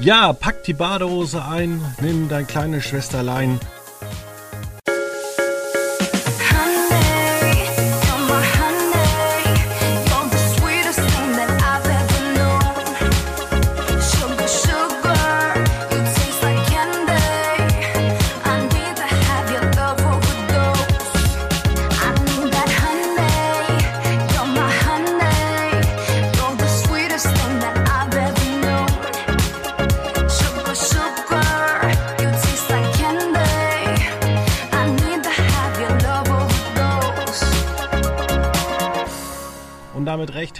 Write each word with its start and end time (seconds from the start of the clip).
Ja, 0.00 0.32
pack 0.32 0.62
die 0.62 0.74
Badehose 0.74 1.44
ein, 1.44 1.80
nimm 2.00 2.28
dein 2.28 2.46
kleines 2.46 2.84
Schwesterlein 2.84 3.58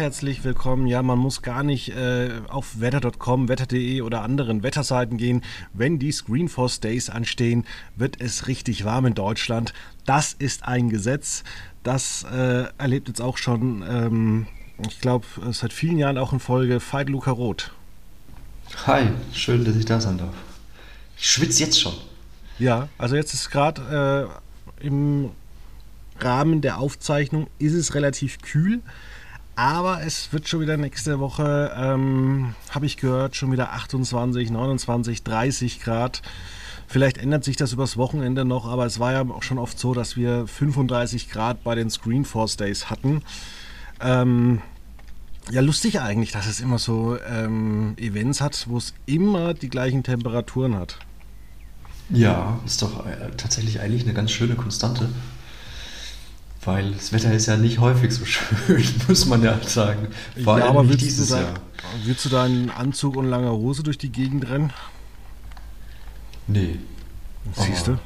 herzlich 0.09 0.43
willkommen. 0.43 0.87
Ja, 0.87 1.03
man 1.03 1.19
muss 1.19 1.43
gar 1.43 1.63
nicht 1.63 1.91
äh, 1.91 2.31
auf 2.49 2.81
wetter.com, 2.81 3.51
wetter.de 3.51 4.01
oder 4.01 4.23
anderen 4.23 4.63
Wetterseiten 4.63 5.19
gehen. 5.19 5.43
Wenn 5.75 5.99
die 5.99 6.13
Screenforce 6.13 6.81
Days 6.81 7.11
anstehen, 7.11 7.67
wird 7.95 8.19
es 8.19 8.47
richtig 8.47 8.87
warm 8.87 9.05
in 9.05 9.13
Deutschland. 9.13 9.75
Das 10.07 10.33
ist 10.33 10.65
ein 10.65 10.89
Gesetz. 10.89 11.45
Das 11.83 12.25
äh, 12.33 12.65
erlebt 12.79 13.09
jetzt 13.09 13.21
auch 13.21 13.37
schon, 13.37 13.85
ähm, 13.87 14.47
ich 14.89 14.99
glaube, 14.99 15.27
seit 15.51 15.75
vielen 15.75 15.99
Jahren 15.99 16.17
auch 16.17 16.33
in 16.33 16.41
Folge 16.41 16.81
Veit 16.81 17.11
Luca 17.11 17.31
Roth. 17.31 17.73
Hi, 18.87 19.09
schön, 19.35 19.63
dass 19.67 19.77
ich 19.77 19.85
da 19.85 20.01
sein 20.01 20.17
darf. 20.17 20.33
Ich 21.19 21.29
schwitze 21.29 21.65
jetzt 21.65 21.79
schon. 21.79 21.93
Ja, 22.59 22.89
also 22.97 23.15
jetzt 23.15 23.35
ist 23.35 23.51
gerade 23.51 24.31
äh, 24.81 24.87
im 24.87 25.33
Rahmen 26.19 26.63
der 26.63 26.79
Aufzeichnung 26.79 27.49
ist 27.59 27.75
es 27.75 27.95
relativ 27.95 28.41
kühl. 28.41 28.81
Aber 29.59 30.05
es 30.05 30.33
wird 30.33 30.47
schon 30.47 30.61
wieder 30.61 30.77
nächste 30.77 31.19
Woche, 31.19 31.73
ähm, 31.77 32.55
habe 32.71 32.87
ich 32.87 32.97
gehört, 32.97 33.35
schon 33.35 33.51
wieder 33.51 33.73
28, 33.73 34.51
29, 34.51 35.25
30 35.25 35.81
Grad. 35.81 36.23
Vielleicht 36.87 37.19
ändert 37.19 37.43
sich 37.43 37.57
das 37.57 37.73
übers 37.73 37.97
Wochenende 37.97 38.45
noch, 38.45 38.69
aber 38.69 38.87
es 38.87 39.01
war 39.01 39.13
ja 39.13 39.23
auch 39.23 39.43
schon 39.43 39.59
oft 39.59 39.77
so, 39.77 39.95
dass 39.95 40.17
wir 40.17 40.47
35 40.47 41.29
Grad 41.29 41.65
bei 41.65 41.75
den 41.75 41.91
Screenforce 41.91 42.57
Days 42.57 42.89
hatten. 42.89 43.23
Ähm, 44.01 44.63
ja, 45.51 45.61
lustig 45.61 46.01
eigentlich, 46.01 46.31
dass 46.31 46.47
es 46.47 46.61
immer 46.61 46.79
so 46.79 47.19
ähm, 47.29 47.95
Events 47.97 48.41
hat, 48.41 48.67
wo 48.69 48.77
es 48.77 48.95
immer 49.07 49.55
die 49.55 49.71
gleichen 49.71 50.05
Temperaturen 50.05 50.77
hat. 50.77 51.01
Ja, 52.11 52.61
ist 52.65 52.81
doch 52.81 53.05
äh, 53.07 53.33
tatsächlich 53.37 53.81
eigentlich 53.81 54.05
eine 54.05 54.15
ganz 54.15 54.31
schöne 54.31 54.55
Konstante. 54.55 55.09
Weil 56.65 56.93
das 56.93 57.13
Wetter 57.13 57.33
ist 57.33 57.47
ja 57.47 57.57
nicht 57.57 57.79
häufig 57.79 58.13
so 58.13 58.25
schön, 58.25 58.85
muss 59.09 59.27
man 59.27 59.43
ja 59.43 59.59
sagen. 59.63 60.09
Vor 60.43 60.59
ja, 60.59 60.65
allem 60.65 60.77
aber 60.77 60.89
willst 60.89 61.05
dieses 61.05 61.31
Jahr. 61.31 61.55
Willst 62.05 62.25
du 62.25 62.29
deinen 62.29 62.71
Anzug 62.71 63.17
und 63.17 63.27
lange 63.27 63.51
Hose 63.51 63.83
durch 63.83 63.99
die 63.99 64.11
Gegend 64.11 64.49
rennen? 64.49 64.73
Nee. 66.47 66.79
Siehst 67.55 67.87
du? 67.87 67.99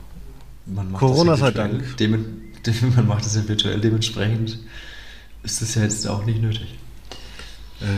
Corona 0.92 1.36
sei 1.36 1.50
Dank. 1.50 1.96
Dem, 1.96 2.52
dem, 2.66 2.94
man 2.94 3.06
macht 3.06 3.24
es 3.24 3.34
ja 3.34 3.46
virtuell, 3.48 3.80
dementsprechend 3.80 4.58
ist 5.42 5.62
es 5.62 5.74
ja 5.74 5.82
jetzt 5.82 6.06
auch 6.06 6.24
nicht 6.24 6.40
nötig. 6.40 6.78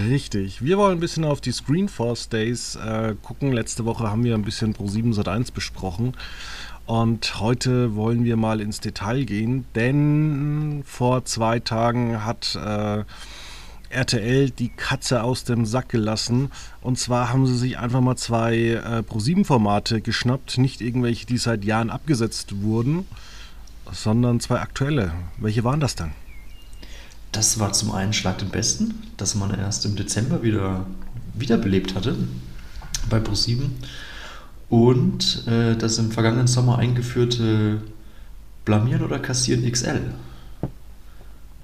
Richtig. 0.09 0.65
Wir 0.65 0.79
wollen 0.79 0.97
ein 0.97 1.01
bisschen 1.01 1.25
auf 1.25 1.43
die 1.43 1.53
Screenforce 1.53 2.31
Days 2.31 2.77
äh, 2.77 3.15
gucken. 3.23 3.53
Letzte 3.53 3.85
Woche 3.85 4.11
haben 4.11 4.25
wir 4.25 4.35
ein 4.35 4.43
bisschen 4.43 4.73
Pro 4.73 4.89
7 4.89 5.13
Sat1 5.13 5.53
besprochen. 5.53 6.15
Und 6.87 7.41
heute 7.41 7.95
wollen 7.95 8.25
wir 8.25 8.37
mal 8.37 8.61
ins 8.61 8.81
Detail 8.81 9.25
gehen, 9.25 9.65
denn 9.75 10.83
vor 10.85 11.25
zwei 11.25 11.59
Tagen 11.59 12.25
hat 12.25 12.57
äh, 12.57 13.05
RTL 13.89 14.51
die 14.51 14.69
Katze 14.69 15.23
aus 15.23 15.45
dem 15.45 15.65
Sack 15.65 15.89
gelassen. 15.89 16.51
Und 16.83 16.99
zwar 16.99 17.31
haben 17.31 17.47
sie 17.47 17.57
sich 17.57 17.79
einfach 17.79 18.03
mal 18.03 18.17
zwei 18.17 18.55
äh, 18.57 18.99
Pro7-Formate 18.99 20.03
geschnappt, 20.03 20.59
nicht 20.59 20.83
irgendwelche, 20.83 21.25
die 21.25 21.39
seit 21.39 21.65
Jahren 21.65 21.89
abgesetzt 21.89 22.61
wurden, 22.61 23.07
sondern 23.91 24.41
zwei 24.41 24.61
aktuelle. 24.61 25.13
Welche 25.39 25.65
waren 25.65 25.81
das 25.81 25.95
dann? 25.95 26.13
Das 27.33 27.59
war 27.59 27.73
zum 27.73 27.93
einen 27.93 28.13
Schlag 28.13 28.39
den 28.39 28.51
Besten, 28.51 29.03
das 29.17 29.35
man 29.35 29.59
erst 29.59 29.87
im 29.87 29.97
Dezember 29.97 30.43
wieder 30.43 30.87
wiederbelebt 31.33 31.95
hatte 31.95 32.17
bei 33.09 33.19
Pro7 33.19 33.71
und 34.75 35.47
äh, 35.47 35.77
das 35.77 35.99
im 35.99 36.11
vergangenen 36.11 36.49
Sommer 36.49 36.79
eingeführte 36.79 37.81
Blamieren 38.65 39.05
oder 39.05 39.21
Kassieren 39.21 39.71
XL. 39.71 40.13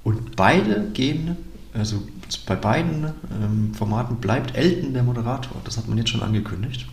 Und 0.05 0.37
beide 0.37 0.91
gehen, 0.93 1.37
also 1.75 2.03
bei 2.47 2.55
beiden 2.55 3.07
ähm, 3.43 3.75
Formaten 3.75 4.19
bleibt 4.19 4.55
Elton 4.55 4.95
der 4.95 5.03
Moderator. 5.03 5.61
Das 5.65 5.77
hat 5.77 5.89
man 5.89 5.99
jetzt 5.99 6.11
schon 6.11 6.23
angekündigt. 6.23 6.87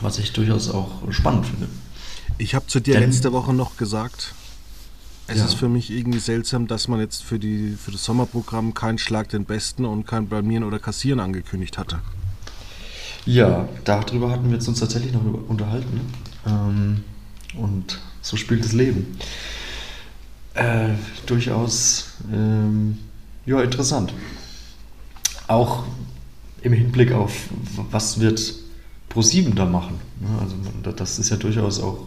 Was 0.00 0.18
ich 0.18 0.32
durchaus 0.32 0.70
auch 0.70 1.02
spannend 1.10 1.44
finde. 1.44 1.68
Ich 2.38 2.54
habe 2.54 2.66
zu 2.66 2.80
dir 2.80 2.94
Denn, 2.94 3.10
letzte 3.10 3.30
Woche 3.32 3.52
noch 3.52 3.76
gesagt, 3.76 4.34
es 5.26 5.38
ja. 5.38 5.44
ist 5.44 5.54
für 5.54 5.68
mich 5.68 5.90
irgendwie 5.90 6.18
seltsam, 6.18 6.66
dass 6.66 6.88
man 6.88 6.98
jetzt 6.98 7.22
für, 7.22 7.38
die, 7.38 7.76
für 7.78 7.90
das 7.90 8.04
Sommerprogramm 8.04 8.72
keinen 8.72 8.96
Schlag 8.96 9.28
den 9.28 9.44
Besten 9.44 9.84
und 9.84 10.06
kein 10.06 10.28
Blamieren 10.28 10.64
oder 10.64 10.78
Kassieren 10.78 11.20
angekündigt 11.20 11.76
hatte. 11.76 11.98
Ja, 13.26 13.68
darüber 13.84 14.30
hatten 14.30 14.50
wir 14.50 14.56
uns 14.56 14.78
tatsächlich 14.78 15.12
noch 15.12 15.22
unterhalten. 15.48 16.00
Ähm, 16.46 17.04
und 17.58 17.98
so 18.22 18.36
spielt 18.36 18.64
das 18.64 18.72
Leben. 18.72 19.18
Äh, 20.54 20.90
durchaus 21.26 22.12
ähm, 22.32 22.98
ja, 23.44 23.60
interessant. 23.60 24.12
Auch 25.48 25.84
im 26.62 26.72
Hinblick 26.72 27.12
auf, 27.12 27.32
was 27.90 28.20
wird 28.20 28.54
Pro7 29.12 29.54
da 29.54 29.64
machen. 29.64 30.00
Ne? 30.20 30.28
Also 30.40 30.56
das 30.92 31.18
ist 31.18 31.30
ja 31.30 31.36
durchaus 31.36 31.80
auch 31.80 31.98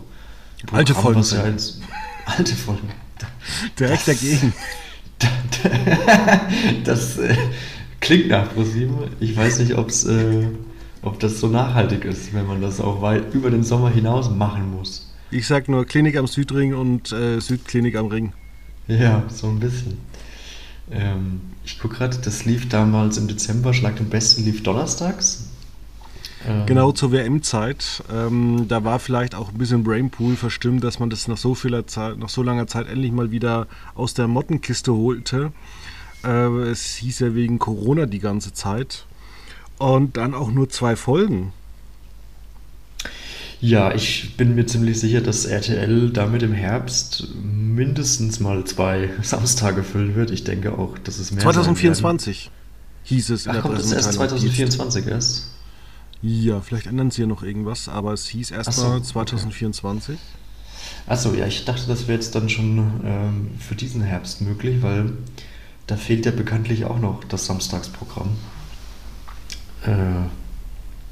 alte 0.72 0.94
Folgen. 0.94 1.22
Ja 1.22 1.44
als, 1.44 1.80
alte 2.25 2.56
Folgen. 2.56 2.90
Direkt 3.80 4.07
das, 4.07 4.19
dagegen. 4.19 4.53
Das, 6.86 7.18
äh, 7.18 7.36
klingt 8.00 8.30
nach 8.30 8.47
Pro7. 8.53 8.90
Ich 9.19 9.36
weiß 9.36 9.59
nicht, 9.59 9.75
ob 9.75 9.90
es 9.90 10.06
äh, 10.06 10.46
ob 11.02 11.20
das 11.20 11.40
so 11.40 11.48
nachhaltig 11.48 12.06
ist, 12.06 12.34
wenn 12.34 12.46
man 12.46 12.62
das 12.62 12.80
auch 12.80 13.02
weit 13.02 13.34
über 13.34 13.50
den 13.50 13.64
Sommer 13.64 13.90
hinaus 13.90 14.30
machen 14.30 14.72
muss. 14.76 15.14
Ich 15.32 15.48
sag 15.48 15.70
nur 15.70 15.86
Klinik 15.86 16.18
am 16.18 16.28
Südring 16.28 16.74
und 16.74 17.12
äh, 17.12 17.40
Südklinik 17.40 17.96
am 17.96 18.08
Ring. 18.08 18.34
Ja, 18.88 19.24
so 19.30 19.48
ein 19.48 19.60
bisschen. 19.60 19.98
Ähm, 20.92 21.42
ich 21.64 21.80
gucke 21.80 21.98
gerade, 21.98 22.18
das 22.18 22.46
lief 22.46 22.68
damals 22.68 23.18
im 23.18 23.28
Dezember, 23.28 23.74
Schlag 23.74 23.98
den 23.98 24.10
Besten 24.10 24.44
lief 24.44 24.64
donnerstags. 24.64 25.46
Ähm, 26.48 26.66
genau 26.66 26.92
zur 26.92 27.12
WM-Zeit. 27.12 28.04
Ähm, 28.12 28.66
da 28.68 28.84
war 28.84 29.00
vielleicht 29.00 29.36
auch 29.36 29.50
ein 29.50 29.58
bisschen 29.58 29.84
Brainpool 29.84 30.36
verstimmt, 30.36 30.84
dass 30.84 31.00
man 31.00 31.10
das 31.10 31.28
nach 31.28 31.38
so 31.38 31.54
vieler 31.54 31.86
Zeit, 31.86 32.18
nach 32.18 32.30
so 32.30 32.42
langer 32.42 32.68
Zeit 32.68 32.88
endlich 32.88 33.12
mal 33.12 33.31
wieder 33.31 33.68
aus 33.94 34.14
der 34.14 34.28
Mottenkiste 34.28 34.94
holte. 34.94 35.52
Äh, 36.24 36.48
es 36.70 36.96
hieß 36.96 37.20
ja 37.20 37.36
wegen 37.36 37.60
Corona 37.60 38.06
die 38.06 38.20
ganze 38.20 38.54
Zeit. 38.54 39.06
Und 39.79 40.17
dann 40.17 40.35
auch 40.35 40.51
nur 40.51 40.69
zwei 40.69 40.95
Folgen. 40.95 41.53
Ja, 43.62 43.94
ich 43.94 44.38
bin 44.38 44.56
mir 44.56 44.66
ziemlich 44.66 45.00
sicher, 45.00 45.19
dass 45.22 45.45
RTL 45.45 46.12
damit 46.12 46.44
im 46.44 46.53
Herbst 46.53 47.28
mindestens 47.41 48.39
mal 48.39 48.63
zwei 48.66 49.09
Samstage 49.22 49.84
füllen 49.84 50.16
wird. 50.16 50.31
Ich 50.31 50.44
denke 50.44 50.78
auch, 50.78 50.97
dass 51.00 51.18
es 51.18 51.31
mehr 51.31 51.41
2024 51.41 52.51
hieß 53.03 53.29
es 53.31 53.45
in 53.45 53.50
Ach, 53.50 53.53
der 53.56 53.62
kommt 53.63 53.79
das 53.79 53.91
erst 53.91 54.13
2024 54.13 55.07
erst? 55.07 55.47
Ja, 56.22 56.62
vielleicht 56.62 56.88
ändern 56.88 57.12
sie 57.12 57.22
ja 57.22 57.28
noch 57.28 57.44
irgendwas, 57.44 57.89
aber 57.89 58.13
es 58.13 58.27
hieß 58.27 58.51
erstmal 58.51 58.98
so, 58.98 59.00
2024. 59.00 60.15
Okay. 60.15 60.24
Achso, 61.07 61.33
ja, 61.33 61.48
ich 61.48 61.65
dachte, 61.65 61.88
das 61.88 62.07
wäre 62.07 62.13
jetzt 62.13 62.36
dann 62.36 62.50
schon 62.50 63.01
ähm, 63.04 63.51
für 63.59 63.75
diesen 63.75 64.01
Herbst 64.01 64.42
möglich, 64.42 64.81
weil 64.81 65.13
da 65.88 65.95
fehlt 65.95 66.25
ja 66.25 66.31
bekanntlich 66.31 66.86
auch 66.86 67.00
noch 67.00 67.24
das 67.24 67.45
Samstagsprogramm 67.45 68.30
äh, 69.86 69.90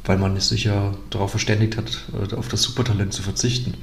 weil 0.06 0.18
man 0.18 0.40
sich 0.40 0.66
ja 0.66 0.94
darauf 1.10 1.32
verständigt 1.32 1.78
hat, 1.78 2.06
äh, 2.14 2.36
auf 2.36 2.48
das 2.48 2.64
Supertalent 2.64 3.14
zu 3.14 3.22
verzichten. 3.22 3.74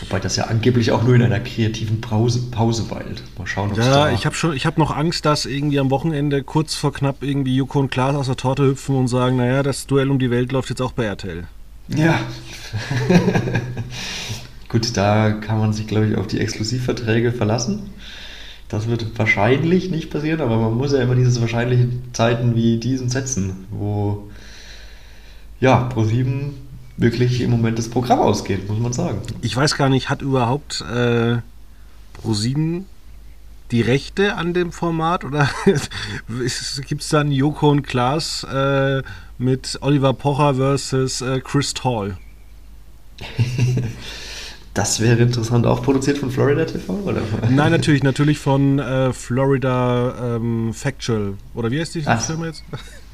Wobei 0.00 0.20
das 0.20 0.36
ja 0.36 0.44
angeblich 0.44 0.92
auch 0.92 1.02
nur 1.04 1.14
in 1.14 1.22
einer 1.22 1.40
kreativen 1.40 2.02
Pause, 2.02 2.50
Pause 2.50 2.90
weilt. 2.90 3.22
Mal 3.38 3.46
schauen, 3.46 3.72
ob 3.72 3.78
Ja, 3.78 4.10
ich 4.10 4.26
habe 4.26 4.36
schon, 4.36 4.54
ich 4.54 4.66
habe 4.66 4.78
noch 4.78 4.94
Angst, 4.94 5.24
dass 5.24 5.46
irgendwie 5.46 5.80
am 5.80 5.90
Wochenende 5.90 6.42
kurz 6.42 6.74
vor 6.74 6.92
knapp 6.92 7.22
irgendwie 7.22 7.56
Joko 7.56 7.80
und 7.80 7.90
Klaas 7.90 8.14
aus 8.14 8.26
der 8.26 8.36
Torte 8.36 8.64
hüpfen 8.64 8.94
und 8.94 9.08
sagen, 9.08 9.36
naja, 9.36 9.62
das 9.62 9.86
Duell 9.86 10.10
um 10.10 10.18
die 10.18 10.30
Welt 10.30 10.52
läuft 10.52 10.68
jetzt 10.68 10.82
auch 10.82 10.92
bei 10.92 11.04
RTL. 11.04 11.44
Ja. 11.88 12.20
Gut, 14.68 14.96
da 14.96 15.30
kann 15.30 15.58
man 15.58 15.72
sich, 15.72 15.86
glaube 15.86 16.08
ich, 16.08 16.16
auf 16.16 16.26
die 16.26 16.40
Exklusivverträge 16.40 17.32
verlassen. 17.32 17.90
Das 18.68 18.88
wird 18.88 19.18
wahrscheinlich 19.18 19.90
nicht 19.90 20.10
passieren, 20.10 20.40
aber 20.40 20.56
man 20.58 20.74
muss 20.74 20.92
ja 20.92 21.00
immer 21.00 21.14
diese 21.14 21.40
wahrscheinlichen 21.40 22.02
Zeiten 22.12 22.56
wie 22.56 22.78
diesen 22.78 23.08
setzen, 23.08 23.66
wo 23.70 24.28
ja, 25.60 25.88
Pro7 25.88 26.50
wirklich 26.96 27.40
im 27.40 27.50
Moment 27.50 27.78
das 27.78 27.88
Programm 27.88 28.20
ausgeht, 28.20 28.68
muss 28.68 28.78
man 28.78 28.92
sagen. 28.92 29.20
Ich 29.42 29.56
weiß 29.56 29.76
gar 29.76 29.88
nicht, 29.88 30.10
hat 30.10 30.22
überhaupt 30.22 30.82
äh, 30.82 31.38
Pro7 32.22 32.82
die 33.70 33.80
Rechte 33.80 34.34
an 34.34 34.54
dem 34.54 34.72
Format 34.72 35.24
oder 35.24 35.48
gibt 36.88 37.02
es 37.02 37.08
dann 37.08 37.32
Joko 37.32 37.70
und 37.70 37.82
Klaas 37.82 38.44
äh, 38.44 39.02
mit 39.38 39.78
Oliver 39.80 40.12
Pocher 40.12 40.54
versus 40.54 41.20
äh, 41.20 41.40
Chris 41.40 41.74
Tall? 41.74 42.16
Das 44.76 45.00
wäre 45.00 45.22
interessant. 45.22 45.64
Auch 45.64 45.82
produziert 45.82 46.18
von 46.18 46.30
Florida 46.30 46.66
TV? 46.66 46.92
Oder? 46.92 47.22
Nein, 47.48 47.72
natürlich, 47.72 48.02
natürlich 48.02 48.38
von 48.38 48.78
äh, 48.78 49.10
Florida 49.14 50.36
ähm, 50.36 50.74
Factual. 50.74 51.32
Oder 51.54 51.70
wie 51.70 51.80
heißt 51.80 51.94
die 51.94 52.02
Ach, 52.04 52.20
Firma 52.20 52.44
jetzt? 52.46 52.62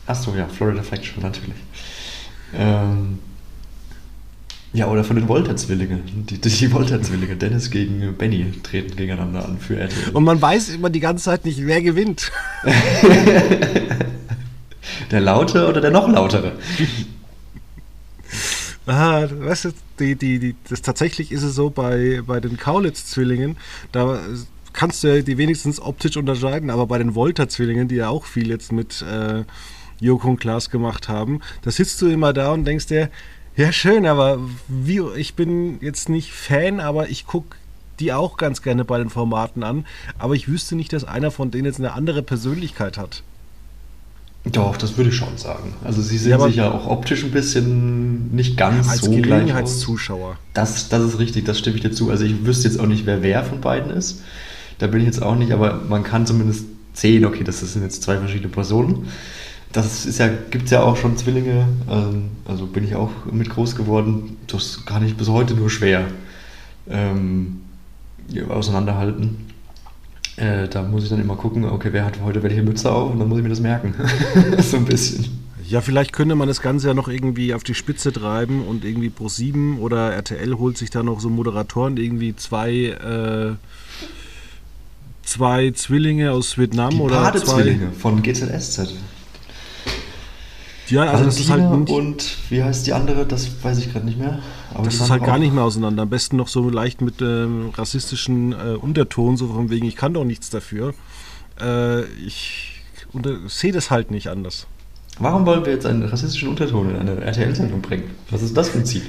Achso, 0.06 0.34
ja, 0.34 0.48
Florida 0.48 0.82
Factual, 0.82 1.22
natürlich. 1.22 1.54
Ähm, 2.58 3.20
ja, 4.72 4.88
oder 4.88 5.04
von 5.04 5.14
den 5.14 5.28
Volta-Zwillingen. 5.28 6.26
Die, 6.28 6.40
die 6.40 6.72
Volta-Zwillinge, 6.72 7.36
Dennis 7.36 7.70
gegen 7.70 8.12
Benny, 8.18 8.52
treten 8.64 8.96
gegeneinander 8.96 9.44
an 9.44 9.58
für 9.58 9.76
RTL. 9.76 10.10
Und 10.14 10.24
man 10.24 10.42
weiß 10.42 10.70
immer 10.70 10.90
die 10.90 10.98
ganze 10.98 11.26
Zeit 11.26 11.44
nicht, 11.44 11.64
wer 11.64 11.80
gewinnt. 11.80 12.32
der 15.12 15.20
Laute 15.20 15.68
oder 15.68 15.80
der 15.80 15.92
noch 15.92 16.08
lautere? 16.08 16.54
Ah, 18.86 19.28
weißt 19.30 19.66
du, 19.66 19.70
die, 20.00 20.16
die, 20.16 20.38
die, 20.40 20.56
das, 20.68 20.82
tatsächlich 20.82 21.30
ist 21.30 21.44
es 21.44 21.54
so 21.54 21.70
bei, 21.70 22.20
bei 22.26 22.40
den 22.40 22.56
Kaulitz-Zwillingen, 22.56 23.56
da 23.92 24.18
kannst 24.72 25.04
du 25.04 25.14
ja 25.14 25.22
die 25.22 25.38
wenigstens 25.38 25.80
optisch 25.80 26.16
unterscheiden, 26.16 26.68
aber 26.68 26.86
bei 26.86 26.98
den 26.98 27.14
Volta-Zwillingen, 27.14 27.86
die 27.86 27.96
ja 27.96 28.08
auch 28.08 28.24
viel 28.24 28.48
jetzt 28.48 28.72
mit 28.72 29.02
äh, 29.02 29.44
Joko 30.00 30.30
und 30.30 30.40
Klaas 30.40 30.68
gemacht 30.68 31.08
haben, 31.08 31.40
da 31.62 31.70
sitzt 31.70 32.02
du 32.02 32.08
immer 32.08 32.32
da 32.32 32.52
und 32.52 32.64
denkst 32.64 32.86
dir, 32.86 33.08
ja 33.56 33.70
schön, 33.70 34.04
aber 34.04 34.40
wie, 34.66 35.00
ich 35.16 35.34
bin 35.34 35.78
jetzt 35.80 36.08
nicht 36.08 36.32
Fan, 36.32 36.80
aber 36.80 37.08
ich 37.08 37.26
gucke 37.26 37.56
die 38.00 38.12
auch 38.12 38.36
ganz 38.36 38.62
gerne 38.62 38.84
bei 38.84 38.98
den 38.98 39.10
Formaten 39.10 39.62
an, 39.62 39.86
aber 40.18 40.34
ich 40.34 40.48
wüsste 40.48 40.74
nicht, 40.74 40.92
dass 40.92 41.04
einer 41.04 41.30
von 41.30 41.52
denen 41.52 41.66
jetzt 41.66 41.78
eine 41.78 41.92
andere 41.92 42.22
Persönlichkeit 42.22 42.98
hat. 42.98 43.22
Doch, 44.44 44.76
das 44.76 44.96
würde 44.96 45.10
ich 45.10 45.16
schon 45.16 45.36
sagen. 45.36 45.74
Also 45.84 46.02
sie 46.02 46.18
sind 46.18 46.32
ja, 46.32 46.40
sich 46.40 46.56
ja 46.56 46.70
auch 46.72 46.88
optisch 46.88 47.22
ein 47.22 47.30
bisschen 47.30 48.34
nicht 48.34 48.56
ganz 48.56 48.88
als 48.88 49.02
so 49.02 49.10
gleich 49.12 49.54
als 49.54 49.78
Zuschauer. 49.78 50.36
Das, 50.52 50.88
das 50.88 51.02
ist 51.02 51.18
richtig, 51.20 51.44
das 51.44 51.60
stimme 51.60 51.76
ich 51.76 51.82
dir 51.82 51.92
zu. 51.92 52.10
Also 52.10 52.24
ich 52.24 52.44
wüsste 52.44 52.66
jetzt 52.66 52.80
auch 52.80 52.86
nicht, 52.86 53.06
wer 53.06 53.22
wer 53.22 53.44
von 53.44 53.60
beiden 53.60 53.92
ist. 53.92 54.20
Da 54.78 54.88
bin 54.88 55.00
ich 55.00 55.06
jetzt 55.06 55.22
auch 55.22 55.36
nicht, 55.36 55.52
aber 55.52 55.82
man 55.88 56.02
kann 56.02 56.26
zumindest 56.26 56.64
sehen, 56.92 57.24
okay, 57.24 57.44
das 57.44 57.60
sind 57.60 57.82
jetzt 57.82 58.02
zwei 58.02 58.18
verschiedene 58.18 58.48
Personen. 58.48 59.06
Das 59.72 60.04
ist 60.04 60.18
ja, 60.18 60.28
gibt 60.50 60.64
es 60.64 60.70
ja 60.72 60.82
auch 60.82 60.96
schon 60.96 61.16
Zwillinge, 61.16 61.66
ähm, 61.88 62.30
also 62.44 62.66
bin 62.66 62.84
ich 62.84 62.96
auch 62.96 63.10
mit 63.30 63.48
groß 63.48 63.76
geworden. 63.76 64.36
Das 64.48 64.84
kann 64.84 65.06
ich 65.06 65.16
bis 65.16 65.28
heute 65.28 65.54
nur 65.54 65.70
schwer 65.70 66.06
ähm, 66.90 67.60
auseinanderhalten. 68.48 69.51
Äh, 70.36 70.68
da 70.68 70.82
muss 70.82 71.04
ich 71.04 71.10
dann 71.10 71.20
immer 71.20 71.36
gucken, 71.36 71.64
okay, 71.64 71.88
wer 71.92 72.04
hat 72.04 72.20
heute 72.24 72.42
welche 72.42 72.62
Mütze 72.62 72.90
auf 72.90 73.12
und 73.12 73.18
dann 73.18 73.28
muss 73.28 73.38
ich 73.38 73.42
mir 73.42 73.50
das 73.50 73.60
merken. 73.60 73.94
so 74.58 74.78
ein 74.78 74.84
bisschen. 74.84 75.26
Ja, 75.68 75.80
vielleicht 75.80 76.12
könnte 76.12 76.34
man 76.34 76.48
das 76.48 76.60
Ganze 76.60 76.88
ja 76.88 76.94
noch 76.94 77.08
irgendwie 77.08 77.54
auf 77.54 77.64
die 77.64 77.74
Spitze 77.74 78.12
treiben 78.12 78.64
und 78.66 78.84
irgendwie 78.84 79.08
Pro7 79.10 79.78
oder 79.78 80.12
RTL 80.12 80.58
holt 80.58 80.76
sich 80.76 80.90
da 80.90 81.02
noch 81.02 81.20
so 81.20 81.30
Moderatoren, 81.30 81.96
irgendwie 81.96 82.34
zwei, 82.36 82.72
äh, 82.72 83.54
zwei 85.22 85.70
Zwillinge 85.70 86.32
aus 86.32 86.58
Vietnam 86.58 86.90
die 86.90 87.00
oder 87.00 87.32
zwei. 87.34 87.62
Zwillinge 87.62 87.92
von 87.92 88.22
GZSZ. 88.22 88.94
Ja, 90.88 91.04
also 91.04 91.24
das 91.24 91.40
ist 91.40 91.48
halt 91.48 91.88
und 91.88 92.36
wie 92.50 92.62
heißt 92.62 92.86
die 92.86 92.92
andere? 92.92 93.24
Das 93.24 93.48
weiß 93.62 93.78
ich 93.78 93.92
gerade 93.92 94.04
nicht 94.04 94.18
mehr. 94.18 94.40
Aber 94.74 94.84
das 94.84 94.94
ist 94.94 95.10
halt 95.10 95.24
gar 95.24 95.38
nicht 95.38 95.52
mehr 95.52 95.64
auseinander. 95.64 96.02
Am 96.02 96.10
besten 96.10 96.36
noch 96.36 96.48
so 96.48 96.68
leicht 96.68 97.00
mit 97.00 97.20
ähm, 97.20 97.70
rassistischen 97.74 98.52
äh, 98.52 98.76
Unterton, 98.80 99.36
so 99.36 99.48
von 99.48 99.70
wegen, 99.70 99.86
ich 99.86 99.96
kann 99.96 100.14
doch 100.14 100.24
nichts 100.24 100.50
dafür. 100.50 100.94
Äh, 101.60 102.04
ich 102.26 102.82
sehe 103.48 103.72
das 103.72 103.90
halt 103.90 104.10
nicht 104.10 104.28
anders. 104.28 104.66
Warum 105.18 105.44
wollen 105.44 105.64
wir 105.64 105.72
jetzt 105.72 105.86
einen 105.86 106.02
rassistischen 106.02 106.48
Unterton 106.48 106.90
in 106.90 106.96
eine 106.96 107.20
RTL-Sendung 107.20 107.82
bringen? 107.82 108.10
Was 108.30 108.42
ist 108.42 108.56
das 108.56 108.70
für 108.70 108.78
ein 108.78 108.86
Ziel? 108.86 109.02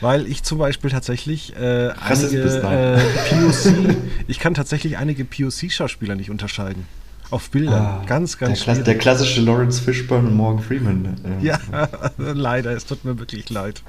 Weil 0.00 0.26
ich 0.26 0.42
zum 0.42 0.58
Beispiel 0.58 0.90
tatsächlich 0.90 1.56
äh, 1.56 1.90
einige 2.00 2.42
äh, 2.42 2.98
POC, 3.30 3.96
ich 4.28 4.38
kann 4.38 4.54
tatsächlich 4.54 4.96
einige 4.96 5.24
POC-Schauspieler 5.24 6.14
nicht 6.14 6.30
unterscheiden. 6.30 6.86
Auf 7.30 7.50
Bildern. 7.50 7.74
Ah, 7.74 8.02
ganz, 8.06 8.38
ganz 8.38 8.64
der, 8.64 8.76
der, 8.76 8.96
klassische 8.96 9.42
Lawrence 9.42 9.82
Fishburne 9.82 10.28
und 10.28 10.36
Morgan 10.36 10.62
Freeman. 10.62 11.16
Äh. 11.42 11.44
Ja, 11.44 11.58
leider. 12.16 12.70
Es 12.70 12.86
tut 12.86 13.04
mir 13.04 13.18
wirklich 13.18 13.50
leid. 13.50 13.82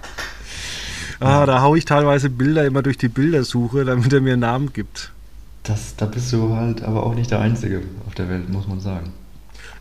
Ah, 1.20 1.46
da 1.46 1.62
haue 1.62 1.78
ich 1.78 1.86
teilweise 1.86 2.30
Bilder 2.30 2.66
immer 2.66 2.82
durch 2.82 2.98
die 2.98 3.10
Bildersuche, 3.10 3.84
damit 3.84 4.14
er 4.14 4.22
mir 4.22 4.34
einen 4.34 4.42
Namen 4.42 4.74
gibt. 4.74 5.12
Das, 5.64 5.96
da 5.96 6.06
bist 6.06 6.32
du 6.32 6.56
halt 6.56 6.82
aber 6.84 7.06
auch 7.06 7.14
nicht 7.14 7.32
der 7.32 7.42
Einzige 7.42 7.82
auf 8.08 8.16
der 8.16 8.30
Welt, 8.30 8.50
muss 8.50 8.68
man 8.68 8.80
sagen. 8.80 9.12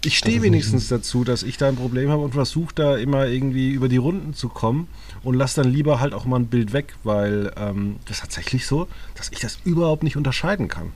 Ich 0.05 0.17
stehe 0.19 0.43
wenigstens 0.43 0.89
dazu, 0.89 1.25
dass 1.25 1.43
ich 1.43 1.57
da 1.57 1.69
ein 1.69 1.77
Problem 1.77 2.11
habe 2.11 2.23
und 2.23 2.33
versuche 2.33 2.75
da 2.75 2.97
immer 2.97 3.27
irgendwie 3.27 3.71
über 3.71 3.89
die 3.89 3.97
Runden 3.97 4.33
zu 4.33 4.49
kommen 4.49 4.87
und 5.25 5.35
lasse 5.35 5.63
dann 5.63 5.73
lieber 5.73 5.99
halt 5.99 6.15
auch 6.15 6.25
mal 6.25 6.39
ein 6.39 6.47
Bild 6.47 6.73
weg, 6.73 6.95
weil 7.03 7.53
ähm, 7.57 7.97
das 8.05 8.19
ist 8.19 8.21
tatsächlich 8.21 8.67
so, 8.67 8.87
dass 9.17 9.31
ich 9.33 9.41
das 9.41 9.59
überhaupt 9.65 10.05
nicht 10.05 10.17
unterscheiden 10.17 10.69
kann. 10.69 10.93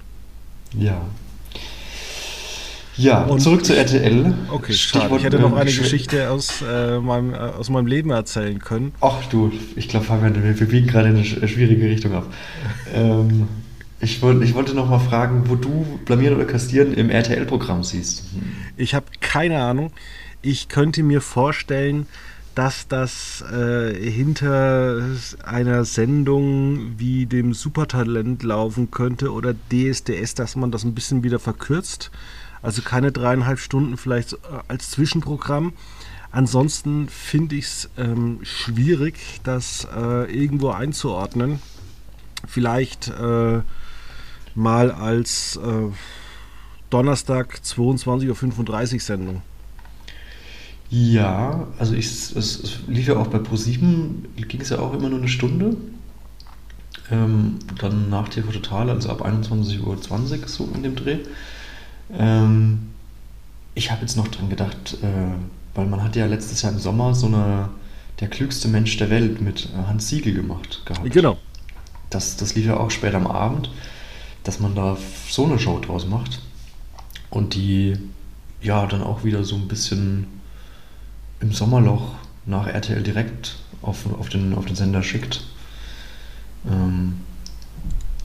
Ja, 0.76 1.00
ja, 2.96 3.22
und 3.24 3.40
zurück 3.40 3.64
zu 3.64 3.74
RTL. 3.74 4.34
Okay, 4.48 4.72
schade. 4.72 5.16
Ich 5.16 5.24
hätte 5.24 5.38
noch 5.38 5.56
eine 5.56 5.72
Geschichte 5.72 6.30
aus, 6.30 6.62
äh, 6.62 6.98
meinem, 6.98 7.32
äh, 7.32 7.38
aus 7.38 7.70
meinem 7.70 7.86
Leben 7.86 8.10
erzählen 8.10 8.58
können. 8.58 8.92
Ach 9.00 9.24
du, 9.30 9.50
ich 9.76 9.88
glaube, 9.88 10.06
Fabian, 10.06 10.34
wir 10.42 10.66
biegen 10.66 10.86
gerade 10.86 11.08
in 11.08 11.16
eine 11.16 11.24
schwierige 11.24 11.86
Richtung 11.86 12.12
ab. 12.12 12.26
ähm, 12.94 13.48
ich, 14.00 14.20
wollt, 14.20 14.42
ich 14.42 14.54
wollte 14.54 14.74
noch 14.74 14.90
mal 14.90 14.98
fragen, 14.98 15.44
wo 15.46 15.54
du 15.54 15.98
Blamieren 16.04 16.36
oder 16.36 16.44
Kastieren 16.44 16.92
im 16.92 17.08
RTL-Programm 17.08 17.82
siehst. 17.82 18.24
Ich 18.76 18.94
habe 18.94 19.06
keine 19.20 19.62
Ahnung. 19.62 19.92
Ich 20.42 20.68
könnte 20.68 21.02
mir 21.02 21.20
vorstellen, 21.20 22.06
dass 22.54 22.86
das 22.88 23.42
äh, 23.50 23.94
hinter 23.94 25.02
einer 25.44 25.84
Sendung 25.86 26.98
wie 26.98 27.24
dem 27.24 27.54
Supertalent 27.54 28.42
laufen 28.42 28.90
könnte 28.90 29.32
oder 29.32 29.54
DSDS, 29.54 30.34
dass 30.34 30.56
man 30.56 30.70
das 30.70 30.84
ein 30.84 30.94
bisschen 30.94 31.22
wieder 31.22 31.38
verkürzt 31.38 32.10
also 32.62 32.82
keine 32.82 33.12
dreieinhalb 33.12 33.58
Stunden 33.58 33.96
vielleicht 33.96 34.38
als 34.68 34.90
Zwischenprogramm. 34.90 35.72
Ansonsten 36.30 37.08
finde 37.08 37.56
ich 37.56 37.66
es 37.66 37.90
ähm, 37.98 38.40
schwierig, 38.42 39.16
das 39.44 39.86
äh, 39.94 40.32
irgendwo 40.32 40.70
einzuordnen. 40.70 41.60
Vielleicht 42.46 43.08
äh, 43.08 43.60
mal 44.54 44.90
als 44.90 45.56
äh, 45.56 45.92
Donnerstag 46.88 47.60
22.35 47.64 48.94
Uhr 48.94 49.00
Sendung. 49.00 49.42
Ja, 50.88 51.66
also 51.78 51.94
ich, 51.94 52.06
es, 52.06 52.36
es 52.36 52.80
lief 52.86 53.08
ja 53.08 53.16
auch 53.16 53.28
bei 53.28 53.38
Pro7, 53.38 54.44
ging 54.46 54.60
es 54.60 54.70
ja 54.70 54.78
auch 54.78 54.92
immer 54.92 55.08
nur 55.08 55.18
eine 55.18 55.28
Stunde. 55.28 55.76
Ähm, 57.10 57.58
dann 57.78 58.10
nach 58.10 58.28
TV 58.28 58.50
Total, 58.52 58.90
also 58.90 59.08
ab 59.08 59.24
21.20 59.24 59.82
Uhr 59.82 60.48
so 60.48 60.70
in 60.74 60.82
dem 60.82 60.94
Dreh. 60.94 61.18
Ähm, 62.12 62.90
ich 63.74 63.90
habe 63.90 64.02
jetzt 64.02 64.16
noch 64.16 64.28
dran 64.28 64.48
gedacht, 64.48 64.98
äh, 65.02 65.06
weil 65.74 65.86
man 65.86 66.02
hat 66.02 66.16
ja 66.16 66.26
letztes 66.26 66.62
Jahr 66.62 66.72
im 66.72 66.78
Sommer 66.78 67.14
so 67.14 67.26
eine 67.26 67.68
Der 68.20 68.28
klügste 68.28 68.68
Mensch 68.68 68.96
der 68.98 69.10
Welt 69.10 69.40
mit 69.40 69.68
äh, 69.74 69.86
Hans 69.86 70.08
Siegel 70.08 70.34
gemacht 70.34 70.82
gehabt. 70.84 71.10
Genau. 71.10 71.38
Das, 72.10 72.36
das 72.36 72.54
lief 72.54 72.66
ja 72.66 72.76
auch 72.76 72.90
später 72.90 73.16
am 73.16 73.26
Abend, 73.26 73.70
dass 74.44 74.60
man 74.60 74.74
da 74.74 74.96
so 75.28 75.44
eine 75.44 75.58
Show 75.58 75.78
draus 75.78 76.06
macht 76.06 76.40
und 77.30 77.54
die 77.54 77.96
ja 78.60 78.86
dann 78.86 79.02
auch 79.02 79.24
wieder 79.24 79.44
so 79.44 79.56
ein 79.56 79.66
bisschen 79.66 80.26
im 81.40 81.52
Sommerloch 81.52 82.14
nach 82.46 82.66
RTL 82.66 83.02
direkt 83.02 83.56
auf, 83.80 83.98
auf, 84.18 84.28
den, 84.28 84.54
auf 84.54 84.66
den 84.66 84.76
Sender 84.76 85.02
schickt. 85.02 85.42
Ähm, 86.70 87.20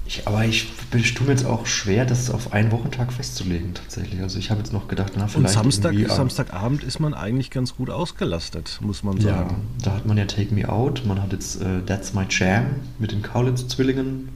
ich, 0.08 0.28
aber 0.28 0.46
ich 0.46 0.68
tue 1.14 1.26
mir 1.26 1.34
jetzt 1.34 1.46
auch 1.46 1.66
schwer, 1.66 2.06
das 2.06 2.30
auf 2.30 2.54
einen 2.54 2.72
Wochentag 2.72 3.12
festzulegen, 3.12 3.74
tatsächlich. 3.74 4.22
Also 4.22 4.40
ich 4.40 4.50
habe 4.50 4.60
jetzt 4.60 4.74
noch 4.74 4.88
gedacht, 4.88 5.14
na 5.16 5.28
vielleicht. 5.28 5.56
Und 5.56 5.64
Samstag, 5.64 5.96
Samstagabend 6.08 6.84
ist 6.84 7.00
man 7.00 7.14
eigentlich 7.14 7.52
ganz 7.52 7.76
gut 7.76 7.90
ausgelastet, 7.90 8.80
muss 8.82 9.04
man 9.04 9.20
sagen. 9.20 9.50
Ja, 9.50 9.84
da 9.84 9.96
hat 9.96 10.06
man 10.06 10.18
ja 10.18 10.26
Take 10.26 10.54
Me 10.54 10.68
Out, 10.68 11.04
man 11.06 11.22
hat 11.22 11.34
jetzt 11.34 11.62
äh, 11.62 11.82
That's 11.86 12.14
My 12.14 12.26
Jam 12.30 12.66
mit 13.00 13.12
den 13.12 13.22
Kaulitz-Zwillingen 13.22 14.30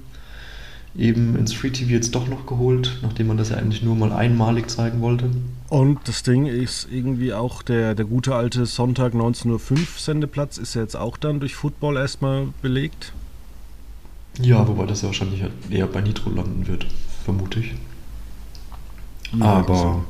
eben 0.98 1.38
ins 1.38 1.54
Free 1.54 1.70
TV 1.70 1.92
jetzt 1.92 2.14
doch 2.16 2.28
noch 2.28 2.46
geholt, 2.46 3.00
nachdem 3.02 3.28
man 3.28 3.38
das 3.38 3.50
ja 3.50 3.58
eigentlich 3.58 3.82
nur 3.82 3.96
mal 3.96 4.12
einmalig 4.12 4.70
zeigen 4.70 5.02
wollte. 5.02 5.30
Und 5.70 6.00
das 6.06 6.24
Ding 6.24 6.48
ist 6.48 6.90
irgendwie 6.92 7.34
auch 7.34 7.64
der, 7.64 7.96
der 7.96 8.06
gute 8.06 8.36
alte 8.36 8.66
Sonntag 8.66 9.14
19.05 9.14 9.72
Uhr 9.72 9.78
Sendeplatz 9.98 10.58
ist 10.58 10.74
ja 10.74 10.82
jetzt 10.82 10.98
auch 10.98 11.16
dann 11.16 11.40
durch 11.40 11.56
Football 11.56 11.96
erstmal 11.96 12.48
belegt. 12.62 13.14
Ja, 14.40 14.68
wobei 14.68 14.86
das 14.86 15.02
ja 15.02 15.08
wahrscheinlich 15.08 15.44
eher 15.70 15.88
bei 15.88 16.02
Nitro 16.02 16.30
landen 16.30 16.68
wird, 16.68 16.86
vermute 17.24 17.60
ich. 17.60 17.74
Ja, 19.38 19.46
Aber 19.46 20.04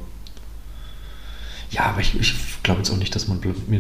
Ja, 1.72 1.86
aber 1.86 2.01
ich, 2.01 2.20
ich 2.20 2.36
glaube 2.63 2.82
jetzt 2.82 2.92
auch 2.92 2.98
nicht, 2.98 3.16
dass 3.16 3.28
man 3.28 3.40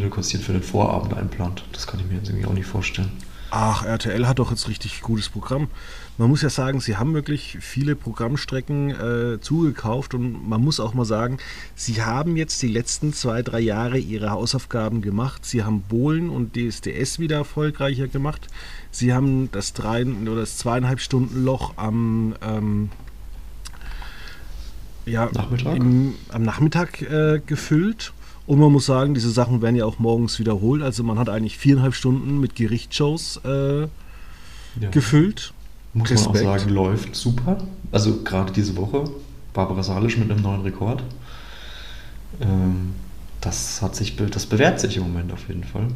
Kassieren 0.09 0.45
für 0.45 0.53
den 0.53 0.63
Vorabend 0.63 1.13
einplant. 1.13 1.63
Das 1.73 1.87
kann 1.87 1.99
ich 1.99 2.05
mir 2.05 2.15
jetzt 2.15 2.29
irgendwie 2.29 2.47
auch 2.47 2.53
nicht 2.53 2.65
vorstellen. 2.67 3.11
Ach, 3.53 3.83
RTL 3.83 4.29
hat 4.29 4.39
doch 4.39 4.49
jetzt 4.49 4.69
richtig 4.69 5.01
gutes 5.01 5.27
Programm. 5.27 5.67
Man 6.17 6.29
muss 6.29 6.41
ja 6.41 6.49
sagen, 6.49 6.79
sie 6.79 6.95
haben 6.95 7.13
wirklich 7.13 7.57
viele 7.59 7.97
Programmstrecken 7.97 8.91
äh, 8.91 9.41
zugekauft 9.41 10.13
und 10.13 10.47
man 10.47 10.61
muss 10.61 10.79
auch 10.79 10.93
mal 10.93 11.03
sagen, 11.03 11.37
sie 11.75 12.01
haben 12.01 12.37
jetzt 12.37 12.61
die 12.61 12.69
letzten 12.69 13.11
zwei, 13.11 13.41
drei 13.41 13.59
Jahre 13.59 13.97
ihre 13.97 14.29
Hausaufgaben 14.29 15.01
gemacht. 15.01 15.45
Sie 15.45 15.65
haben 15.65 15.81
Bohlen 15.81 16.29
und 16.29 16.55
DSDS 16.55 17.19
wieder 17.19 17.35
erfolgreicher 17.35 18.07
gemacht. 18.07 18.47
Sie 18.89 19.13
haben 19.13 19.51
das 19.51 19.73
drei 19.73 20.05
oder 20.05 20.35
das 20.37 20.57
zweieinhalb 20.57 21.01
Stunden 21.01 21.43
Loch 21.43 21.73
am 21.75 22.35
ähm, 22.41 22.89
ja, 25.05 25.29
Nachmittag? 25.33 25.75
Im, 25.75 26.15
am 26.29 26.43
Nachmittag 26.43 27.01
äh, 27.01 27.41
gefüllt. 27.45 28.13
Und 28.47 28.59
man 28.59 28.71
muss 28.71 28.85
sagen, 28.85 29.13
diese 29.13 29.29
Sachen 29.29 29.61
werden 29.61 29.75
ja 29.75 29.85
auch 29.85 29.99
morgens 29.99 30.39
wiederholt. 30.39 30.81
Also 30.81 31.03
man 31.03 31.19
hat 31.19 31.29
eigentlich 31.29 31.57
viereinhalb 31.57 31.93
Stunden 31.93 32.39
mit 32.39 32.55
Gerichtsshows 32.55 33.39
äh, 33.45 33.81
ja. 33.81 33.87
gefüllt. 34.91 35.53
Muss 35.93 36.09
Respekt. 36.09 36.43
man 36.43 36.53
auch 36.53 36.59
sagen, 36.59 36.73
läuft 36.73 37.15
super. 37.15 37.57
Also 37.91 38.23
gerade 38.23 38.51
diese 38.51 38.75
Woche, 38.77 39.09
Barbara 39.53 39.83
Salisch 39.83 40.17
mit 40.17 40.31
einem 40.31 40.41
neuen 40.41 40.61
Rekord. 40.61 41.03
Ähm, 42.39 42.93
das 43.41 43.81
hat 43.81 43.95
sich, 43.95 44.15
das 44.15 44.45
bewährt 44.45 44.79
sich 44.79 44.97
im 44.97 45.03
Moment 45.03 45.33
auf 45.33 45.47
jeden 45.47 45.63
Fall. 45.63 45.87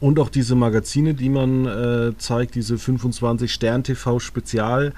Und 0.00 0.18
auch 0.18 0.28
diese 0.28 0.54
Magazine, 0.54 1.14
die 1.14 1.28
man 1.28 1.66
äh, 1.66 2.18
zeigt, 2.18 2.56
diese 2.56 2.78
25 2.78 3.52
Stern 3.52 3.84
TV 3.84 4.18
Spezial. 4.18 4.92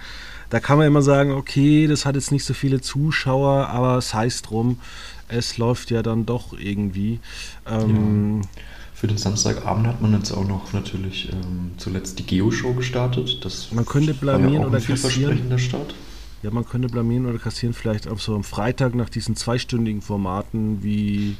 Da 0.48 0.60
kann 0.60 0.78
man 0.78 0.86
immer 0.86 1.02
sagen, 1.02 1.32
okay, 1.32 1.86
das 1.86 2.06
hat 2.06 2.14
jetzt 2.14 2.32
nicht 2.32 2.44
so 2.44 2.54
viele 2.54 2.80
Zuschauer, 2.80 3.68
aber 3.68 3.98
es 3.98 4.14
heißt 4.14 4.48
drum, 4.48 4.78
es 5.28 5.58
läuft 5.58 5.90
ja 5.90 6.02
dann 6.02 6.26
doch 6.26 6.52
irgendwie. 6.58 7.20
Ähm, 7.66 8.42
ja. 8.42 8.48
Für 8.94 9.06
den 9.06 9.18
Samstagabend 9.18 9.86
hat 9.86 10.00
man 10.00 10.14
jetzt 10.14 10.32
auch 10.32 10.46
noch 10.46 10.72
natürlich 10.72 11.30
ähm, 11.30 11.72
zuletzt 11.76 12.18
die 12.18 12.24
Geo-Show 12.24 12.72
gestartet. 12.72 13.44
Das 13.44 13.70
man 13.72 13.84
könnte 13.84 14.14
blamieren 14.14 14.62
ja 14.62 14.66
oder 14.66 14.80
kassieren. 14.80 15.58
Start. 15.58 15.94
Ja, 16.42 16.50
man 16.50 16.64
könnte 16.64 16.88
blamieren 16.88 17.26
oder 17.26 17.38
kassieren 17.38 17.74
vielleicht 17.74 18.08
auch 18.08 18.18
so 18.18 18.34
am 18.34 18.44
Freitag 18.44 18.94
nach 18.94 19.10
diesen 19.10 19.36
zweistündigen 19.36 20.00
Formaten 20.00 20.82
wie 20.82 21.36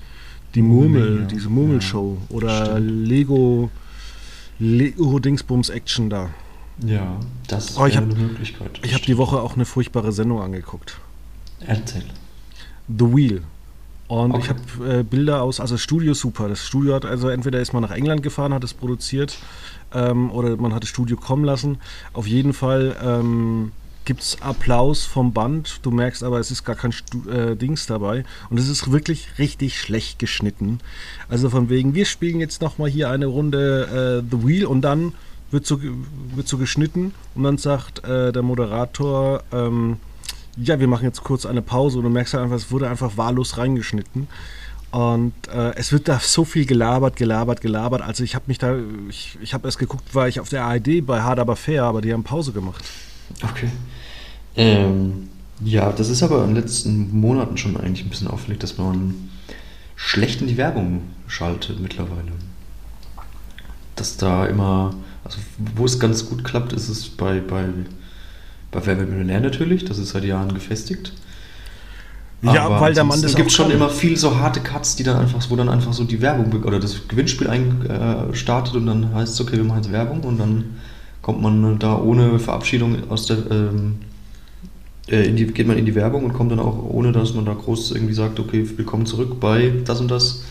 die 0.54 0.62
Murmel, 0.62 1.20
ja. 1.20 1.26
diese 1.26 1.48
Murmelshow 1.48 2.18
oder 2.28 2.66
stimmt. 2.66 3.06
Lego 3.08 3.70
Lego 4.58 5.18
Dingsbums 5.18 5.68
Action 5.68 6.10
da. 6.10 6.30
Ja, 6.84 7.18
das 7.46 7.78
oh, 7.78 7.86
ist 7.86 7.96
eine 7.96 8.06
Möglichkeit. 8.06 8.80
Ich 8.82 8.94
habe 8.94 9.04
die 9.04 9.16
Woche 9.16 9.40
auch 9.40 9.54
eine 9.54 9.64
furchtbare 9.64 10.12
Sendung 10.12 10.40
angeguckt. 10.42 10.98
Erzähl. 11.60 12.04
The 12.88 13.04
Wheel. 13.04 13.42
Und 14.08 14.32
okay. 14.32 14.42
ich 14.42 14.48
habe 14.48 14.98
äh, 14.98 15.02
Bilder 15.02 15.42
aus, 15.42 15.60
also 15.60 15.76
Studio 15.76 16.14
super. 16.14 16.48
Das 16.48 16.64
Studio 16.64 16.94
hat, 16.94 17.04
also 17.04 17.28
entweder 17.28 17.60
ist 17.60 17.72
man 17.72 17.82
nach 17.82 17.90
England 17.90 18.22
gefahren, 18.22 18.54
hat 18.54 18.62
es 18.62 18.72
produziert, 18.72 19.36
ähm, 19.92 20.30
oder 20.30 20.56
man 20.56 20.74
hat 20.74 20.82
das 20.82 20.90
Studio 20.90 21.16
kommen 21.16 21.44
lassen. 21.44 21.78
Auf 22.12 22.26
jeden 22.26 22.52
Fall 22.52 22.96
ähm, 23.02 23.72
gibt 24.04 24.22
es 24.22 24.40
Applaus 24.40 25.04
vom 25.04 25.32
Band. 25.32 25.80
Du 25.82 25.90
merkst 25.90 26.22
aber, 26.22 26.38
es 26.38 26.50
ist 26.50 26.64
gar 26.64 26.76
kein 26.76 26.92
Stu 26.92 27.28
äh, 27.28 27.56
Dings 27.56 27.86
dabei. 27.86 28.24
Und 28.48 28.58
es 28.58 28.68
ist 28.68 28.90
wirklich 28.90 29.38
richtig 29.38 29.78
schlecht 29.78 30.18
geschnitten. 30.18 30.78
Also 31.28 31.50
von 31.50 31.68
wegen, 31.68 31.94
wir 31.94 32.06
spielen 32.06 32.40
jetzt 32.40 32.62
nochmal 32.62 32.88
hier 32.88 33.10
eine 33.10 33.26
Runde 33.26 34.22
äh, 34.22 34.30
The 34.30 34.46
Wheel 34.46 34.66
und 34.66 34.82
dann 34.82 35.12
wird 35.50 35.66
so, 35.66 35.80
wird 35.80 36.48
so 36.48 36.58
geschnitten 36.58 37.14
und 37.34 37.44
dann 37.44 37.58
sagt 37.58 38.04
äh, 38.04 38.32
der 38.32 38.42
Moderator, 38.42 39.42
ähm, 39.52 39.98
ja, 40.56 40.80
wir 40.80 40.88
machen 40.88 41.04
jetzt 41.04 41.22
kurz 41.22 41.46
eine 41.46 41.62
Pause 41.62 41.98
und 41.98 42.04
du 42.04 42.10
merkst 42.10 42.34
halt 42.34 42.44
einfach, 42.44 42.56
es 42.56 42.70
wurde 42.70 42.88
einfach 42.88 43.16
wahllos 43.16 43.58
reingeschnitten. 43.58 44.28
Und 44.90 45.34
äh, 45.52 45.74
es 45.74 45.92
wird 45.92 46.08
da 46.08 46.18
so 46.20 46.44
viel 46.44 46.64
gelabert, 46.64 47.16
gelabert, 47.16 47.60
gelabert. 47.60 48.02
Also 48.02 48.24
ich 48.24 48.34
habe 48.34 48.44
mich 48.46 48.58
da, 48.58 48.76
ich, 49.10 49.36
ich 49.42 49.52
habe 49.52 49.68
erst 49.68 49.78
geguckt, 49.78 50.14
war 50.14 50.28
ich 50.28 50.40
auf 50.40 50.48
der 50.48 50.64
ARD 50.64 51.04
bei 51.04 51.20
Hard 51.20 51.38
aber 51.38 51.56
fair, 51.56 51.84
aber 51.84 52.00
die 52.00 52.12
haben 52.12 52.24
Pause 52.24 52.52
gemacht. 52.52 52.84
Okay. 53.42 53.68
Ähm, 54.56 55.28
ja, 55.60 55.92
das 55.92 56.08
ist 56.08 56.22
aber 56.22 56.42
in 56.44 56.54
den 56.54 56.62
letzten 56.62 57.18
Monaten 57.18 57.58
schon 57.58 57.76
eigentlich 57.76 58.06
ein 58.06 58.10
bisschen 58.10 58.28
auffällig, 58.28 58.58
dass 58.60 58.78
man 58.78 59.28
schlecht 59.96 60.40
in 60.40 60.46
die 60.46 60.56
Werbung 60.56 61.02
schaltet 61.26 61.80
mittlerweile. 61.80 62.32
Dass 63.96 64.16
da 64.16 64.46
immer, 64.46 64.94
also 65.24 65.38
wo 65.74 65.84
es 65.84 65.98
ganz 65.98 66.26
gut 66.26 66.44
klappt, 66.44 66.72
ist 66.72 66.88
es 66.88 67.08
bei, 67.08 67.40
bei 67.40 67.64
bei 68.76 68.86
Wer 68.86 68.98
wird 68.98 69.08
Millionär 69.08 69.40
natürlich, 69.40 69.84
das 69.84 69.98
ist 69.98 70.10
seit 70.10 70.24
Jahren 70.24 70.52
gefestigt. 70.52 71.12
Ja, 72.42 72.66
Aber 72.66 72.80
weil 72.80 72.94
der 72.94 73.04
Mann 73.04 73.22
das 73.22 73.30
Es 73.30 73.36
gibt 73.36 73.50
schon 73.50 73.70
immer 73.70 73.88
viel 73.88 74.16
so 74.16 74.38
harte 74.38 74.60
Cuts, 74.60 74.94
die 74.96 75.02
dann 75.02 75.16
einfach, 75.16 75.44
wo 75.48 75.56
dann 75.56 75.70
einfach 75.70 75.94
so 75.94 76.04
die 76.04 76.20
Werbung 76.20 76.52
oder 76.62 76.78
das 76.78 77.08
Gewinnspiel 77.08 77.48
einstartet 77.48 78.74
äh, 78.74 78.76
und 78.76 78.86
dann 78.86 79.14
heißt 79.14 79.32
es, 79.32 79.40
okay, 79.40 79.56
wir 79.56 79.64
machen 79.64 79.82
jetzt 79.82 79.92
Werbung 79.92 80.20
und 80.20 80.38
dann 80.38 80.76
kommt 81.22 81.40
man 81.40 81.78
da 81.78 81.96
ohne 81.98 82.38
Verabschiedung 82.38 83.10
aus 83.10 83.26
der 83.26 83.38
ähm, 83.50 83.98
äh, 85.08 85.32
die, 85.32 85.46
geht 85.46 85.66
man 85.66 85.78
in 85.78 85.86
die 85.86 85.94
Werbung 85.94 86.24
und 86.24 86.34
kommt 86.34 86.52
dann 86.52 86.60
auch, 86.60 86.84
ohne 86.84 87.12
dass 87.12 87.32
man 87.34 87.46
da 87.46 87.54
groß 87.54 87.92
irgendwie 87.92 88.14
sagt, 88.14 88.38
okay, 88.38 88.68
willkommen 88.76 89.06
zurück 89.06 89.40
bei 89.40 89.72
das 89.84 90.00
und 90.00 90.10
das, 90.10 90.42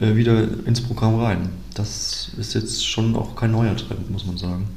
äh, 0.00 0.14
wieder 0.14 0.46
ins 0.64 0.80
Programm 0.80 1.18
rein. 1.20 1.48
Das 1.74 2.30
ist 2.38 2.54
jetzt 2.54 2.86
schon 2.86 3.16
auch 3.16 3.34
kein 3.34 3.50
neuer 3.50 3.76
Trend, 3.76 4.10
muss 4.10 4.24
man 4.24 4.36
sagen. 4.36 4.68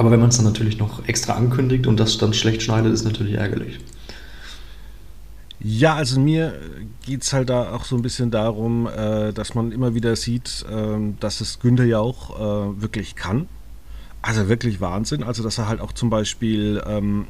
Aber 0.00 0.10
wenn 0.10 0.20
man 0.20 0.30
es 0.30 0.36
dann 0.36 0.46
natürlich 0.46 0.78
noch 0.78 1.06
extra 1.06 1.34
ankündigt 1.34 1.86
und 1.86 2.00
das 2.00 2.16
dann 2.16 2.32
schlecht 2.32 2.62
schneidet, 2.62 2.90
ist 2.90 3.04
natürlich 3.04 3.34
ärgerlich. 3.34 3.80
Ja, 5.58 5.94
also 5.94 6.18
mir 6.18 6.54
geht 7.04 7.20
es 7.20 7.34
halt 7.34 7.50
da 7.50 7.74
auch 7.74 7.84
so 7.84 7.96
ein 7.96 8.00
bisschen 8.00 8.30
darum, 8.30 8.86
äh, 8.86 9.34
dass 9.34 9.54
man 9.54 9.72
immer 9.72 9.94
wieder 9.94 10.16
sieht, 10.16 10.64
äh, 10.70 11.12
dass 11.20 11.42
es 11.42 11.60
Günther 11.60 11.84
ja 11.84 11.98
auch 11.98 12.30
äh, 12.30 12.80
wirklich 12.80 13.14
kann. 13.14 13.46
Also 14.22 14.48
wirklich 14.48 14.80
Wahnsinn. 14.80 15.22
Also 15.22 15.42
dass 15.42 15.58
er 15.58 15.68
halt 15.68 15.82
auch 15.82 15.92
zum 15.92 16.08
Beispiel 16.08 16.82
ähm, 16.86 17.26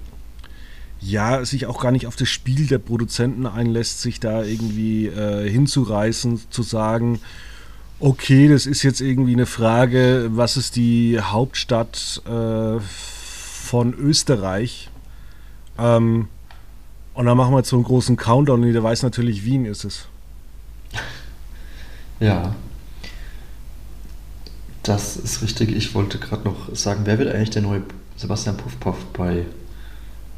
ja 1.01 1.45
sich 1.45 1.67
auch 1.67 1.83
gar 1.83 1.91
nicht 1.91 2.07
auf 2.07 2.15
das 2.15 2.29
Spiel 2.29 2.69
der 2.69 2.79
Produzenten 2.79 3.47
einlässt, 3.47 4.01
sich 4.01 4.21
da 4.21 4.45
irgendwie 4.45 5.09
äh, 5.09 5.51
hinzureißen, 5.51 6.43
zu 6.51 6.63
sagen, 6.63 7.19
okay, 8.01 8.49
das 8.49 8.67
ist 8.67 8.83
jetzt 8.83 9.01
irgendwie 9.01 9.35
eine 9.35 9.47
Frage, 9.47 10.31
was 10.33 10.57
ist 10.57 10.77
die 10.77 11.21
Hauptstadt 11.21 12.23
äh, 12.27 12.81
von 12.81 13.95
Österreich? 13.95 14.91
Ähm, 15.79 16.29
und 17.15 17.27
dann 17.27 17.37
machen 17.37 17.53
wir 17.53 17.59
jetzt 17.59 17.69
so 17.69 17.77
einen 17.77 17.85
großen 17.85 18.17
Countdown 18.17 18.63
und 18.63 18.67
jeder 18.67 18.83
weiß 18.83 19.03
natürlich, 19.03 19.45
Wien 19.45 19.67
ist 19.67 19.85
es. 19.85 20.07
Ja. 22.19 22.55
Das 24.83 25.17
ist 25.17 25.41
richtig. 25.41 25.71
Ich 25.71 25.95
wollte 25.95 26.19
gerade 26.19 26.45
noch 26.45 26.75
sagen, 26.77 27.03
wer 27.05 27.19
wird 27.19 27.35
eigentlich 27.35 27.49
der 27.49 27.63
neue 27.63 27.83
Sebastian 28.17 28.59
Puffpuff 28.59 29.07
bei 29.15 29.47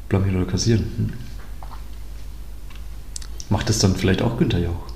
Blamieren 0.07 0.41
oder 0.41 0.49
Kassieren? 0.49 0.85
Hm. 0.95 1.13
Macht 3.49 3.67
das 3.67 3.79
dann 3.79 3.97
vielleicht 3.97 4.21
auch 4.21 4.37
Günther 4.37 4.59
Jauch? 4.59 4.87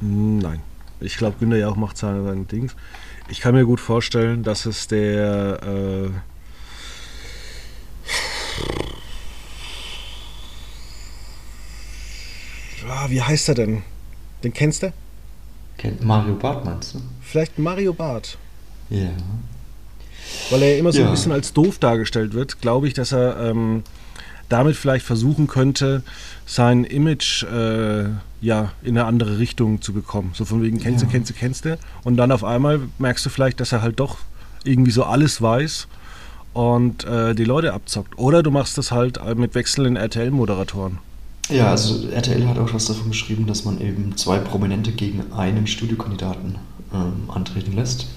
Nein. 0.00 0.60
Ich 1.00 1.16
glaube, 1.16 1.36
Günther 1.38 1.58
Jauch 1.58 1.76
macht 1.76 1.96
seine, 1.96 2.24
seine 2.24 2.44
Dings. 2.44 2.74
Ich 3.28 3.40
kann 3.40 3.54
mir 3.54 3.64
gut 3.64 3.80
vorstellen, 3.80 4.42
dass 4.42 4.66
es 4.66 4.88
der. 4.88 5.60
Äh, 5.62 6.10
ah, 12.88 13.06
wie 13.08 13.20
heißt 13.22 13.48
er 13.48 13.54
denn? 13.54 13.82
Den 14.42 14.52
kennst 14.52 14.82
du? 14.82 14.92
Kennt 15.76 16.02
Mario 16.02 16.34
Barth 16.34 16.64
meinst 16.64 16.94
du? 16.94 17.00
Vielleicht 17.20 17.58
Mario 17.58 17.92
Barth. 17.92 18.38
Ja. 18.88 19.10
Weil 20.50 20.62
er 20.62 20.78
immer 20.78 20.92
so 20.92 21.00
ja. 21.00 21.06
ein 21.06 21.10
bisschen 21.10 21.32
als 21.32 21.52
doof 21.52 21.78
dargestellt 21.78 22.32
wird, 22.32 22.60
glaube 22.60 22.88
ich, 22.88 22.94
dass 22.94 23.12
er 23.12 23.38
ähm, 23.38 23.82
damit 24.48 24.76
vielleicht 24.76 25.04
versuchen 25.04 25.46
könnte, 25.46 26.02
sein 26.46 26.84
Image 26.84 27.42
äh, 27.44 28.04
ja, 28.40 28.72
in 28.82 28.96
eine 28.96 29.04
andere 29.04 29.38
Richtung 29.38 29.82
zu 29.82 29.92
bekommen. 29.92 30.30
So 30.34 30.44
von 30.44 30.62
wegen, 30.62 30.78
kennst 30.78 31.02
ja. 31.02 31.06
du, 31.06 31.12
kennst 31.12 31.30
du, 31.30 31.34
kennst 31.34 31.64
du. 31.64 31.78
Und 32.04 32.16
dann 32.16 32.30
auf 32.30 32.44
einmal 32.44 32.80
merkst 32.98 33.26
du 33.26 33.30
vielleicht, 33.30 33.60
dass 33.60 33.72
er 33.72 33.82
halt 33.82 33.98
doch 33.98 34.18
irgendwie 34.64 34.90
so 34.90 35.04
alles 35.04 35.40
weiß 35.42 35.88
und 36.52 37.04
äh, 37.04 37.34
die 37.34 37.44
Leute 37.44 37.72
abzockt. 37.72 38.18
Oder 38.18 38.42
du 38.42 38.50
machst 38.50 38.78
das 38.78 38.92
halt 38.92 39.20
mit 39.36 39.54
wechselnden 39.54 39.96
RTL-Moderatoren. 39.96 40.98
Ja, 41.48 41.70
also 41.70 42.08
RTL 42.08 42.48
hat 42.48 42.58
auch 42.58 42.72
was 42.74 42.86
davon 42.86 43.10
geschrieben, 43.10 43.46
dass 43.46 43.64
man 43.64 43.80
eben 43.80 44.16
zwei 44.16 44.38
Prominente 44.38 44.90
gegen 44.90 45.32
einen 45.32 45.66
Studiokandidaten 45.66 46.56
ähm, 46.92 47.30
antreten 47.30 47.72
lässt. 47.72 48.08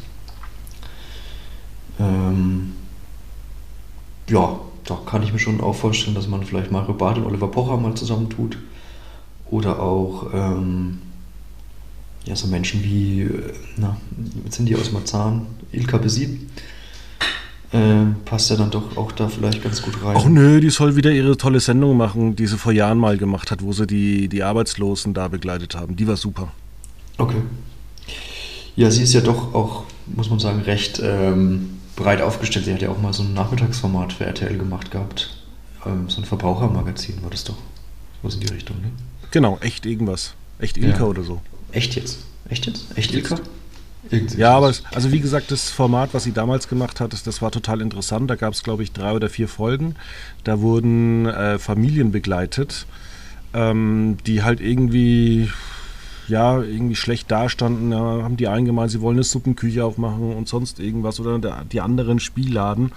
Ähm, 2.00 2.74
ja, 4.28 4.60
da 4.90 5.00
kann 5.06 5.24
ich 5.24 5.32
mir 5.32 5.40
schon 5.40 5.62
auch 5.62 5.76
vorstellen, 5.76 6.16
dass 6.16 6.28
man 6.28 6.44
vielleicht 6.44 6.72
Mario 6.72 6.94
Barth 6.94 7.18
und 7.18 7.26
Oliver 7.26 7.48
Pocher 7.48 7.78
mal 7.78 7.94
zusammentut. 7.94 8.58
Oder 9.52 9.80
auch 9.80 10.34
ähm, 10.34 11.00
ja, 12.26 12.36
so 12.36 12.48
Menschen 12.48 12.84
wie, 12.84 13.30
na, 13.78 13.98
jetzt 14.46 14.58
sind 14.58 14.68
die 14.68 14.76
aus 14.76 14.92
Marzahn, 14.92 15.48
Ilka 15.72 15.98
Besit. 15.98 16.40
äh, 17.72 18.06
passt 18.26 18.50
ja 18.50 18.56
dann 18.56 18.72
doch 18.72 18.98
auch 18.98 19.12
da 19.12 19.30
vielleicht 19.30 19.64
ganz 19.64 19.82
gut 19.82 20.04
rein. 20.04 20.16
Ach 20.18 20.26
nö, 20.26 20.60
die 20.60 20.70
soll 20.70 20.96
wieder 20.96 21.12
ihre 21.12 21.38
tolle 21.38 21.60
Sendung 21.60 21.98
machen, 21.98 22.36
die 22.36 22.48
sie 22.48 22.58
vor 22.58 22.72
Jahren 22.72 22.98
mal 22.98 23.18
gemacht 23.18 23.52
hat, 23.52 23.64
wo 23.64 23.74
sie 23.74 23.88
die, 23.88 24.28
die 24.28 24.44
Arbeitslosen 24.44 25.14
da 25.14 25.28
begleitet 25.28 25.76
haben. 25.76 25.96
Die 25.96 26.08
war 26.08 26.18
super. 26.18 26.52
Okay. 27.18 27.42
Ja, 28.76 28.92
sie 28.92 29.04
ist 29.04 29.14
ja 29.14 29.22
doch 29.22 29.54
auch, 29.54 29.84
muss 30.08 30.30
man 30.30 30.40
sagen, 30.40 30.62
recht 30.62 31.02
ähm, 31.04 31.79
breit 32.00 32.22
aufgestellt. 32.22 32.66
Sie 32.66 32.74
hat 32.74 32.82
ja 32.82 32.90
auch 32.90 33.02
mal 33.02 33.14
so 33.14 33.24
ein 33.24 33.34
Nachmittagsformat 33.34 34.14
für 34.14 34.26
RTL 34.26 34.58
gemacht 34.58 34.92
gehabt. 34.92 35.30
Ähm, 35.86 36.10
so 36.10 36.22
ein 36.22 36.26
Verbrauchermagazin 36.26 37.22
war 37.22 37.30
das 37.30 37.44
doch. 37.44 37.58
Was 38.22 38.34
in 38.36 38.42
die 38.42 38.48
Richtung, 38.48 38.78
ne? 38.82 38.90
Genau, 39.32 39.58
echt 39.62 39.86
irgendwas. 39.86 40.34
Echt 40.60 40.78
Ilka 40.78 41.00
Ja. 41.00 41.06
oder 41.06 41.24
so. 41.24 41.42
Echt 41.72 41.96
jetzt? 41.96 42.20
Echt 42.50 42.66
jetzt? 42.66 42.86
Echt 42.98 43.12
Jetzt. 43.12 43.32
Ilka? 43.32 43.44
Irgendwie 44.10 44.38
Ja, 44.38 44.56
aber 44.58 44.70
es, 44.70 44.84
also 44.94 45.12
wie 45.12 45.20
gesagt, 45.20 45.52
das 45.52 45.70
Format, 45.70 46.14
was 46.14 46.24
sie 46.24 46.32
damals 46.32 46.68
gemacht 46.68 47.00
hat, 47.00 47.14
das, 47.14 47.22
das 47.24 47.42
war 47.42 47.52
total 47.52 47.82
interessant. 47.82 48.30
Da 48.30 48.36
gab 48.36 48.54
es, 48.54 48.64
glaube 48.64 48.82
ich, 48.84 48.92
drei 48.92 49.12
oder 49.14 49.30
vier 49.30 49.48
Folgen. 49.48 49.96
Da 50.44 50.62
wurden 50.62 51.26
äh, 51.28 51.60
Familien 51.60 52.12
begleitet, 52.12 52.88
ähm, 53.54 54.18
die 54.26 54.42
halt 54.44 54.62
irgendwie, 54.62 55.50
ja, 56.30 56.62
irgendwie 56.62 56.96
schlecht 56.96 57.30
dastanden. 57.32 57.92
Da 57.92 57.98
haben 57.98 58.38
die 58.38 58.48
einen 58.48 58.66
gemeint, 58.66 58.92
sie 58.92 59.02
wollen 59.02 59.18
eine 59.18 59.24
Suppenküche 59.24 59.84
aufmachen 59.84 60.36
und 60.36 60.48
sonst 60.48 60.80
irgendwas 60.80 61.20
oder 61.20 61.40
der, 61.40 61.66
die 61.66 61.82
anderen 61.82 62.20
Spielladen. 62.20 62.92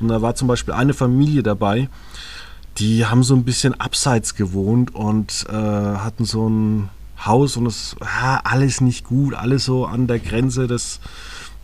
Und 0.00 0.08
da 0.08 0.22
war 0.22 0.34
zum 0.34 0.48
Beispiel 0.48 0.74
eine 0.74 0.94
Familie 0.94 1.42
dabei, 1.42 1.88
die 2.78 3.06
haben 3.06 3.22
so 3.22 3.34
ein 3.34 3.44
bisschen 3.44 3.80
abseits 3.80 4.34
gewohnt 4.34 4.94
und 4.94 5.46
äh, 5.48 5.52
hatten 5.52 6.24
so 6.24 6.48
ein 6.48 6.88
Haus 7.24 7.56
und 7.56 7.66
es 7.66 7.94
ah, 8.00 8.40
alles 8.42 8.80
nicht 8.80 9.04
gut, 9.04 9.34
alles 9.34 9.64
so 9.64 9.86
an 9.86 10.08
der 10.08 10.18
Grenze 10.18 10.66
des, 10.66 10.98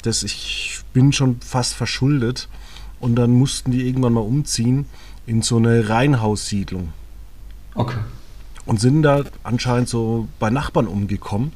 des 0.05 0.23
ich 0.23 0.81
bin 0.93 1.13
schon 1.13 1.41
fast 1.41 1.75
verschuldet. 1.75 2.49
Und 3.01 3.17
dann 3.17 3.33
mussten 3.33 3.73
die 3.73 3.87
irgendwann 3.89 4.13
mal 4.13 4.21
umziehen 4.21 4.85
in 5.27 5.41
so 5.43 5.57
eine 5.57 5.89
Reihenhaussiedlung 5.89 6.93
Okay. 7.75 7.99
Und 8.67 8.81
sind 8.81 9.03
da 9.03 9.25
anscheinend 9.43 9.89
so 9.89 10.29
bei 10.39 10.51
Nachbarn 10.51 10.87
umgekommen, 10.87 11.53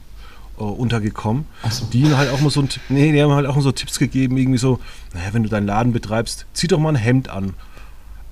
äh, 0.58 0.62
untergekommen. 0.62 1.46
So. 1.70 1.86
Die 1.86 2.00
ihnen 2.00 2.16
halt 2.16 2.30
auch 2.30 2.40
mal 2.40 2.50
so 2.50 2.66
nee, 2.88 3.12
die 3.12 3.22
haben 3.22 3.32
halt 3.32 3.46
auch 3.46 3.56
mal 3.56 3.62
so 3.62 3.72
Tipps 3.72 3.98
gegeben, 3.98 4.36
irgendwie 4.36 4.58
so, 4.58 4.80
naja, 5.12 5.28
wenn 5.32 5.42
du 5.42 5.48
deinen 5.48 5.66
Laden 5.66 5.92
betreibst, 5.92 6.46
zieh 6.52 6.66
doch 6.66 6.78
mal 6.78 6.90
ein 6.90 6.96
Hemd 6.96 7.28
an. 7.28 7.54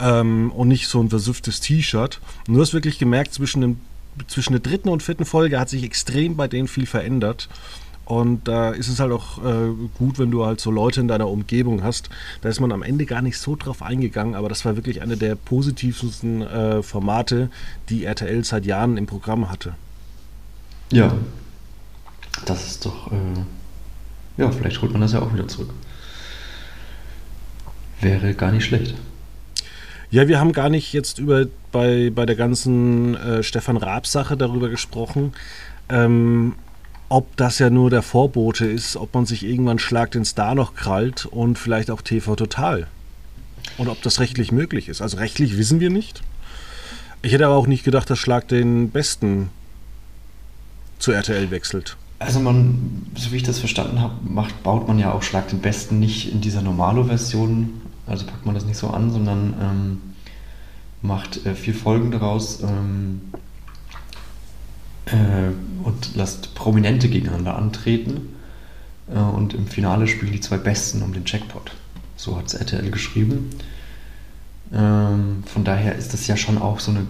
Ähm, 0.00 0.50
und 0.52 0.68
nicht 0.68 0.88
so 0.88 1.00
ein 1.00 1.10
versüfftes 1.10 1.60
T-Shirt. 1.60 2.20
Und 2.48 2.54
du 2.54 2.60
hast 2.60 2.74
wirklich 2.74 2.98
gemerkt, 2.98 3.34
zwischen, 3.34 3.60
dem, 3.60 3.80
zwischen 4.26 4.52
der 4.52 4.60
dritten 4.60 4.88
und 4.88 5.02
vierten 5.02 5.24
Folge 5.24 5.60
hat 5.60 5.68
sich 5.68 5.84
extrem 5.84 6.36
bei 6.36 6.48
denen 6.48 6.66
viel 6.66 6.86
verändert. 6.86 7.48
Und 8.04 8.48
da 8.48 8.70
ist 8.70 8.88
es 8.88 8.98
halt 9.00 9.12
auch 9.12 9.38
äh, 9.44 9.70
gut, 9.96 10.18
wenn 10.18 10.30
du 10.30 10.44
halt 10.44 10.60
so 10.60 10.70
Leute 10.70 11.00
in 11.00 11.08
deiner 11.08 11.28
Umgebung 11.28 11.82
hast. 11.82 12.10
Da 12.40 12.48
ist 12.48 12.60
man 12.60 12.72
am 12.72 12.82
Ende 12.82 13.06
gar 13.06 13.22
nicht 13.22 13.38
so 13.38 13.56
drauf 13.56 13.82
eingegangen, 13.82 14.34
aber 14.34 14.48
das 14.48 14.64
war 14.64 14.76
wirklich 14.76 15.02
eine 15.02 15.16
der 15.16 15.36
positivsten 15.36 16.42
äh, 16.42 16.82
Formate, 16.82 17.50
die 17.88 18.04
RTL 18.04 18.44
seit 18.44 18.66
Jahren 18.66 18.96
im 18.96 19.06
Programm 19.06 19.50
hatte. 19.50 19.74
Ja. 20.90 21.14
Das 22.44 22.66
ist 22.66 22.86
doch. 22.86 23.12
Äh, 23.12 23.16
ja, 24.36 24.50
vielleicht 24.50 24.80
holt 24.82 24.92
man 24.92 25.00
das 25.00 25.12
ja 25.12 25.20
auch 25.20 25.32
wieder 25.32 25.46
zurück. 25.46 25.70
Wäre 28.00 28.34
gar 28.34 28.50
nicht 28.50 28.64
schlecht. 28.64 28.94
Ja, 30.10 30.28
wir 30.28 30.40
haben 30.40 30.52
gar 30.52 30.68
nicht 30.68 30.92
jetzt 30.92 31.18
über 31.18 31.46
bei, 31.70 32.10
bei 32.14 32.26
der 32.26 32.36
ganzen 32.36 33.14
äh, 33.14 33.42
Stefan 33.42 33.76
Raab-Sache 33.78 34.36
darüber 34.36 34.68
gesprochen, 34.68 35.32
ähm, 35.88 36.54
ob 37.12 37.36
das 37.36 37.58
ja 37.58 37.68
nur 37.68 37.90
der 37.90 38.00
Vorbote 38.00 38.64
ist, 38.64 38.96
ob 38.96 39.12
man 39.12 39.26
sich 39.26 39.44
irgendwann 39.44 39.78
Schlag 39.78 40.12
den 40.12 40.24
Star 40.24 40.54
noch 40.54 40.74
krallt 40.74 41.26
und 41.26 41.58
vielleicht 41.58 41.90
auch 41.90 42.00
TV 42.00 42.36
Total. 42.36 42.86
Und 43.76 43.88
ob 43.88 44.00
das 44.00 44.18
rechtlich 44.18 44.50
möglich 44.50 44.88
ist. 44.88 45.02
Also 45.02 45.18
rechtlich 45.18 45.58
wissen 45.58 45.78
wir 45.78 45.90
nicht. 45.90 46.22
Ich 47.20 47.34
hätte 47.34 47.44
aber 47.44 47.56
auch 47.56 47.66
nicht 47.66 47.84
gedacht, 47.84 48.08
dass 48.08 48.18
Schlag 48.18 48.48
den 48.48 48.90
Besten 48.90 49.50
zu 50.98 51.12
RTL 51.12 51.50
wechselt. 51.50 51.98
Also 52.18 52.40
man, 52.40 53.06
so 53.14 53.30
wie 53.30 53.36
ich 53.36 53.42
das 53.42 53.58
verstanden 53.58 54.00
habe, 54.00 54.14
macht, 54.24 54.62
baut 54.62 54.88
man 54.88 54.98
ja 54.98 55.12
auch 55.12 55.22
Schlag 55.22 55.48
den 55.48 55.58
Besten 55.58 55.98
nicht 55.98 56.32
in 56.32 56.40
dieser 56.40 56.62
Normalo-Version, 56.62 57.82
also 58.06 58.24
packt 58.24 58.46
man 58.46 58.54
das 58.54 58.64
nicht 58.64 58.78
so 58.78 58.88
an, 58.88 59.10
sondern 59.10 59.54
ähm, 59.60 59.98
macht 61.02 61.44
äh, 61.44 61.54
vier 61.54 61.74
Folgen 61.74 62.10
daraus 62.10 62.62
ähm, 62.62 63.20
äh, 65.12 65.84
und 65.84 66.14
lasst 66.14 66.54
Prominente 66.54 67.08
gegeneinander 67.08 67.56
antreten 67.56 68.28
äh, 69.12 69.18
und 69.18 69.54
im 69.54 69.66
Finale 69.66 70.08
spielen 70.08 70.32
die 70.32 70.40
zwei 70.40 70.56
Besten 70.56 71.02
um 71.02 71.12
den 71.12 71.24
Jackpot. 71.26 71.72
So 72.16 72.36
hat 72.36 72.46
es 72.46 72.54
RTL 72.54 72.90
geschrieben. 72.90 73.50
Ähm, 74.72 75.42
von 75.46 75.64
daher 75.64 75.96
ist 75.96 76.12
das 76.12 76.26
ja 76.26 76.36
schon 76.36 76.58
auch 76.58 76.80
so 76.80 76.92
eine, 76.92 77.06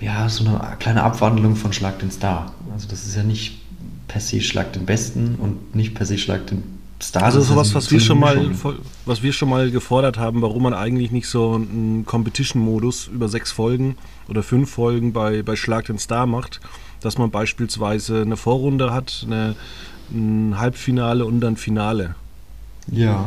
ja, 0.00 0.28
so 0.28 0.44
eine 0.44 0.76
kleine 0.78 1.02
Abwandlung 1.02 1.56
von 1.56 1.72
Schlag 1.72 1.98
den 2.00 2.10
Star. 2.10 2.52
Also 2.72 2.88
das 2.88 3.06
ist 3.06 3.16
ja 3.16 3.22
nicht 3.22 3.60
per 4.08 4.20
se 4.20 4.40
Schlag 4.40 4.72
den 4.72 4.86
Besten 4.86 5.36
und 5.36 5.74
nicht 5.74 5.94
per 5.94 6.06
se 6.06 6.18
Schlag 6.18 6.46
den 6.48 6.62
Star. 7.02 7.22
Also 7.22 7.40
sowas, 7.40 7.70
so 7.70 7.76
was 7.76 7.90
wir 7.90 8.00
schon 8.00 8.18
mal, 8.18 8.50
was 9.04 9.22
wir 9.22 9.32
schon 9.32 9.48
mal 9.48 9.70
gefordert 9.70 10.18
haben, 10.18 10.42
warum 10.42 10.62
man 10.64 10.74
eigentlich 10.74 11.12
nicht 11.12 11.28
so 11.28 11.54
einen 11.54 12.04
Competition-Modus 12.04 13.08
über 13.08 13.28
sechs 13.28 13.52
Folgen 13.52 13.96
oder 14.28 14.42
fünf 14.42 14.70
Folgen 14.70 15.12
bei, 15.12 15.42
bei 15.42 15.56
Schlag 15.56 15.86
den 15.86 15.98
Star 15.98 16.26
macht, 16.26 16.60
dass 17.06 17.18
man 17.18 17.30
beispielsweise 17.30 18.20
eine 18.22 18.36
Vorrunde 18.36 18.92
hat, 18.92 19.24
eine, 19.26 19.54
ein 20.12 20.58
Halbfinale 20.58 21.24
und 21.24 21.40
dann 21.40 21.56
Finale, 21.56 22.16
Ja. 22.90 23.24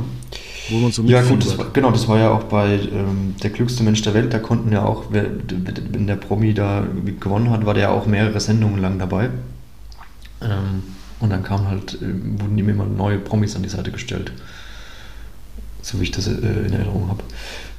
wo 0.69 0.77
man 0.79 0.91
so 0.91 1.01
Ja, 1.03 1.21
gut, 1.21 1.45
das 1.45 1.57
war, 1.57 1.67
genau, 1.71 1.91
das 1.91 2.07
war 2.07 2.19
ja 2.19 2.29
auch 2.29 2.43
bei 2.43 2.73
ähm, 2.75 3.35
Der 3.41 3.49
klügste 3.51 3.83
Mensch 3.83 4.01
der 4.01 4.13
Welt. 4.13 4.33
Da 4.33 4.39
konnten 4.39 4.71
ja 4.71 4.83
auch, 4.83 5.05
wer, 5.11 5.25
wenn 5.91 6.07
der 6.07 6.17
Promi 6.17 6.53
da 6.53 6.85
gewonnen 7.19 7.49
hat, 7.51 7.65
war 7.65 7.73
der 7.73 7.83
ja 7.83 7.89
auch 7.91 8.05
mehrere 8.05 8.39
Sendungen 8.39 8.79
lang 8.81 8.99
dabei. 8.99 9.29
Ähm, 10.41 10.83
und 11.21 11.29
dann 11.29 11.43
kam 11.43 11.67
halt, 11.67 11.97
ähm, 12.01 12.39
wurden 12.39 12.57
ihm 12.57 12.69
immer 12.69 12.85
neue 12.85 13.17
Promis 13.17 13.55
an 13.55 13.63
die 13.63 13.69
Seite 13.69 13.91
gestellt. 13.91 14.31
So 15.81 15.99
wie 15.99 16.03
ich 16.03 16.11
das 16.11 16.27
äh, 16.27 16.31
in 16.31 16.73
Erinnerung 16.73 17.07
habe. 17.07 17.23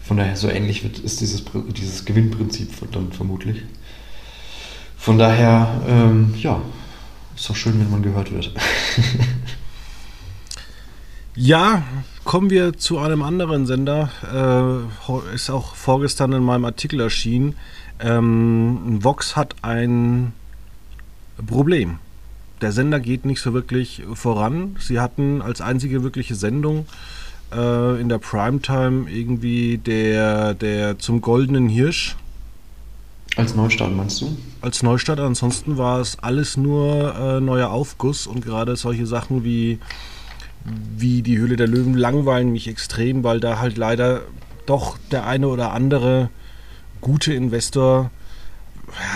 Von 0.02 0.16
daher, 0.16 0.34
so 0.36 0.48
ähnlich 0.48 0.82
wird, 0.82 0.98
ist 0.98 1.20
dieses, 1.20 1.44
dieses 1.76 2.04
Gewinnprinzip 2.06 2.70
dann 2.92 3.12
vermutlich. 3.12 3.62
Von 5.00 5.18
daher, 5.18 5.80
ähm, 5.88 6.34
ja, 6.36 6.60
ist 7.34 7.48
doch 7.48 7.56
schön, 7.56 7.80
wenn 7.80 7.90
man 7.90 8.02
gehört 8.02 8.30
wird. 8.30 8.52
Ja, 11.36 11.84
kommen 12.24 12.50
wir 12.50 12.76
zu 12.76 12.98
einem 12.98 13.22
anderen 13.22 13.64
Sender. 13.64 14.10
Äh, 14.30 15.34
ist 15.34 15.48
auch 15.48 15.74
vorgestern 15.76 16.32
in 16.32 16.42
meinem 16.42 16.64
Artikel 16.64 17.00
erschienen. 17.00 17.54
Ähm, 18.00 18.98
Vox 19.02 19.36
hat 19.36 19.54
ein 19.62 20.32
Problem. 21.46 21.98
Der 22.60 22.72
Sender 22.72 22.98
geht 22.98 23.24
nicht 23.24 23.40
so 23.40 23.54
wirklich 23.54 24.02
voran. 24.12 24.76
Sie 24.80 25.00
hatten 25.00 25.40
als 25.40 25.60
einzige 25.60 26.02
wirkliche 26.02 26.34
Sendung 26.34 26.86
äh, 27.52 28.00
in 28.00 28.08
der 28.08 28.18
Primetime 28.18 29.08
irgendwie 29.08 29.78
der, 29.78 30.52
der 30.54 30.98
zum 30.98 31.20
goldenen 31.20 31.68
Hirsch 31.68 32.16
Als 33.36 33.54
Neustart 33.54 33.94
meinst 33.94 34.20
du? 34.20 34.36
als 34.60 34.82
Neustart. 34.82 35.20
Ansonsten 35.20 35.78
war 35.78 36.00
es 36.00 36.18
alles 36.18 36.56
nur 36.56 37.14
äh, 37.14 37.40
neuer 37.40 37.70
Aufguss 37.70 38.26
und 38.26 38.44
gerade 38.44 38.76
solche 38.76 39.06
Sachen 39.06 39.44
wie, 39.44 39.78
wie 40.64 41.22
die 41.22 41.38
Höhle 41.38 41.56
der 41.56 41.66
Löwen 41.66 41.94
langweilen 41.94 42.52
mich 42.52 42.68
extrem, 42.68 43.24
weil 43.24 43.40
da 43.40 43.58
halt 43.58 43.76
leider 43.76 44.22
doch 44.66 44.98
der 45.10 45.26
eine 45.26 45.48
oder 45.48 45.72
andere 45.72 46.30
gute 47.00 47.32
Investor, 47.32 48.10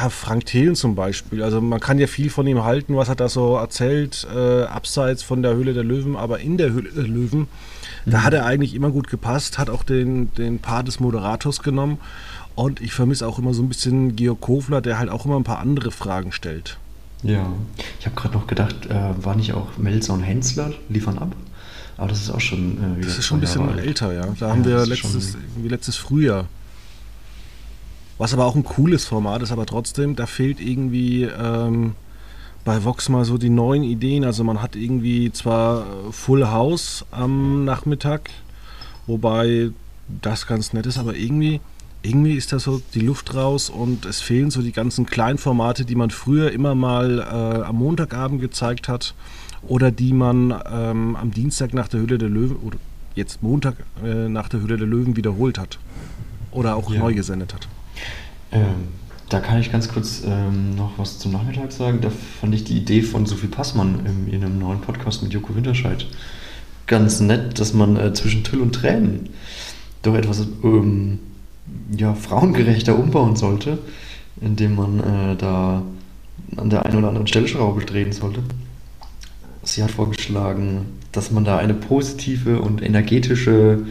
ja, 0.00 0.08
Frank 0.08 0.46
Thelen 0.46 0.76
zum 0.76 0.94
Beispiel, 0.94 1.42
also 1.42 1.60
man 1.60 1.80
kann 1.80 1.98
ja 1.98 2.06
viel 2.06 2.30
von 2.30 2.46
ihm 2.46 2.62
halten, 2.62 2.96
was 2.96 3.08
er 3.08 3.16
da 3.16 3.28
so 3.28 3.56
erzählt, 3.56 4.26
äh, 4.34 4.62
abseits 4.62 5.22
von 5.22 5.42
der 5.42 5.54
Höhle 5.54 5.74
der 5.74 5.84
Löwen, 5.84 6.16
aber 6.16 6.38
in 6.38 6.56
der 6.56 6.70
Höhle 6.70 6.90
der 6.90 7.04
Löwen, 7.04 7.48
da 8.06 8.22
hat 8.22 8.34
er 8.34 8.46
eigentlich 8.46 8.74
immer 8.74 8.90
gut 8.90 9.08
gepasst, 9.08 9.58
hat 9.58 9.68
auch 9.68 9.82
den, 9.82 10.32
den 10.34 10.60
Part 10.60 10.86
des 10.86 11.00
Moderators 11.00 11.62
genommen 11.62 11.98
und 12.54 12.80
ich 12.80 12.92
vermisse 12.92 13.26
auch 13.26 13.38
immer 13.38 13.52
so 13.54 13.62
ein 13.62 13.68
bisschen 13.68 14.16
Georg 14.16 14.40
Kofler, 14.40 14.80
der 14.80 14.98
halt 14.98 15.10
auch 15.10 15.24
immer 15.24 15.36
ein 15.36 15.44
paar 15.44 15.58
andere 15.58 15.90
Fragen 15.90 16.32
stellt. 16.32 16.78
Ja, 17.22 17.46
ich 17.98 18.06
habe 18.06 18.14
gerade 18.16 18.34
noch 18.34 18.46
gedacht, 18.46 18.86
äh, 18.86 18.94
war 19.24 19.34
nicht 19.34 19.52
auch 19.54 19.76
Melzer 19.78 20.12
und 20.12 20.22
Hensler 20.22 20.72
liefern 20.88 21.18
ab? 21.18 21.34
Aber 21.96 22.08
das 22.08 22.20
ist 22.22 22.30
auch 22.30 22.40
schon 22.40 22.76
äh, 22.78 22.96
wieder 22.98 23.06
Das 23.08 23.18
ist 23.18 23.26
schon 23.26 23.38
ein 23.40 23.42
Jahre 23.44 23.58
bisschen 23.58 23.68
alt. 23.78 23.86
älter, 23.86 24.12
ja. 24.12 24.26
Da 24.38 24.46
Ja, 24.46 24.52
haben 24.52 24.64
wir 24.64 24.84
letztes, 24.86 25.32
schon- 25.32 25.68
letztes 25.68 25.96
Frühjahr. 25.96 26.46
Was 28.18 28.32
aber 28.32 28.44
auch 28.44 28.54
ein 28.54 28.64
cooles 28.64 29.04
Format 29.04 29.42
ist, 29.42 29.50
aber 29.52 29.66
trotzdem, 29.66 30.14
da 30.14 30.26
fehlt 30.26 30.60
irgendwie 30.60 31.22
ähm, 31.24 31.92
bei 32.64 32.84
Vox 32.84 33.08
mal 33.08 33.24
so 33.24 33.38
die 33.38 33.50
neuen 33.50 33.82
Ideen. 33.82 34.24
Also 34.24 34.44
man 34.44 34.62
hat 34.62 34.76
irgendwie 34.76 35.32
zwar 35.32 35.80
äh, 35.82 36.12
Full 36.12 36.46
House 36.48 37.04
am 37.10 37.64
Nachmittag, 37.64 38.30
wobei 39.06 39.70
das 40.22 40.46
ganz 40.46 40.72
nett 40.72 40.86
ist, 40.86 40.98
aber 40.98 41.14
irgendwie, 41.16 41.60
irgendwie 42.04 42.34
ist 42.34 42.52
da 42.52 42.58
so 42.58 42.82
die 42.94 43.00
Luft 43.00 43.34
raus 43.34 43.70
und 43.70 44.04
es 44.04 44.20
fehlen 44.20 44.50
so 44.50 44.60
die 44.62 44.72
ganzen 44.72 45.06
Kleinformate, 45.06 45.84
die 45.84 45.94
man 45.94 46.10
früher 46.10 46.52
immer 46.52 46.74
mal 46.74 47.18
äh, 47.20 47.64
am 47.64 47.76
Montagabend 47.76 48.40
gezeigt 48.40 48.88
hat 48.88 49.14
oder 49.66 49.90
die 49.90 50.12
man 50.12 50.54
ähm, 50.70 51.16
am 51.16 51.30
Dienstag 51.30 51.72
nach 51.72 51.88
der 51.88 52.00
Höhle 52.00 52.18
der 52.18 52.28
Löwen 52.28 52.56
oder 52.56 52.76
jetzt 53.14 53.42
Montag 53.42 53.76
äh, 54.04 54.28
nach 54.28 54.48
der 54.48 54.60
Hülle 54.60 54.76
der 54.76 54.86
Löwen 54.86 55.16
wiederholt 55.16 55.58
hat. 55.58 55.78
Oder 56.50 56.76
auch 56.76 56.92
Ja. 56.92 57.00
neu 57.00 57.14
gesendet 57.14 57.54
hat. 57.54 57.66
Ähm, 58.52 58.88
da 59.28 59.40
kann 59.40 59.58
ich 59.58 59.72
ganz 59.72 59.88
kurz 59.88 60.22
ähm, 60.26 60.76
noch 60.76 60.92
was 60.98 61.18
zum 61.18 61.32
Nachmittag 61.32 61.72
sagen. 61.72 62.00
Da 62.00 62.10
fand 62.10 62.54
ich 62.54 62.64
die 62.64 62.76
Idee 62.76 63.02
von 63.02 63.24
Sophie 63.26 63.46
Passmann 63.46 64.00
im, 64.04 64.32
in 64.32 64.44
einem 64.44 64.58
neuen 64.58 64.80
Podcast 64.80 65.22
mit 65.22 65.32
Joko 65.32 65.54
Winterscheid 65.56 66.06
ganz 66.86 67.20
nett, 67.20 67.58
dass 67.58 67.72
man 67.72 67.96
äh, 67.96 68.12
zwischen 68.12 68.44
Tüll 68.44 68.60
und 68.60 68.74
Tränen 68.74 69.30
doch 70.02 70.14
etwas 70.14 70.46
ähm, 70.62 71.18
ja, 71.96 72.14
frauengerechter 72.14 72.98
umbauen 72.98 73.36
sollte, 73.36 73.78
indem 74.40 74.76
man 74.76 75.00
äh, 75.00 75.36
da 75.36 75.82
an 76.56 76.70
der 76.70 76.84
einen 76.86 76.98
oder 76.98 77.08
anderen 77.08 77.26
Stellschraube 77.26 77.84
drehen 77.84 78.12
sollte. 78.12 78.42
Sie 79.62 79.82
hat 79.82 79.90
vorgeschlagen, 79.90 80.86
dass 81.12 81.30
man 81.30 81.44
da 81.44 81.58
eine 81.58 81.74
positive 81.74 82.60
und 82.60 82.82
energetische 82.82 83.86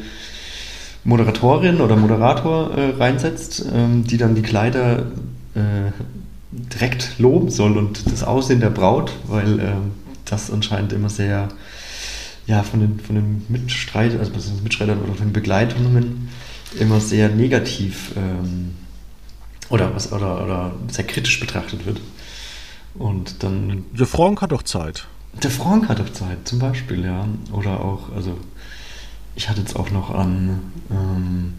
Moderatorin 1.03 1.81
oder 1.81 1.95
Moderator 1.95 2.71
äh, 2.77 2.89
reinsetzt, 2.97 3.65
ähm, 3.73 4.05
die 4.05 4.17
dann 4.17 4.35
die 4.35 4.41
Kleider 4.41 5.07
äh, 5.55 5.91
direkt 6.51 7.19
loben 7.19 7.49
soll 7.49 7.77
und 7.77 8.11
das 8.11 8.23
Aussehen 8.23 8.59
der 8.59 8.69
Braut, 8.69 9.11
weil 9.27 9.59
ähm, 9.59 9.91
das 10.25 10.51
anscheinend 10.51 10.93
immer 10.93 11.09
sehr 11.09 11.49
ja, 12.45 12.63
von 12.63 12.79
den, 12.79 12.99
von 12.99 13.15
den 13.15 13.45
Mitstreitern, 13.49 14.19
also 14.19 14.31
von 14.31 14.41
den 14.41 14.63
Mitstreitern 14.63 14.99
oder 14.99 15.13
von 15.13 15.27
den 15.27 15.33
Begleitungen 15.33 16.29
immer 16.79 16.99
sehr 16.99 17.29
negativ 17.29 18.11
ähm, 18.15 18.75
oder, 19.69 19.95
was, 19.95 20.11
oder, 20.11 20.43
oder 20.43 20.71
sehr 20.89 21.05
kritisch 21.05 21.39
betrachtet 21.39 21.85
wird. 21.85 22.01
Und 22.95 23.43
dann 23.43 23.85
Der 23.97 24.05
Frank 24.05 24.41
hat 24.41 24.51
doch 24.51 24.63
Zeit. 24.63 25.07
der 25.41 25.49
Frank 25.51 25.89
hat 25.89 25.99
doch 25.99 26.11
Zeit, 26.11 26.47
zum 26.47 26.59
Beispiel, 26.59 27.03
ja. 27.05 27.27
Oder 27.51 27.79
auch, 27.81 28.11
also 28.15 28.37
ich 29.35 29.49
hatte 29.49 29.61
jetzt 29.61 29.75
auch 29.75 29.89
noch 29.89 30.11
an, 30.11 30.59
ähm, 30.91 31.53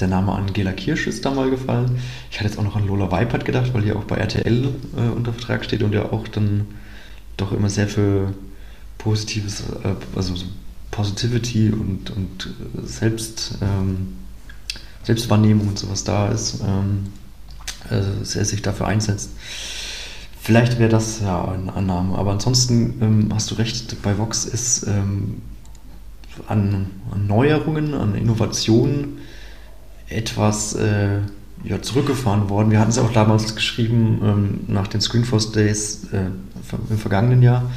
der 0.00 0.08
Name 0.08 0.32
Angela 0.32 0.72
Kirsch 0.72 1.06
ist 1.06 1.24
da 1.24 1.30
mal 1.30 1.50
gefallen. 1.50 1.98
Ich 2.30 2.38
hatte 2.38 2.48
jetzt 2.48 2.58
auch 2.58 2.64
noch 2.64 2.76
an 2.76 2.86
Lola 2.86 3.12
Weipert 3.12 3.44
gedacht, 3.44 3.72
weil 3.74 3.82
die 3.82 3.92
auch 3.92 4.04
bei 4.04 4.16
RTL 4.16 4.68
äh, 4.96 5.00
unter 5.14 5.32
Vertrag 5.32 5.64
steht 5.64 5.82
und 5.82 5.92
ja 5.92 6.10
auch 6.10 6.26
dann 6.28 6.66
doch 7.36 7.52
immer 7.52 7.68
sehr 7.68 7.88
für 7.88 8.32
positives, 8.98 9.60
äh, 9.84 9.94
also 10.16 10.34
so 10.34 10.46
Positivity 10.90 11.70
und, 11.70 12.10
und 12.10 12.54
Selbst, 12.84 13.58
ähm, 13.60 14.16
Selbstwahrnehmung 15.04 15.68
und 15.68 15.78
sowas 15.78 16.04
da 16.04 16.28
ist, 16.28 16.60
ähm, 16.60 17.12
also 17.88 18.10
sehr 18.22 18.44
sich 18.44 18.62
dafür 18.62 18.86
einsetzt. 18.86 19.30
Vielleicht 20.40 20.78
wäre 20.78 20.90
das 20.90 21.20
ja 21.20 21.44
eine 21.48 21.72
Annahme, 21.72 22.18
aber 22.18 22.32
ansonsten 22.32 22.98
ähm, 23.00 23.28
hast 23.32 23.50
du 23.50 23.54
recht, 23.54 24.02
bei 24.02 24.18
Vox 24.18 24.44
ist 24.44 24.86
ähm, 24.86 25.40
an, 26.48 26.90
an 27.10 27.26
Neuerungen, 27.26 27.94
an 27.94 28.14
Innovationen 28.14 29.18
etwas 30.08 30.74
äh, 30.74 31.20
ja, 31.64 31.80
zurückgefahren 31.80 32.50
worden. 32.50 32.70
Wir 32.70 32.78
hatten 32.78 32.90
es 32.90 32.98
auch 32.98 33.12
damals 33.12 33.54
geschrieben, 33.54 34.20
ähm, 34.22 34.60
nach 34.66 34.86
den 34.86 35.00
Screenforce 35.00 35.52
Days 35.52 36.08
äh, 36.12 36.26
im 36.90 36.98
vergangenen 36.98 37.42
Jahr, 37.42 37.70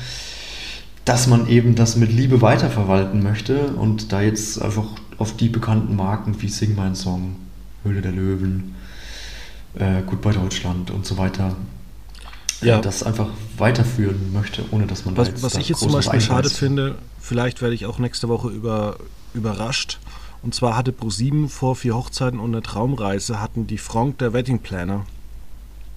dass 1.05 1.27
man 1.27 1.47
eben 1.47 1.75
das 1.75 1.95
mit 1.95 2.11
Liebe 2.11 2.41
weiterverwalten 2.41 3.23
möchte 3.23 3.67
und 3.67 4.11
da 4.11 4.21
jetzt 4.21 4.61
einfach 4.61 4.87
auf 5.17 5.35
die 5.35 5.49
bekannten 5.49 5.95
Marken 5.95 6.39
wie 6.41 6.47
Sing 6.49 6.75
Mein 6.75 6.95
Song, 6.95 7.35
Höhle 7.83 8.01
der 8.01 8.11
Löwen, 8.11 8.75
äh, 9.75 10.01
Goodbye 10.05 10.33
Deutschland 10.33 10.91
und 10.91 11.05
so 11.05 11.17
weiter 11.17 11.55
Ja. 12.61 12.79
äh, 12.79 12.81
das 12.81 13.03
einfach 13.03 13.27
weiterführen 13.57 14.31
möchte, 14.33 14.63
ohne 14.71 14.87
dass 14.87 15.05
man 15.05 15.15
da 15.15 15.21
Was, 15.21 15.29
jetzt 15.29 15.43
was 15.43 15.53
da 15.53 15.59
ich 15.59 15.69
jetzt 15.69 15.79
zum 15.79 15.91
Beispiel 15.91 16.21
schade 16.21 16.39
einreißt. 16.39 16.57
finde, 16.57 16.95
vielleicht 17.19 17.61
werde 17.61 17.75
ich 17.75 17.85
auch 17.85 17.99
nächste 17.99 18.29
Woche 18.29 18.49
über, 18.49 18.97
überrascht. 19.33 19.99
Und 20.43 20.53
zwar 20.53 20.77
hatte 20.77 20.91
ProSieben 20.91 21.49
vor 21.49 21.75
vier 21.75 21.95
Hochzeiten 21.95 22.39
und 22.39 22.53
einer 22.53 22.61
Traumreise 22.63 23.41
hatten 23.41 23.65
die 23.67 23.77
Frank 23.79 24.19
der 24.19 24.33
Wedding 24.33 24.59
Planner. 24.59 25.05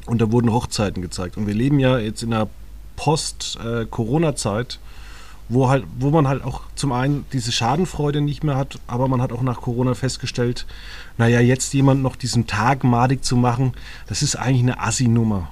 Und 0.06 0.20
da 0.20 0.32
wurden 0.32 0.50
Hochzeiten 0.50 1.02
gezeigt. 1.02 1.36
Und 1.36 1.46
wir 1.46 1.54
leben 1.54 1.78
ja 1.78 1.98
jetzt 1.98 2.22
in 2.22 2.32
einer 2.32 2.48
Post-Corona-Zeit, 2.96 4.78
wo, 5.50 5.68
halt, 5.68 5.84
wo 5.98 6.10
man 6.10 6.28
halt 6.28 6.42
auch 6.44 6.62
zum 6.76 6.92
einen 6.92 7.26
diese 7.32 7.52
Schadenfreude 7.52 8.20
nicht 8.20 8.44
mehr 8.44 8.56
hat, 8.56 8.78
aber 8.86 9.08
man 9.08 9.20
hat 9.20 9.32
auch 9.32 9.42
nach 9.42 9.60
Corona 9.60 9.94
festgestellt, 9.94 10.64
naja, 11.18 11.40
jetzt 11.40 11.74
jemand 11.74 12.02
noch 12.02 12.16
diesen 12.16 12.46
Tag 12.46 12.84
madig 12.84 13.24
zu 13.24 13.36
machen, 13.36 13.72
das 14.06 14.22
ist 14.22 14.36
eigentlich 14.36 14.62
eine 14.62 14.80
Assi-Nummer. 14.80 15.50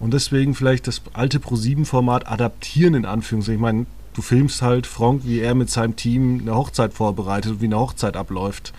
Und 0.00 0.14
deswegen 0.14 0.54
vielleicht 0.54 0.86
das 0.86 1.00
alte 1.12 1.38
Pro7-Format 1.38 2.26
adaptieren, 2.26 2.94
in 2.94 3.04
Anführungszeichen. 3.06 3.58
Ich 3.58 3.62
meine, 3.62 3.86
du 4.14 4.22
filmst 4.22 4.62
halt 4.62 4.86
Frank, 4.86 5.22
wie 5.24 5.38
er 5.40 5.54
mit 5.54 5.70
seinem 5.70 5.94
Team 5.94 6.40
eine 6.40 6.56
Hochzeit 6.56 6.92
vorbereitet 6.92 7.52
und 7.52 7.60
wie 7.60 7.66
eine 7.66 7.78
Hochzeit 7.78 8.16
abläuft. 8.16 8.72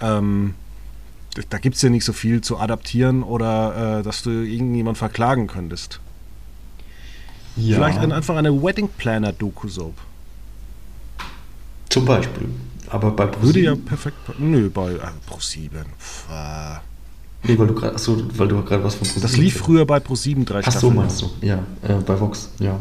Ähm, 0.00 0.54
da 1.48 1.58
gibt 1.58 1.76
es 1.76 1.82
ja 1.82 1.90
nicht 1.90 2.04
so 2.04 2.12
viel 2.12 2.40
zu 2.40 2.58
adaptieren 2.58 3.22
oder 3.22 4.00
äh, 4.00 4.02
dass 4.02 4.22
du 4.22 4.30
irgendjemand 4.30 4.98
verklagen 4.98 5.46
könntest. 5.46 6.00
Ja, 7.58 7.76
Vielleicht 7.76 7.98
ein, 7.98 8.12
einfach 8.12 8.36
eine 8.36 8.62
Wedding 8.62 8.88
Planner 8.96 9.32
Doku-Soap. 9.32 9.94
zum 11.88 12.04
Beispiel. 12.04 12.48
Aber 12.90 13.10
bei 13.10 13.28
Würde 13.42 13.60
ja 13.60 13.72
ProSieben- 13.72 13.84
perfekt. 13.84 14.16
Nö, 14.38 14.70
bei 14.70 14.92
äh, 14.92 14.98
Pro7. 15.30 15.70
Pff, 15.98 16.26
äh, 16.30 16.78
Nee, 17.44 17.56
weil 17.58 17.68
du 17.68 17.74
gerade, 17.74 17.94
achso, 17.94 18.16
weil 18.36 18.48
du 18.48 18.62
gerade 18.62 18.82
was 18.82 18.94
von 18.96 19.06
ProSieben 19.06 19.22
Das 19.22 19.36
lief 19.36 19.58
früher 19.58 19.86
bei 19.86 19.98
Pro7 19.98 20.44
drei 20.44 20.60
Ach 20.64 20.72
so, 20.72 20.90
meinst 20.90 21.22
du? 21.22 21.30
Ja, 21.40 21.58
äh, 21.82 21.94
bei 22.04 22.18
Vox, 22.18 22.50
ja. 22.58 22.78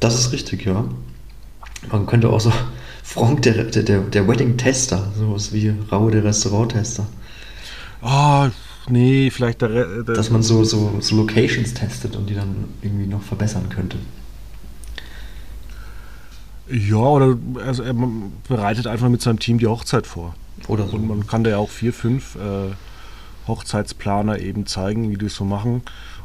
Das 0.00 0.18
ist 0.18 0.32
richtig, 0.32 0.64
ja. 0.66 0.84
Man 1.90 2.06
könnte 2.06 2.28
auch 2.28 2.40
so 2.40 2.52
Frank, 3.04 3.42
der, 3.42 3.64
der, 3.64 3.82
der, 4.00 4.26
Wedding-Tester, 4.28 5.12
sowas 5.16 5.52
wie 5.52 5.74
Raue, 5.90 6.10
der 6.10 6.24
Restaurant-Tester. 6.24 7.06
Ah, 8.00 8.50
nee, 8.88 9.30
vielleicht 9.30 9.62
der, 9.62 10.02
der 10.02 10.14
Dass 10.14 10.30
man 10.30 10.42
so, 10.42 10.64
so, 10.64 10.96
so 11.00 11.16
Locations 11.16 11.74
testet 11.74 12.16
und 12.16 12.28
die 12.28 12.34
dann 12.34 12.64
irgendwie 12.82 13.06
noch 13.06 13.22
verbessern 13.22 13.68
könnte. 13.68 13.96
Ja, 16.68 16.96
oder 16.96 17.36
also 17.66 17.82
er 17.82 17.94
bereitet 18.48 18.86
einfach 18.86 19.08
mit 19.08 19.20
seinem 19.20 19.38
Team 19.38 19.58
die 19.58 19.66
Hochzeit 19.66 20.06
vor. 20.06 20.34
Oder 20.68 20.86
so. 20.86 20.96
Und 20.96 21.06
man 21.06 21.26
kann 21.26 21.44
da 21.44 21.50
ja 21.50 21.58
auch 21.58 21.70
vier, 21.70 21.92
fünf 21.92 22.36
äh, 22.36 22.72
Hochzeitsplaner 23.46 24.38
eben 24.38 24.66
zeigen, 24.66 25.10
wie 25.10 25.16
die 25.16 25.26
es 25.26 25.34
so 25.34 25.44
machen. 25.44 25.82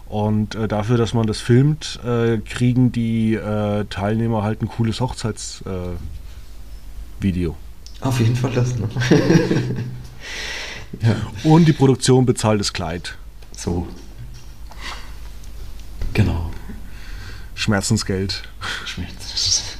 Und 0.08 0.56
äh, 0.56 0.67
dafür, 0.67 0.98
dass 0.98 1.13
man 1.13 1.28
das 1.28 1.41
filmt, 1.41 2.00
äh, 2.06 2.38
kriegen 2.38 2.91
die 2.91 3.34
äh, 3.36 3.86
Teilnehmer 3.86 4.43
halt 4.43 4.62
ein 4.62 4.70
cooles 4.70 5.02
Hochzeitsvideo. 5.02 5.96
Äh. 7.22 7.54
Auf 8.00 8.20
jeden 8.20 8.36
Fall 8.36 8.52
das, 8.52 8.78
ne? 8.78 8.88
ja, 11.02 11.15
Und 11.43 11.67
die 11.67 11.73
Produktion 11.73 12.26
bezahlt 12.26 12.60
das 12.60 12.73
Kleid. 12.73 13.17
so. 13.56 13.88
Genau. 16.13 16.50
Schmerzensgeld. 17.56 18.43
Schmerz. 18.86 19.78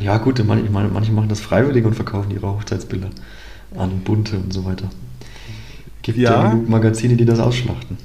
Ja, 0.00 0.18
gut, 0.18 0.42
manche, 0.44 0.68
manche 0.70 1.12
machen 1.12 1.28
das 1.28 1.40
freiwillig 1.40 1.84
und 1.84 1.94
verkaufen 1.94 2.30
ihre 2.30 2.48
Hochzeitsbilder 2.48 3.10
an 3.76 4.00
Bunte 4.00 4.36
und 4.36 4.52
so 4.52 4.64
weiter. 4.64 4.90
Gibt 6.02 6.18
ja, 6.18 6.32
Ja. 6.44 6.50
genug 6.50 6.68
Magazine, 6.68 7.16
die 7.16 7.24
das 7.24 7.38
ausschlachten. 7.38 7.96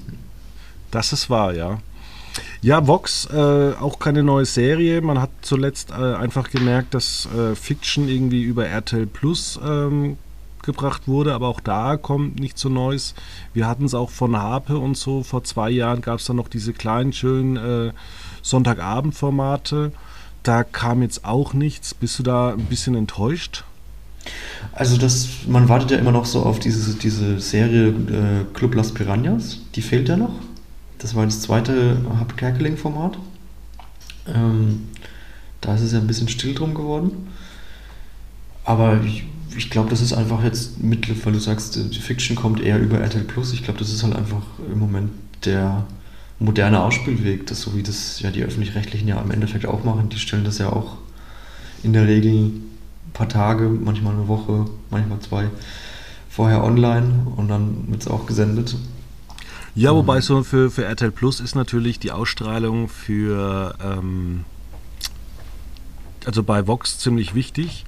Das 0.91 1.13
ist 1.13 1.29
wahr, 1.29 1.53
ja. 1.55 1.79
Ja, 2.61 2.85
Vox, 2.87 3.27
äh, 3.31 3.73
auch 3.79 3.99
keine 3.99 4.23
neue 4.23 4.45
Serie. 4.45 5.01
Man 5.01 5.19
hat 5.19 5.31
zuletzt 5.41 5.91
äh, 5.91 6.15
einfach 6.15 6.49
gemerkt, 6.49 6.93
dass 6.93 7.27
äh, 7.35 7.55
Fiction 7.55 8.07
irgendwie 8.07 8.43
über 8.43 8.67
RTL 8.67 9.05
Plus 9.07 9.59
ähm, 9.63 10.17
gebracht 10.63 11.07
wurde, 11.07 11.33
aber 11.33 11.47
auch 11.47 11.59
da 11.59 11.97
kommt 11.97 12.39
nichts 12.39 12.61
so 12.61 12.69
Neues. 12.69 13.13
Wir 13.53 13.67
hatten 13.67 13.85
es 13.85 13.93
auch 13.93 14.09
von 14.09 14.35
Harpe 14.37 14.77
und 14.77 14.97
so. 14.97 15.23
Vor 15.23 15.43
zwei 15.43 15.69
Jahren 15.69 16.01
gab 16.01 16.19
es 16.19 16.25
dann 16.25 16.37
noch 16.37 16.47
diese 16.47 16.73
kleinen, 16.73 17.13
schönen 17.13 17.57
äh, 17.57 17.93
Sonntagabend-Formate. 18.41 19.91
Da 20.43 20.63
kam 20.63 21.01
jetzt 21.01 21.25
auch 21.25 21.53
nichts. 21.53 21.93
Bist 21.93 22.19
du 22.19 22.23
da 22.23 22.53
ein 22.53 22.65
bisschen 22.65 22.95
enttäuscht? 22.95 23.63
Also 24.71 24.97
das, 24.97 25.27
man 25.47 25.69
wartet 25.69 25.91
ja 25.91 25.97
immer 25.97 26.11
noch 26.11 26.25
so 26.25 26.43
auf 26.43 26.59
diese, 26.59 26.95
diese 26.95 27.39
Serie 27.39 27.89
äh, 27.89 28.45
Club 28.53 28.75
Las 28.75 28.93
Piranhas, 28.93 29.59
die 29.75 29.81
fehlt 29.81 30.09
ja 30.09 30.17
noch. 30.17 30.33
Das 30.99 31.15
war 31.15 31.25
das 31.25 31.41
zweite 31.41 31.97
Hub 32.19 32.37
Kerkeling-Format. 32.37 33.17
Ähm, 34.27 34.87
da 35.59 35.75
ist 35.75 35.81
es 35.81 35.91
ja 35.91 35.99
ein 35.99 36.07
bisschen 36.07 36.29
still 36.29 36.53
drum 36.53 36.73
geworden. 36.73 37.27
Aber 38.63 39.01
ich, 39.03 39.25
ich 39.55 39.69
glaube, 39.69 39.89
das 39.89 40.01
ist 40.01 40.13
einfach 40.13 40.43
jetzt 40.43 40.81
mittlerweile, 40.81 41.25
weil 41.25 41.33
du 41.33 41.39
sagst, 41.39 41.75
die 41.75 41.99
Fiction 41.99 42.35
kommt 42.35 42.61
eher 42.61 42.79
über 42.79 42.99
RTL 42.99 43.23
Plus. 43.23 43.53
Ich 43.53 43.63
glaube, 43.63 43.79
das 43.79 43.91
ist 43.91 44.03
halt 44.03 44.15
einfach 44.15 44.43
im 44.71 44.79
Moment 44.79 45.11
der 45.45 45.85
moderne 46.39 46.81
Ausspielweg, 46.81 47.47
das 47.47 47.61
so 47.61 47.75
wie 47.75 47.83
das 47.83 48.19
ja 48.21 48.31
die 48.31 48.43
öffentlich-rechtlichen 48.43 49.07
ja 49.07 49.21
im 49.21 49.31
Endeffekt 49.31 49.65
auch 49.65 49.83
machen. 49.83 50.09
Die 50.09 50.19
stellen 50.19 50.43
das 50.43 50.57
ja 50.57 50.71
auch 50.71 50.97
in 51.83 51.93
der 51.93 52.07
Regel 52.07 52.33
ein 52.33 53.11
paar 53.13 53.29
Tage, 53.29 53.69
manchmal 53.69 54.13
eine 54.13 54.27
Woche, 54.27 54.65
manchmal 54.89 55.19
zwei 55.19 55.49
vorher 56.29 56.63
online 56.63 57.27
und 57.35 57.47
dann 57.47 57.85
wird 57.89 58.01
es 58.01 58.07
auch 58.07 58.25
gesendet. 58.25 58.75
Ja, 59.75 59.93
wobei 59.93 60.21
so 60.21 60.43
für, 60.43 60.69
für 60.69 60.85
RTL 60.85 61.11
Plus 61.11 61.39
ist 61.39 61.55
natürlich 61.55 61.99
die 61.99 62.11
Ausstrahlung 62.11 62.89
für, 62.89 63.75
ähm, 63.83 64.45
also 66.25 66.43
bei 66.43 66.67
Vox 66.67 66.99
ziemlich 66.99 67.33
wichtig. 67.33 67.85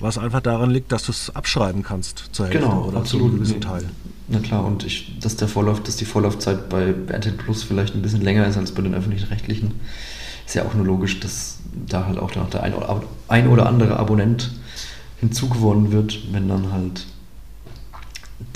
Was 0.00 0.18
einfach 0.18 0.40
daran 0.40 0.70
liegt, 0.70 0.92
dass 0.92 1.04
du 1.04 1.12
es 1.12 1.34
abschreiben 1.34 1.82
kannst 1.82 2.30
zur 2.32 2.46
Hälfte 2.46 2.60
genau, 2.60 2.84
oder 2.84 2.98
absolut. 2.98 3.26
zu 3.26 3.30
einem 3.30 3.38
gewissen 3.38 3.60
Teil. 3.60 3.84
Na 4.28 4.38
klar, 4.38 4.64
und 4.64 4.84
ich, 4.84 5.18
dass, 5.20 5.36
der 5.36 5.48
Vorlauf, 5.48 5.82
dass 5.82 5.96
die 5.96 6.04
Vorlaufzeit 6.04 6.68
bei 6.68 6.94
RTL 7.08 7.32
Plus 7.32 7.62
vielleicht 7.62 7.94
ein 7.94 8.02
bisschen 8.02 8.22
länger 8.22 8.46
ist 8.46 8.56
als 8.56 8.72
bei 8.72 8.82
den 8.82 8.94
öffentlichen 8.94 9.28
Rechtlichen, 9.28 9.80
ist 10.46 10.54
ja 10.54 10.64
auch 10.64 10.74
nur 10.74 10.86
logisch, 10.86 11.20
dass 11.20 11.58
da 11.86 12.06
halt 12.06 12.18
auch 12.18 12.30
der 12.30 12.62
ein 12.62 12.74
oder, 12.74 13.02
ein 13.28 13.48
oder 13.48 13.66
andere 13.66 13.98
Abonnent 13.98 14.52
hinzugewonnen 15.20 15.92
wird, 15.92 16.32
wenn 16.32 16.48
dann 16.48 16.72
halt 16.72 17.06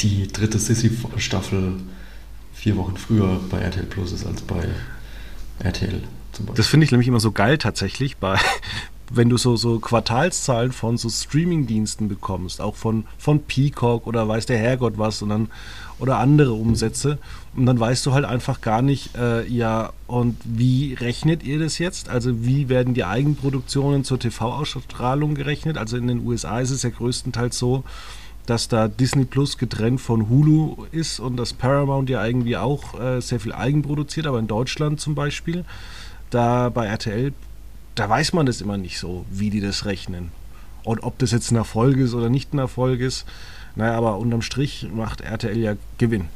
die 0.01 0.29
dritte 0.29 0.59
Sissy-Staffel 0.59 1.75
vier 2.53 2.77
Wochen 2.77 2.97
früher 2.97 3.41
bei 3.51 3.59
RTL 3.59 3.87
Plus 3.87 4.13
ist 4.13 4.27
als 4.27 4.43
bei 4.43 4.69
RTL 5.61 6.03
zum 6.33 6.47
Beispiel. 6.47 6.57
Das 6.57 6.67
finde 6.67 6.85
ich 6.85 6.91
nämlich 6.91 7.09
immer 7.09 7.21
so 7.21 7.33
geil 7.33 7.59
tatsächlich, 7.59 8.17
bei, 8.17 8.39
wenn 9.11 9.29
du 9.29 9.37
so, 9.37 9.57
so 9.57 9.79
Quartalszahlen 9.79 10.73
von 10.73 10.99
so 10.99 11.09
Streaming-Diensten 11.09 12.09
bekommst, 12.09 12.61
auch 12.61 12.77
von, 12.77 13.05
von 13.19 13.43
Peacock 13.43 14.07
oder 14.07 14.29
weiß 14.29 14.47
der 14.47 14.59
Herrgott 14.59 14.99
was 14.99 15.23
und 15.23 15.31
dann, 15.31 15.51
oder 15.99 16.19
andere 16.19 16.53
Umsätze. 16.53 17.19
Und 17.57 17.67
dann 17.67 17.81
weißt 17.81 18.05
du 18.07 18.13
halt 18.13 18.25
einfach 18.25 18.61
gar 18.61 18.83
nicht, 18.83 19.17
äh, 19.17 19.47
ja, 19.47 19.93
und 20.07 20.37
wie 20.45 20.95
rechnet 20.95 21.43
ihr 21.43 21.59
das 21.59 21.79
jetzt? 21.79 22.09
Also 22.09 22.45
wie 22.45 22.69
werden 22.69 22.95
die 22.95 23.05
Eigenproduktionen 23.05 24.05
zur 24.05 24.19
TV-Ausstrahlung 24.19 25.35
gerechnet? 25.35 25.79
Also 25.79 25.97
in 25.97 26.07
den 26.07 26.25
USA 26.27 26.61
ist 26.61 26.71
es 26.71 26.83
ja 26.83 26.91
größtenteils 26.91 27.59
so, 27.59 27.85
dass 28.47 28.69
da 28.69 28.89
Disney 28.89 29.25
Plus 29.25 29.59
getrennt 29.59 30.01
von 30.01 30.29
Hulu 30.29 30.87
ist 30.91 31.21
und 31.21 31.37
dass 31.37 31.53
Paramount 31.53 32.09
ja 32.09 32.25
irgendwie 32.25 32.57
auch 32.57 32.99
äh, 32.99 33.21
sehr 33.21 33.41
viel 33.41 33.53
eigenproduziert, 33.53 34.27
aber 34.27 34.39
in 34.39 34.47
Deutschland 34.47 35.01
zum 35.01 35.15
Beispiel, 35.15 35.65
da 36.31 36.69
bei 36.71 36.87
RTL 36.87 37.33
da 37.99 38.09
weiß 38.09 38.33
man 38.33 38.47
das 38.47 38.61
immer 38.61 38.79
nicht 38.79 38.99
so, 38.99 39.25
wie 39.31 39.51
die 39.51 39.61
das 39.61 39.85
rechnen. 39.85 40.31
Und 40.85 41.03
ob 41.03 41.19
das 41.19 41.33
jetzt 41.33 41.51
ein 41.51 41.57
Erfolg 41.57 41.97
ist 41.97 42.15
oder 42.15 42.31
nicht 42.31 42.53
ein 42.55 42.59
Erfolg 42.59 43.01
ist. 43.01 43.27
Naja, 43.75 43.97
aber 43.97 44.19
unterm 44.19 44.43
Strich 44.43 44.89
macht 44.95 45.21
RTL 45.21 45.59
ja 45.59 45.75
Gewinn. 45.99 46.27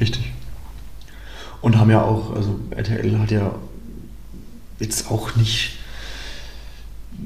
Richtig. 0.00 0.32
Und 1.60 1.78
haben 1.78 1.90
ja 1.90 2.02
auch, 2.02 2.34
also 2.34 2.58
RTL 2.70 3.18
hat 3.18 3.30
ja 3.30 3.54
jetzt 4.78 5.10
auch 5.10 5.36
nicht. 5.36 5.76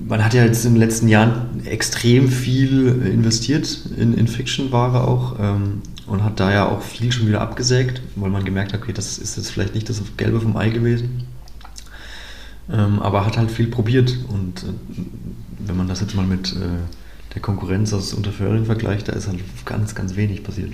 Man 0.08 0.24
hat 0.24 0.32
ja 0.32 0.44
jetzt 0.44 0.64
in 0.64 0.72
den 0.72 0.80
letzten 0.80 1.08
Jahren 1.08 1.66
extrem 1.66 2.28
viel 2.28 2.88
investiert 3.04 3.86
in, 3.98 4.14
in 4.14 4.26
Fiction-Ware 4.26 5.06
auch 5.06 5.36
ähm, 5.38 5.82
und 6.06 6.24
hat 6.24 6.40
da 6.40 6.50
ja 6.50 6.68
auch 6.68 6.80
viel 6.80 7.12
schon 7.12 7.26
wieder 7.26 7.42
abgesägt, 7.42 8.00
weil 8.16 8.30
man 8.30 8.44
gemerkt 8.44 8.72
hat, 8.72 8.82
okay, 8.82 8.94
das 8.94 9.18
ist 9.18 9.36
jetzt 9.36 9.50
vielleicht 9.50 9.74
nicht 9.74 9.88
das 9.88 10.00
Gelbe 10.16 10.40
vom 10.40 10.56
Ei 10.56 10.70
gewesen. 10.70 11.26
Ähm, 12.70 13.00
aber 13.00 13.26
hat 13.26 13.36
halt 13.36 13.50
viel 13.50 13.66
probiert. 13.66 14.16
Und 14.28 14.62
äh, 14.62 14.66
wenn 15.66 15.76
man 15.76 15.88
das 15.88 16.00
jetzt 16.00 16.14
mal 16.14 16.26
mit 16.26 16.52
äh, 16.52 16.58
der 17.34 17.42
Konkurrenz 17.42 17.92
aus 17.92 18.12
Unterföhring 18.14 18.66
vergleicht, 18.66 19.08
da 19.08 19.12
ist 19.12 19.28
halt 19.28 19.40
ganz, 19.64 19.94
ganz 19.94 20.16
wenig 20.16 20.42
passiert. 20.44 20.72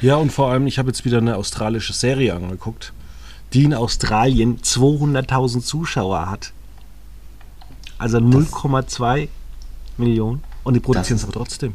Ja, 0.00 0.16
und 0.16 0.32
vor 0.32 0.50
allem, 0.50 0.66
ich 0.66 0.78
habe 0.78 0.88
jetzt 0.88 1.04
wieder 1.04 1.18
eine 1.18 1.36
australische 1.36 1.92
Serie 1.92 2.34
angeguckt, 2.34 2.92
die 3.52 3.64
in 3.64 3.74
Australien 3.74 4.58
200.000 4.60 5.62
Zuschauer 5.62 6.30
hat. 6.30 6.52
Also 7.98 8.18
0,2 8.18 9.28
Millionen. 9.96 10.42
Und 10.64 10.74
die 10.74 10.80
produzieren 10.80 11.16
es 11.16 11.24
aber 11.24 11.32
trotzdem. 11.32 11.74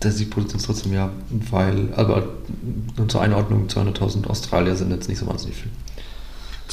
Das, 0.00 0.16
die 0.16 0.26
produzieren 0.26 0.60
es 0.60 0.66
trotzdem, 0.66 0.92
ja. 0.92 1.10
Weil, 1.50 1.94
aber 1.94 2.28
nur 2.96 3.08
zur 3.08 3.22
Einordnung, 3.22 3.68
200.000 3.68 4.26
Australier 4.26 4.76
sind 4.76 4.90
jetzt 4.90 5.08
nicht 5.08 5.18
so 5.18 5.26
wahnsinnig 5.26 5.56
viel. 5.56 5.70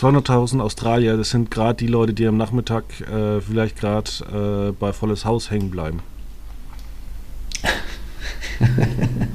200.000 0.01 0.61
Australier, 0.61 1.15
das 1.15 1.29
sind 1.29 1.51
gerade 1.51 1.75
die 1.75 1.85
Leute, 1.85 2.15
die 2.15 2.25
am 2.25 2.35
Nachmittag 2.35 2.85
äh, 3.01 3.39
vielleicht 3.39 3.77
gerade 3.77 4.09
äh, 4.69 4.71
bei 4.71 4.93
volles 4.93 5.25
Haus 5.25 5.51
hängen 5.51 5.69
bleiben. 5.69 5.99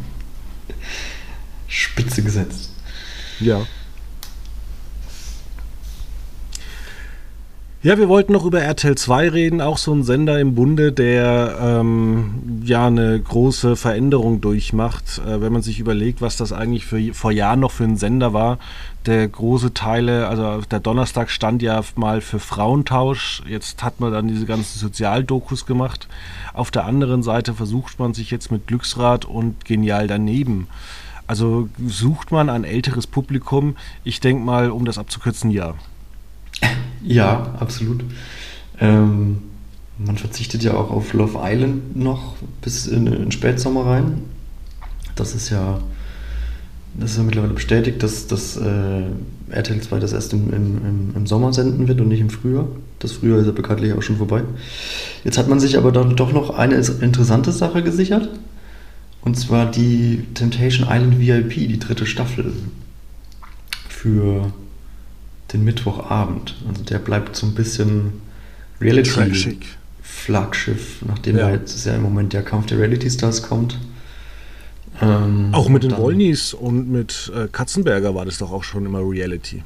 Spitze 1.68 2.24
gesetzt. 2.24 2.70
Ja. 3.38 3.64
Ja, 7.86 7.98
wir 7.98 8.08
wollten 8.08 8.32
noch 8.32 8.44
über 8.44 8.60
RTL 8.60 8.96
2 8.96 9.28
reden, 9.28 9.60
auch 9.60 9.78
so 9.78 9.92
ein 9.92 10.02
Sender 10.02 10.40
im 10.40 10.56
Bunde, 10.56 10.90
der 10.90 11.56
ähm, 11.60 12.60
ja 12.64 12.88
eine 12.88 13.20
große 13.20 13.76
Veränderung 13.76 14.40
durchmacht. 14.40 15.22
Äh, 15.24 15.40
wenn 15.40 15.52
man 15.52 15.62
sich 15.62 15.78
überlegt, 15.78 16.20
was 16.20 16.36
das 16.36 16.52
eigentlich 16.52 16.84
für, 16.84 17.14
vor 17.14 17.30
Jahren 17.30 17.60
noch 17.60 17.70
für 17.70 17.84
ein 17.84 17.96
Sender 17.96 18.32
war, 18.32 18.58
der 19.06 19.28
große 19.28 19.72
Teile, 19.72 20.26
also 20.26 20.62
der 20.62 20.80
Donnerstag 20.80 21.30
stand 21.30 21.62
ja 21.62 21.80
mal 21.94 22.22
für 22.22 22.40
Frauentausch, 22.40 23.44
jetzt 23.46 23.84
hat 23.84 24.00
man 24.00 24.10
dann 24.10 24.26
diese 24.26 24.46
ganzen 24.46 24.80
Sozialdokus 24.80 25.64
gemacht. 25.64 26.08
Auf 26.54 26.72
der 26.72 26.86
anderen 26.86 27.22
Seite 27.22 27.54
versucht 27.54 28.00
man 28.00 28.14
sich 28.14 28.32
jetzt 28.32 28.50
mit 28.50 28.66
Glücksrad 28.66 29.26
und 29.26 29.64
Genial 29.64 30.08
daneben. 30.08 30.66
Also 31.28 31.68
sucht 31.86 32.32
man 32.32 32.50
ein 32.50 32.64
älteres 32.64 33.06
Publikum, 33.06 33.76
ich 34.02 34.18
denke 34.18 34.42
mal, 34.42 34.72
um 34.72 34.84
das 34.84 34.98
abzukürzen, 34.98 35.52
ja. 35.52 35.76
Ja, 37.02 37.54
absolut. 37.58 38.04
Ähm, 38.80 39.38
man 39.98 40.18
verzichtet 40.18 40.62
ja 40.62 40.74
auch 40.74 40.90
auf 40.90 41.12
Love 41.12 41.38
Island 41.42 41.96
noch 41.96 42.34
bis 42.60 42.86
in 42.86 43.06
den 43.06 43.32
Spätsommer 43.32 43.86
rein. 43.86 44.22
Das 45.14 45.34
ist 45.34 45.48
ja, 45.48 45.78
das 46.94 47.12
ist 47.12 47.16
ja 47.16 47.22
mittlerweile 47.22 47.54
bestätigt, 47.54 48.02
dass, 48.02 48.26
dass 48.26 48.56
äh, 48.58 49.02
RTL 49.48 49.80
2 49.80 49.98
das 49.98 50.12
erst 50.12 50.34
im, 50.34 50.52
im, 50.52 51.12
im, 51.14 51.26
Sommer 51.26 51.52
senden 51.52 51.88
wird 51.88 52.00
und 52.00 52.08
nicht 52.08 52.20
im 52.20 52.28
Frühjahr. 52.28 52.68
Das 52.98 53.12
Frühjahr 53.12 53.38
ist 53.38 53.46
ja 53.46 53.52
bekanntlich 53.52 53.94
auch 53.94 54.02
schon 54.02 54.18
vorbei. 54.18 54.42
Jetzt 55.24 55.38
hat 55.38 55.48
man 55.48 55.60
sich 55.60 55.78
aber 55.78 55.92
dann 55.92 56.16
doch 56.16 56.32
noch 56.32 56.50
eine 56.50 56.74
interessante 56.74 57.52
Sache 57.52 57.82
gesichert. 57.82 58.28
Und 59.22 59.36
zwar 59.38 59.70
die 59.70 60.24
Temptation 60.34 60.86
Island 60.90 61.18
VIP, 61.18 61.54
die 61.54 61.78
dritte 61.78 62.06
Staffel. 62.06 62.52
Für 63.88 64.52
den 65.56 65.64
Mittwochabend. 65.64 66.54
Also 66.68 66.84
der 66.84 66.98
bleibt 66.98 67.34
so 67.36 67.46
ein 67.46 67.54
bisschen 67.54 68.20
Reality-Flaggschiff, 68.80 71.02
nachdem 71.06 71.38
ja. 71.38 71.50
jetzt 71.50 71.86
ja 71.86 71.94
im 71.94 72.02
Moment 72.02 72.34
der 72.34 72.42
Kampf 72.42 72.66
der 72.66 72.78
Reality 72.78 73.10
Stars 73.10 73.42
kommt. 73.42 73.78
Ähm, 75.00 75.48
auch 75.52 75.68
mit 75.68 75.82
den 75.82 75.96
Wollnies 75.96 76.54
und 76.54 76.88
mit 76.90 77.32
äh, 77.34 77.48
Katzenberger 77.48 78.14
war 78.14 78.24
das 78.24 78.38
doch 78.38 78.52
auch 78.52 78.62
schon 78.64 78.86
immer 78.86 79.00
Reality. 79.00 79.62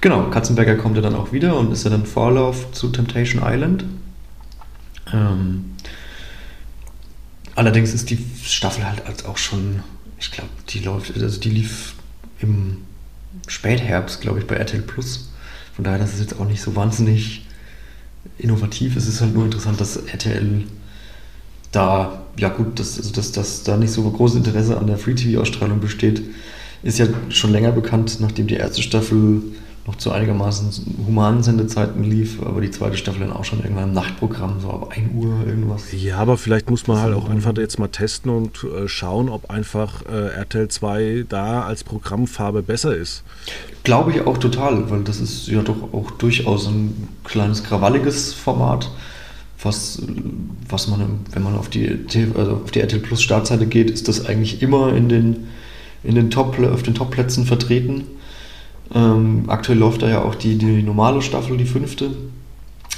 Genau, 0.00 0.30
Katzenberger 0.30 0.76
kommt 0.76 0.96
ja 0.96 1.02
dann 1.02 1.14
auch 1.14 1.32
wieder 1.32 1.56
und 1.56 1.70
ist 1.72 1.84
ja 1.84 1.90
dann 1.90 2.06
Vorlauf 2.06 2.72
zu 2.72 2.88
Temptation 2.88 3.42
Island. 3.44 3.84
Ähm, 5.12 5.74
allerdings 7.54 7.92
ist 7.92 8.08
die 8.10 8.24
Staffel 8.44 8.84
halt 8.84 9.26
auch 9.26 9.36
schon, 9.36 9.80
ich 10.18 10.30
glaube, 10.30 10.48
die 10.68 10.78
läuft, 10.80 11.20
also 11.20 11.40
die 11.40 11.50
lief 11.50 11.94
im 12.40 12.78
Spätherbst, 13.46 14.20
glaube 14.20 14.38
ich, 14.38 14.46
bei 14.46 14.56
RTL 14.56 14.82
Plus. 14.82 15.30
Von 15.74 15.84
daher, 15.84 15.98
das 15.98 16.14
ist 16.14 16.20
jetzt 16.20 16.40
auch 16.40 16.46
nicht 16.46 16.62
so 16.62 16.76
wahnsinnig 16.76 17.46
innovativ. 18.38 18.96
Es 18.96 19.06
ist 19.06 19.20
halt 19.20 19.34
nur 19.34 19.44
interessant, 19.44 19.80
dass 19.80 19.96
RTL 19.96 20.64
da, 21.72 22.22
ja 22.38 22.48
gut, 22.48 22.78
dass, 22.78 22.96
also 22.98 23.12
dass, 23.12 23.32
dass 23.32 23.64
da 23.64 23.76
nicht 23.76 23.90
so 23.90 24.08
großes 24.08 24.36
Interesse 24.36 24.78
an 24.78 24.86
der 24.86 24.98
Free-TV-Ausstrahlung 24.98 25.80
besteht, 25.80 26.22
ist 26.82 26.98
ja 26.98 27.06
schon 27.30 27.50
länger 27.50 27.72
bekannt, 27.72 28.18
nachdem 28.20 28.46
die 28.46 28.54
erste 28.54 28.82
Staffel 28.82 29.42
noch 29.86 29.96
zu 29.96 30.12
einigermaßen 30.12 30.70
humanen 31.06 31.42
Sendezeiten 31.42 32.04
lief, 32.04 32.40
aber 32.42 32.62
die 32.62 32.70
zweite 32.70 32.96
Staffel 32.96 33.20
dann 33.20 33.32
auch 33.32 33.44
schon 33.44 33.60
irgendwann 33.60 33.88
im 33.88 33.92
Nachtprogramm, 33.92 34.60
so 34.60 34.70
ab 34.70 34.92
1 34.96 35.12
Uhr 35.14 35.46
irgendwas. 35.46 35.84
Ja, 35.92 36.18
aber 36.18 36.38
vielleicht 36.38 36.70
muss 36.70 36.86
man 36.86 37.00
halt 37.00 37.14
auch 37.14 37.28
einfach 37.28 37.54
jetzt 37.58 37.78
mal 37.78 37.88
testen 37.88 38.30
und 38.30 38.64
äh, 38.64 38.88
schauen, 38.88 39.28
ob 39.28 39.50
einfach 39.50 40.02
äh, 40.06 40.28
RTL 40.36 40.68
2 40.68 41.26
da 41.28 41.62
als 41.62 41.84
Programmfarbe 41.84 42.62
besser 42.62 42.96
ist. 42.96 43.24
Glaube 43.82 44.12
ich 44.12 44.26
auch 44.26 44.38
total, 44.38 44.90
weil 44.90 45.02
das 45.02 45.20
ist 45.20 45.48
ja 45.48 45.60
doch 45.60 45.92
auch 45.92 46.10
durchaus 46.12 46.66
ein 46.66 47.08
kleines 47.24 47.62
krawalliges 47.62 48.32
Format, 48.32 48.90
was, 49.62 50.00
was 50.68 50.88
man, 50.88 51.20
wenn 51.32 51.42
man 51.42 51.56
auf 51.56 51.68
die, 51.68 51.98
also 52.36 52.60
auf 52.64 52.70
die 52.70 52.80
RTL 52.80 53.00
Plus 53.00 53.22
Startseite 53.22 53.66
geht, 53.66 53.90
ist 53.90 54.08
das 54.08 54.24
eigentlich 54.24 54.62
immer 54.62 54.94
in 54.94 55.10
den, 55.10 55.48
in 56.02 56.14
den 56.14 56.30
Top, 56.30 56.58
auf 56.58 56.82
den 56.82 56.94
Top-Plätzen 56.94 57.44
vertreten 57.44 58.04
ähm, 58.92 59.44
aktuell 59.48 59.78
läuft 59.78 60.02
da 60.02 60.08
ja 60.08 60.22
auch 60.22 60.34
die, 60.34 60.56
die 60.58 60.82
normale 60.82 61.22
Staffel, 61.22 61.56
die 61.56 61.64
fünfte. 61.64 62.10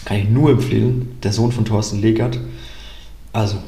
Kann 0.05 0.19
ich 0.19 0.29
nur 0.29 0.51
empfehlen. 0.51 1.19
Der 1.23 1.33
Sohn 1.33 1.53
von 1.53 1.65
Thorsten 1.65 2.01
Legert. 2.01 2.39
Also, 3.33 3.59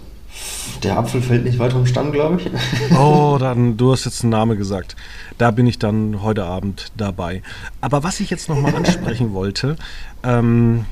der 0.83 0.99
Apfel 0.99 1.21
fällt 1.21 1.45
nicht 1.45 1.59
weiter 1.59 1.75
vom 1.75 1.87
Stamm, 1.87 2.13
glaube 2.13 2.41
ich. 2.41 2.51
Oh, 2.97 3.37
dann, 3.39 3.77
du 3.77 3.93
hast 3.93 4.05
jetzt 4.05 4.23
einen 4.23 4.31
Namen 4.31 4.57
gesagt. 4.57 4.97
Da 5.37 5.51
bin 5.51 5.67
ich 5.67 5.79
dann 5.79 6.23
heute 6.23 6.45
Abend 6.45 6.93
dabei. 6.97 7.43
Aber 7.81 8.03
was 8.03 8.21
ich 8.21 8.31
jetzt 8.31 8.49
nochmal 8.49 8.75
ansprechen 8.77 9.33
wollte, 9.33 9.77
ähm, 10.23 10.85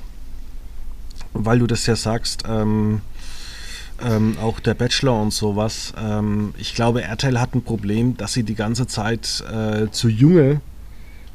weil 1.33 1.59
du 1.59 1.67
das 1.67 1.87
ja 1.87 1.97
sagst, 1.97 2.45
ähm, 2.49 3.01
ähm, 4.03 4.37
auch 4.43 4.61
der 4.61 4.75
Bachelor 4.75 5.21
und 5.21 5.33
sowas. 5.33 5.93
Ähm, 5.99 6.55
ich 6.59 6.75
glaube, 6.75 7.03
RTL 7.03 7.41
hat 7.41 7.55
ein 7.55 7.63
Problem, 7.63 8.17
dass 8.17 8.33
sie 8.33 8.43
die 8.43 8.55
ganze 8.55 8.87
Zeit 8.87 9.45
äh, 9.51 9.91
zu 9.91 10.09
junge 10.09 10.61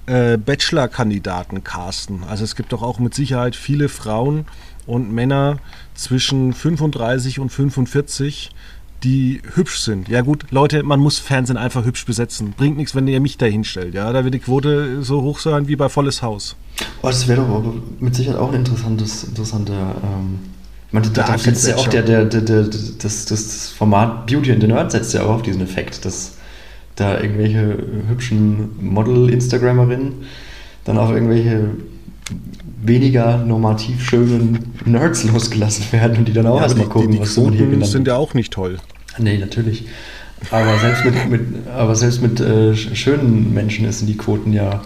äh, 0.05 0.37
Bachelor-Kandidaten 0.37 1.63
casten. 1.63 2.23
Also 2.27 2.43
es 2.43 2.55
gibt 2.55 2.73
doch 2.73 2.81
auch 2.81 2.99
mit 2.99 3.13
Sicherheit 3.13 3.55
viele 3.55 3.89
Frauen 3.89 4.45
und 4.85 5.11
Männer 5.11 5.57
zwischen 5.93 6.53
35 6.53 7.39
und 7.39 7.49
45, 7.49 8.51
die 9.03 9.41
hübsch 9.55 9.79
sind. 9.79 10.09
Ja 10.09 10.21
gut, 10.21 10.45
Leute, 10.51 10.83
man 10.83 10.99
muss 10.99 11.19
Fernsehen 11.19 11.57
einfach 11.57 11.85
hübsch 11.85 12.05
besetzen. 12.05 12.53
Bringt 12.55 12.77
nichts, 12.77 12.93
wenn 12.93 13.07
ihr 13.07 13.19
mich 13.19 13.37
da 13.37 13.45
hinstellt. 13.45 13.93
Ja, 13.93 14.11
da 14.11 14.23
wird 14.23 14.33
die 14.33 14.39
Quote 14.39 15.03
so 15.03 15.21
hoch 15.21 15.39
sein 15.39 15.67
wie 15.67 15.75
bei 15.75 15.89
volles 15.89 16.21
Haus. 16.21 16.55
Oh, 17.01 17.07
das 17.07 17.27
wäre 17.27 17.41
doch 17.41 17.73
mit 17.99 18.15
Sicherheit 18.15 18.39
auch 18.39 18.49
ein 18.49 18.55
interessantes, 18.55 19.23
interessanter. 19.23 19.95
Ähm, 20.03 20.39
ich 20.87 20.93
meine, 20.93 21.09
da, 21.09 21.23
da 21.23 21.37
setzt 21.37 21.67
ja 21.67 21.75
auch 21.77 21.87
der, 21.87 22.03
der, 22.03 22.25
der, 22.25 22.41
der, 22.41 22.63
das, 22.63 23.25
das 23.25 23.69
Format 23.69 24.27
Beauty 24.27 24.51
and 24.51 24.61
the 24.61 24.67
Nerd 24.67 24.91
setzt 24.91 25.13
ja 25.13 25.23
auch 25.23 25.35
auf 25.35 25.41
diesen 25.41 25.61
Effekt, 25.61 26.05
dass 26.05 26.33
da 27.01 27.19
irgendwelche 27.19 27.77
hübschen 28.07 28.69
Model-Instagrammerinnen 28.79 30.13
dann 30.85 30.97
auf 30.97 31.11
irgendwelche 31.11 31.71
weniger 32.83 33.37
normativ 33.37 34.03
schönen 34.03 34.73
Nerds 34.85 35.23
losgelassen 35.25 35.85
werden 35.91 36.17
und 36.17 36.27
die 36.27 36.33
dann 36.33 36.47
auch 36.47 36.57
ja, 36.57 36.63
erstmal 36.63 36.87
gucken, 36.87 37.11
die, 37.11 37.17
die 37.17 37.21
was 37.21 37.35
Quoten 37.35 37.53
hier 37.53 37.67
genannt 37.67 37.91
sind 37.91 38.07
ja 38.07 38.15
auch 38.15 38.33
nicht 38.33 38.53
toll. 38.53 38.77
Nee, 39.17 39.37
natürlich. 39.37 39.85
Aber 40.49 40.77
selbst 40.79 41.05
mit, 41.05 41.29
mit 41.29 41.67
aber 41.67 41.95
selbst 41.95 42.21
mit 42.21 42.39
äh, 42.39 42.75
schönen 42.75 43.53
Menschen 43.53 43.91
sind 43.91 44.07
die 44.07 44.17
Quoten 44.17 44.53
ja 44.53 44.81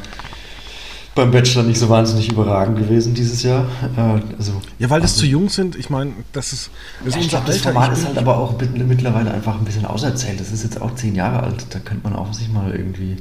beim 1.15 1.31
Bachelor 1.31 1.63
nicht 1.63 1.79
so 1.79 1.87
wahnsinnig 1.87 2.29
überragend 2.29 2.77
gewesen 2.77 3.13
dieses 3.13 3.41
Jahr. 3.41 3.65
Äh, 3.95 4.21
also, 4.37 4.61
ja, 4.77 4.89
weil 4.89 4.99
das 4.99 5.13
also, 5.13 5.21
zu 5.21 5.27
jung 5.27 5.49
sind. 5.49 5.77
Ich 5.77 5.89
meine, 5.89 6.11
das 6.33 6.51
ist, 6.51 6.69
das 7.03 7.15
ist 7.15 7.23
unser 7.23 7.29
glaub, 7.29 7.45
Das 7.45 7.57
Format 7.57 7.93
ist 7.93 8.05
halt 8.05 8.17
aber 8.17 8.37
auch 8.37 8.59
mittlerweile 8.59 9.31
einfach 9.31 9.57
ein 9.57 9.63
bisschen 9.63 9.85
auserzählt. 9.85 10.39
Das 10.39 10.51
ist 10.51 10.63
jetzt 10.63 10.81
auch 10.81 10.93
zehn 10.95 11.15
Jahre 11.15 11.43
alt. 11.43 11.65
Da 11.69 11.79
könnte 11.79 12.03
man 12.03 12.17
auch 12.17 12.33
sich 12.33 12.49
mal 12.49 12.71
irgendwie 12.71 13.17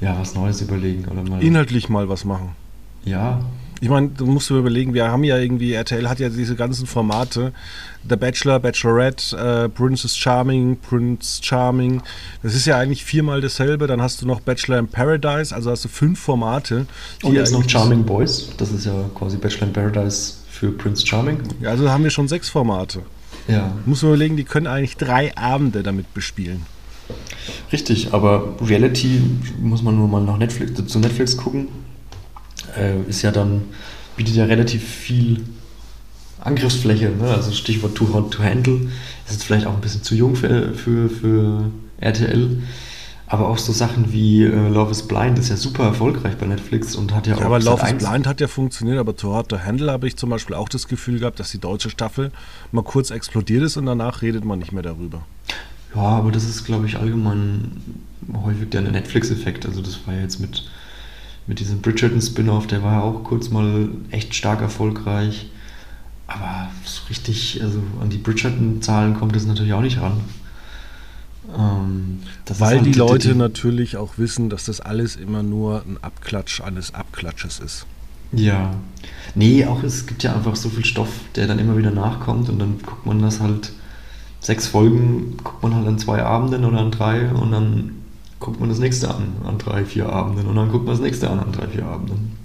ja, 0.00 0.18
was 0.18 0.34
Neues 0.34 0.60
überlegen. 0.62 1.04
Oder 1.06 1.22
mal 1.22 1.42
Inhaltlich 1.42 1.88
mal 1.88 2.08
was 2.08 2.24
machen. 2.24 2.50
Ja. 3.04 3.40
Ich 3.80 3.90
meine, 3.90 4.08
du 4.08 4.24
musst 4.24 4.48
dir 4.48 4.56
überlegen, 4.56 4.94
wir 4.94 5.10
haben 5.10 5.22
ja 5.22 5.36
irgendwie, 5.36 5.74
RTL 5.74 6.08
hat 6.08 6.18
ja 6.18 6.30
diese 6.30 6.56
ganzen 6.56 6.86
Formate, 6.86 7.52
The 8.08 8.16
Bachelor, 8.16 8.58
Bachelorette, 8.58 9.36
äh, 9.36 9.68
Princess 9.68 10.16
Charming, 10.16 10.78
Prince 10.78 11.42
Charming. 11.42 12.00
Das 12.42 12.54
ist 12.54 12.66
ja 12.66 12.78
eigentlich 12.78 13.04
viermal 13.04 13.42
dasselbe. 13.42 13.86
Dann 13.86 14.00
hast 14.00 14.22
du 14.22 14.26
noch 14.26 14.40
Bachelor 14.40 14.78
in 14.78 14.88
Paradise, 14.88 15.54
also 15.54 15.70
hast 15.70 15.84
du 15.84 15.88
fünf 15.88 16.18
Formate. 16.18 16.86
Und 17.22 17.34
jetzt 17.34 17.52
noch 17.52 17.68
Charming 17.68 18.04
Boys, 18.04 18.48
das 18.56 18.72
ist 18.72 18.86
ja 18.86 18.94
quasi 19.14 19.36
Bachelor 19.36 19.66
in 19.66 19.72
Paradise 19.74 20.34
für 20.50 20.70
Prince 20.72 21.06
Charming. 21.06 21.38
Ja, 21.60 21.70
also 21.70 21.90
haben 21.90 22.04
wir 22.04 22.10
schon 22.10 22.28
sechs 22.28 22.48
Formate. 22.48 23.02
Ja. 23.46 23.72
Muss 23.84 24.02
man 24.02 24.12
überlegen, 24.12 24.36
die 24.36 24.44
können 24.44 24.66
eigentlich 24.66 24.96
drei 24.96 25.36
Abende 25.36 25.82
damit 25.82 26.14
bespielen. 26.14 26.62
Richtig, 27.70 28.14
aber 28.14 28.56
Reality 28.60 29.20
muss 29.60 29.82
man 29.82 29.96
nur 29.96 30.08
mal 30.08 30.22
nach 30.22 30.38
Netflix, 30.38 30.86
zu 30.86 30.98
Netflix 30.98 31.36
gucken 31.36 31.68
äh, 32.76 33.00
ist 33.08 33.22
ja 33.22 33.30
dann, 33.30 33.62
bietet 34.16 34.34
ja 34.34 34.44
relativ 34.44 34.84
viel 34.84 35.44
Angriffsfläche, 36.40 37.10
ne? 37.10 37.28
also 37.28 37.50
Stichwort 37.52 37.94
Too 37.94 38.12
Hot 38.12 38.30
to 38.32 38.42
Handle, 38.42 38.88
ist 39.26 39.32
jetzt 39.32 39.44
vielleicht 39.44 39.66
auch 39.66 39.74
ein 39.74 39.80
bisschen 39.80 40.02
zu 40.02 40.14
jung 40.14 40.36
für, 40.36 40.74
für, 40.74 41.08
für 41.08 41.64
RTL, 42.00 42.62
aber 43.26 43.48
auch 43.48 43.58
so 43.58 43.72
Sachen 43.72 44.12
wie 44.12 44.44
äh, 44.44 44.68
Love 44.68 44.92
is 44.92 45.02
Blind 45.02 45.38
ist 45.38 45.48
ja 45.48 45.56
super 45.56 45.84
erfolgreich 45.84 46.36
bei 46.36 46.46
Netflix 46.46 46.94
und 46.94 47.12
hat 47.12 47.26
ja, 47.26 47.34
ja 47.34 47.40
auch. 47.40 47.46
Aber 47.46 47.58
Love 47.58 47.84
is 47.84 47.94
Blind 47.94 48.26
hat 48.26 48.40
ja 48.40 48.46
funktioniert, 48.46 48.98
aber 48.98 49.16
Too 49.16 49.34
Hot 49.34 49.48
to 49.48 49.58
Handle 49.58 49.90
habe 49.90 50.06
ich 50.06 50.16
zum 50.16 50.30
Beispiel 50.30 50.54
auch 50.54 50.68
das 50.68 50.86
Gefühl 50.86 51.18
gehabt, 51.18 51.40
dass 51.40 51.50
die 51.50 51.58
deutsche 51.58 51.90
Staffel 51.90 52.30
mal 52.70 52.84
kurz 52.84 53.10
explodiert 53.10 53.64
ist 53.64 53.76
und 53.76 53.86
danach 53.86 54.22
redet 54.22 54.44
man 54.44 54.60
nicht 54.60 54.72
mehr 54.72 54.82
darüber. 54.82 55.24
Ja, 55.94 56.02
aber 56.02 56.30
das 56.30 56.44
ist, 56.44 56.64
glaube 56.64 56.86
ich, 56.86 56.98
allgemein 56.98 57.82
häufig 58.44 58.68
der 58.70 58.82
Netflix-Effekt. 58.82 59.66
Also 59.66 59.80
das 59.80 60.06
war 60.06 60.14
ja 60.14 60.20
jetzt 60.20 60.38
mit 60.38 60.64
mit 61.46 61.60
diesem 61.60 61.80
Bridgerton-Spin-Off, 61.80 62.66
der 62.66 62.82
war 62.82 62.92
ja 62.94 63.02
auch 63.02 63.22
kurz 63.24 63.50
mal 63.50 63.88
echt 64.10 64.34
stark 64.34 64.60
erfolgreich. 64.60 65.50
Aber 66.26 66.68
so 66.84 67.02
richtig, 67.08 67.62
also 67.62 67.80
an 68.00 68.10
die 68.10 68.18
Bridgerton-Zahlen 68.18 69.14
kommt 69.14 69.36
es 69.36 69.46
natürlich 69.46 69.72
auch 69.72 69.80
nicht 69.80 70.00
ran. 70.00 70.20
Ähm, 71.56 72.18
Weil 72.58 72.78
halt 72.78 72.86
die 72.86 72.92
Leute 72.92 73.28
die, 73.28 73.38
natürlich 73.38 73.96
auch 73.96 74.18
wissen, 74.18 74.50
dass 74.50 74.64
das 74.64 74.80
alles 74.80 75.14
immer 75.14 75.44
nur 75.44 75.82
ein 75.86 75.98
Abklatsch 76.02 76.60
eines 76.60 76.94
Abklatsches 76.94 77.60
ist. 77.60 77.86
Ja. 78.32 78.74
Nee, 79.36 79.64
auch 79.64 79.84
es 79.84 80.06
gibt 80.06 80.24
ja 80.24 80.34
einfach 80.34 80.56
so 80.56 80.68
viel 80.68 80.84
Stoff, 80.84 81.10
der 81.36 81.46
dann 81.46 81.60
immer 81.60 81.76
wieder 81.76 81.92
nachkommt 81.92 82.48
und 82.48 82.58
dann 82.58 82.78
guckt 82.84 83.06
man 83.06 83.22
das 83.22 83.40
halt, 83.40 83.72
sechs 84.40 84.66
Folgen 84.66 85.36
guckt 85.42 85.62
man 85.62 85.74
halt 85.74 85.86
an 85.86 85.98
zwei 85.98 86.22
Abenden 86.22 86.64
oder 86.64 86.78
an 86.78 86.90
drei 86.90 87.28
und 87.28 87.52
dann 87.52 87.90
guckt 88.40 88.60
man 88.60 88.68
das 88.68 88.78
nächste 88.78 89.14
an, 89.14 89.32
an 89.44 89.58
drei, 89.58 89.84
vier 89.84 90.08
Abenden 90.08 90.46
und 90.46 90.56
dann 90.56 90.70
guckt 90.70 90.84
man 90.84 90.94
das 90.94 91.02
nächste 91.02 91.30
an, 91.30 91.38
an 91.38 91.52
drei, 91.52 91.68
vier 91.68 91.86
Abenden. 91.86 92.36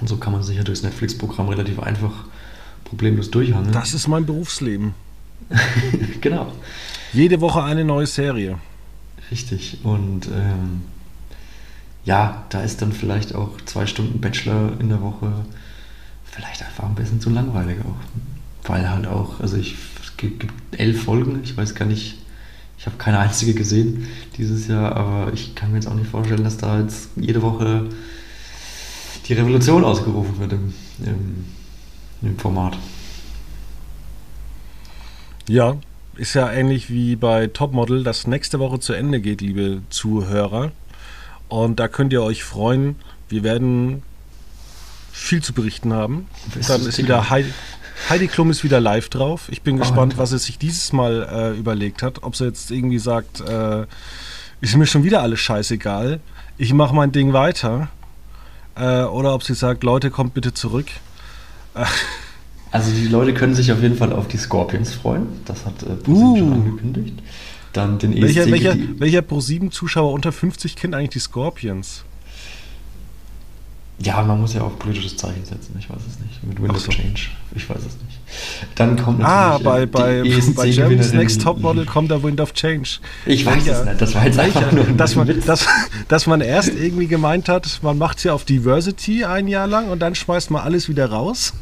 Und 0.00 0.08
so 0.08 0.16
kann 0.16 0.32
man 0.32 0.42
sich 0.42 0.56
ja 0.56 0.62
durchs 0.62 0.82
Netflix-Programm 0.82 1.48
relativ 1.48 1.80
einfach 1.80 2.12
problemlos 2.84 3.30
durchhangeln. 3.30 3.72
Das 3.72 3.94
ist 3.94 4.08
mein 4.08 4.26
Berufsleben. 4.26 4.94
genau. 6.20 6.52
Jede 7.12 7.40
Woche 7.40 7.62
eine 7.62 7.84
neue 7.84 8.06
Serie. 8.06 8.58
Richtig. 9.30 9.78
Und 9.82 10.28
ähm, 10.28 10.82
ja, 12.04 12.44
da 12.48 12.62
ist 12.62 12.80
dann 12.80 12.92
vielleicht 12.92 13.34
auch 13.34 13.50
zwei 13.66 13.86
Stunden 13.86 14.20
Bachelor 14.20 14.72
in 14.80 14.88
der 14.88 15.02
Woche 15.02 15.44
vielleicht 16.24 16.62
einfach 16.62 16.84
ein 16.84 16.94
bisschen 16.94 17.20
zu 17.20 17.30
langweilig 17.30 17.78
auch. 17.80 18.68
Weil 18.68 18.88
halt 18.88 19.06
auch, 19.06 19.40
also 19.40 19.56
ich, 19.56 19.76
es 20.02 20.16
gibt, 20.16 20.40
gibt 20.40 20.54
elf 20.72 21.04
Folgen, 21.04 21.40
ich 21.42 21.56
weiß 21.56 21.74
gar 21.74 21.86
nicht, 21.86 22.18
ich 22.78 22.86
habe 22.86 22.96
keine 22.96 23.18
einzige 23.18 23.54
gesehen 23.54 24.06
dieses 24.36 24.68
Jahr, 24.68 24.94
aber 24.94 25.32
ich 25.32 25.54
kann 25.54 25.70
mir 25.70 25.78
jetzt 25.78 25.88
auch 25.88 25.94
nicht 25.94 26.10
vorstellen, 26.10 26.44
dass 26.44 26.56
da 26.58 26.80
jetzt 26.80 27.10
jede 27.16 27.42
Woche 27.42 27.88
die 29.26 29.32
Revolution 29.32 29.84
ausgerufen 29.84 30.38
wird 30.38 30.52
im, 30.52 30.74
im, 31.04 31.44
im 32.22 32.38
Format. 32.38 32.78
Ja, 35.48 35.76
ist 36.16 36.34
ja 36.34 36.50
ähnlich 36.50 36.90
wie 36.90 37.16
bei 37.16 37.48
Topmodel, 37.48 38.04
das 38.04 38.26
nächste 38.26 38.58
Woche 38.58 38.80
zu 38.80 38.92
Ende 38.92 39.20
geht, 39.20 39.40
liebe 39.40 39.82
Zuhörer. 39.90 40.72
Und 41.48 41.80
da 41.80 41.88
könnt 41.88 42.12
ihr 42.12 42.22
euch 42.22 42.44
freuen. 42.44 42.96
Wir 43.28 43.42
werden 43.42 44.02
viel 45.12 45.42
zu 45.42 45.52
berichten 45.52 45.92
haben. 45.92 46.26
Dann 46.68 46.86
ist 46.86 46.98
wieder 46.98 47.30
Heidi, 47.30 47.52
Heidi 48.08 48.28
Klum 48.28 48.50
ist 48.50 48.64
wieder 48.64 48.80
live 48.80 49.08
drauf. 49.08 49.48
Ich 49.50 49.62
bin 49.62 49.76
oh, 49.76 49.78
gespannt, 49.80 50.18
was 50.18 50.32
er 50.32 50.38
sich 50.38 50.58
dieses 50.58 50.92
Mal 50.92 51.28
äh, 51.30 51.58
überlegt 51.58 52.02
hat. 52.02 52.22
Ob 52.22 52.36
sie 52.36 52.46
jetzt 52.46 52.70
irgendwie 52.70 52.98
sagt, 52.98 53.40
äh, 53.40 53.86
ist 54.60 54.76
mir 54.76 54.86
schon 54.86 55.04
wieder 55.04 55.22
alles 55.22 55.40
scheißegal. 55.40 56.20
Ich 56.56 56.72
mache 56.72 56.94
mein 56.94 57.12
Ding 57.12 57.32
weiter. 57.32 57.88
Äh, 58.76 59.02
oder 59.02 59.34
ob 59.34 59.42
sie 59.42 59.54
sagt, 59.54 59.84
Leute, 59.84 60.10
kommt 60.10 60.34
bitte 60.34 60.54
zurück. 60.54 60.86
also 62.70 62.90
die 62.92 63.08
Leute 63.08 63.34
können 63.34 63.54
sich 63.54 63.72
auf 63.72 63.82
jeden 63.82 63.96
Fall 63.96 64.12
auf 64.12 64.28
die 64.28 64.38
Scorpions 64.38 64.94
freuen. 64.94 65.26
Das 65.44 65.66
hat 65.66 65.82
äh, 65.82 66.10
uh. 66.10 66.36
schon 66.36 66.52
angekündigt. 66.52 67.18
Dann 67.72 67.98
den 67.98 68.12
ESC 68.12 68.22
welcher, 68.22 68.50
welcher, 68.50 68.76
welcher 68.98 69.20
Pro7-Zuschauer 69.20 70.12
unter 70.12 70.32
50 70.32 70.76
kennt 70.76 70.94
eigentlich 70.94 71.10
die 71.10 71.18
Scorpions? 71.20 72.04
Ja, 74.00 74.22
man 74.22 74.40
muss 74.40 74.54
ja 74.54 74.62
auch 74.62 74.78
politisches 74.78 75.16
Zeichen 75.16 75.44
setzen, 75.44 75.74
ich 75.76 75.90
weiß 75.90 75.98
es 75.98 76.20
nicht. 76.20 76.44
Mit 76.44 76.62
Windows 76.62 76.84
so. 76.84 76.92
Change, 76.92 77.30
ich 77.56 77.68
weiß 77.68 77.78
es 77.78 77.96
nicht. 78.04 78.18
Dann 78.76 78.96
kommt 78.96 79.24
ah, 79.24 79.58
natürlich. 79.58 79.66
Ah, 79.66 79.86
bei, 79.86 79.86
bei, 79.86 80.22
bei 80.54 80.70
Germany's 80.70 81.12
Next 81.12 81.42
Topmodel 81.42 81.84
kommt 81.84 82.10
der 82.10 82.22
Wind 82.22 82.40
of 82.40 82.52
Change. 82.52 83.00
Ich 83.26 83.44
weiß 83.44 83.66
ja, 83.66 83.80
es 83.80 83.84
nicht, 83.84 84.00
das 84.00 84.14
war 84.14 84.24
jetzt 84.24 84.38
einfach 84.38 84.70
nur 84.70 84.86
ein 84.86 84.96
dass 84.96 85.16
man. 85.16 85.28
Dass, 85.44 85.66
dass 86.06 86.26
man 86.28 86.40
erst 86.40 86.68
irgendwie 86.68 87.08
gemeint 87.08 87.48
hat, 87.48 87.80
man 87.82 87.98
macht 87.98 88.18
es 88.18 88.24
ja 88.24 88.34
auf 88.34 88.44
Diversity 88.44 89.24
ein 89.24 89.48
Jahr 89.48 89.66
lang 89.66 89.88
und 89.88 89.98
dann 90.00 90.14
schmeißt 90.14 90.52
man 90.52 90.62
alles 90.62 90.88
wieder 90.88 91.06
raus. 91.06 91.54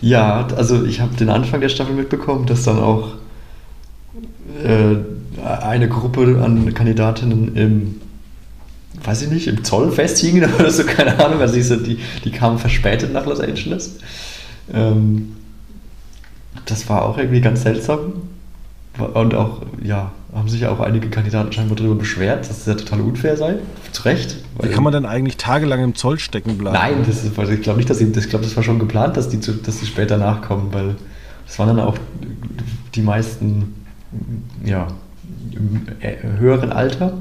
Ja, 0.00 0.46
also 0.56 0.84
ich 0.84 1.00
habe 1.00 1.14
den 1.14 1.28
Anfang 1.28 1.60
der 1.60 1.68
Staffel 1.68 1.94
mitbekommen, 1.94 2.46
dass 2.46 2.62
dann 2.62 2.78
auch 2.78 3.16
äh, 4.64 4.96
eine 5.44 5.88
Gruppe 5.90 6.40
an 6.42 6.72
Kandidatinnen 6.72 7.54
im 7.54 8.00
weiß 9.04 9.22
ich 9.22 9.30
nicht, 9.30 9.46
im 9.46 9.64
Zoll 9.64 9.90
festhingen 9.90 10.52
oder 10.58 10.70
so, 10.70 10.84
keine 10.84 11.24
Ahnung. 11.24 11.40
Also 11.40 11.54
die, 11.54 11.82
die, 11.82 11.98
die 12.24 12.30
kamen 12.30 12.58
verspätet 12.58 13.12
nach 13.12 13.26
Los 13.26 13.40
Angeles. 13.40 13.98
Ähm, 14.72 15.36
das 16.66 16.88
war 16.88 17.04
auch 17.04 17.18
irgendwie 17.18 17.40
ganz 17.40 17.62
seltsam. 17.62 18.14
Und 19.14 19.34
auch, 19.34 19.62
ja, 19.82 20.12
haben 20.34 20.48
sich 20.48 20.66
auch 20.66 20.80
einige 20.80 21.08
Kandidaten 21.08 21.52
scheinbar 21.52 21.76
darüber 21.76 21.94
beschwert, 21.94 22.48
dass 22.48 22.58
es 22.58 22.66
ja 22.66 22.74
total 22.74 23.00
unfair 23.00 23.36
sei. 23.36 23.56
Zu 23.92 24.02
Recht. 24.02 24.36
Wie 24.60 24.68
kann 24.68 24.84
man 24.84 24.92
denn 24.92 25.06
eigentlich 25.06 25.36
tagelang 25.36 25.82
im 25.82 25.94
Zoll 25.94 26.18
stecken 26.18 26.58
bleiben? 26.58 26.76
Nein, 26.76 27.04
das 27.06 27.24
ist, 27.24 27.38
also 27.38 27.52
ich 27.52 27.62
glaube 27.62 27.78
nicht, 27.78 27.88
dass 27.88 27.98
sie, 27.98 28.04
ich 28.04 28.28
glaube, 28.28 28.44
das 28.44 28.54
war 28.56 28.62
schon 28.62 28.78
geplant, 28.78 29.16
dass 29.16 29.28
die, 29.28 29.40
zu, 29.40 29.52
dass 29.52 29.80
die 29.80 29.86
später 29.86 30.18
nachkommen, 30.18 30.68
weil 30.72 30.96
das 31.46 31.58
waren 31.58 31.68
dann 31.68 31.80
auch 31.80 31.96
die 32.94 33.02
meisten, 33.02 33.74
ja, 34.64 34.88
im 35.52 35.86
äh, 36.00 36.16
höheren 36.38 36.72
Alter 36.72 37.14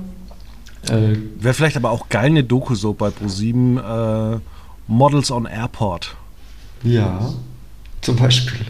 äh, 0.88 1.18
Wäre 1.40 1.54
vielleicht 1.54 1.78
aber 1.78 1.92
auch 1.92 2.10
geil 2.10 2.28
eine 2.28 2.44
Doku 2.44 2.76
so 2.76 2.94
bei 2.94 3.10
Pro7 3.10 4.36
äh, 4.36 4.40
Models 4.88 5.32
on 5.32 5.46
Airport. 5.46 6.16
Ja, 6.84 7.34
zum 8.02 8.16
Beispiel. 8.16 8.66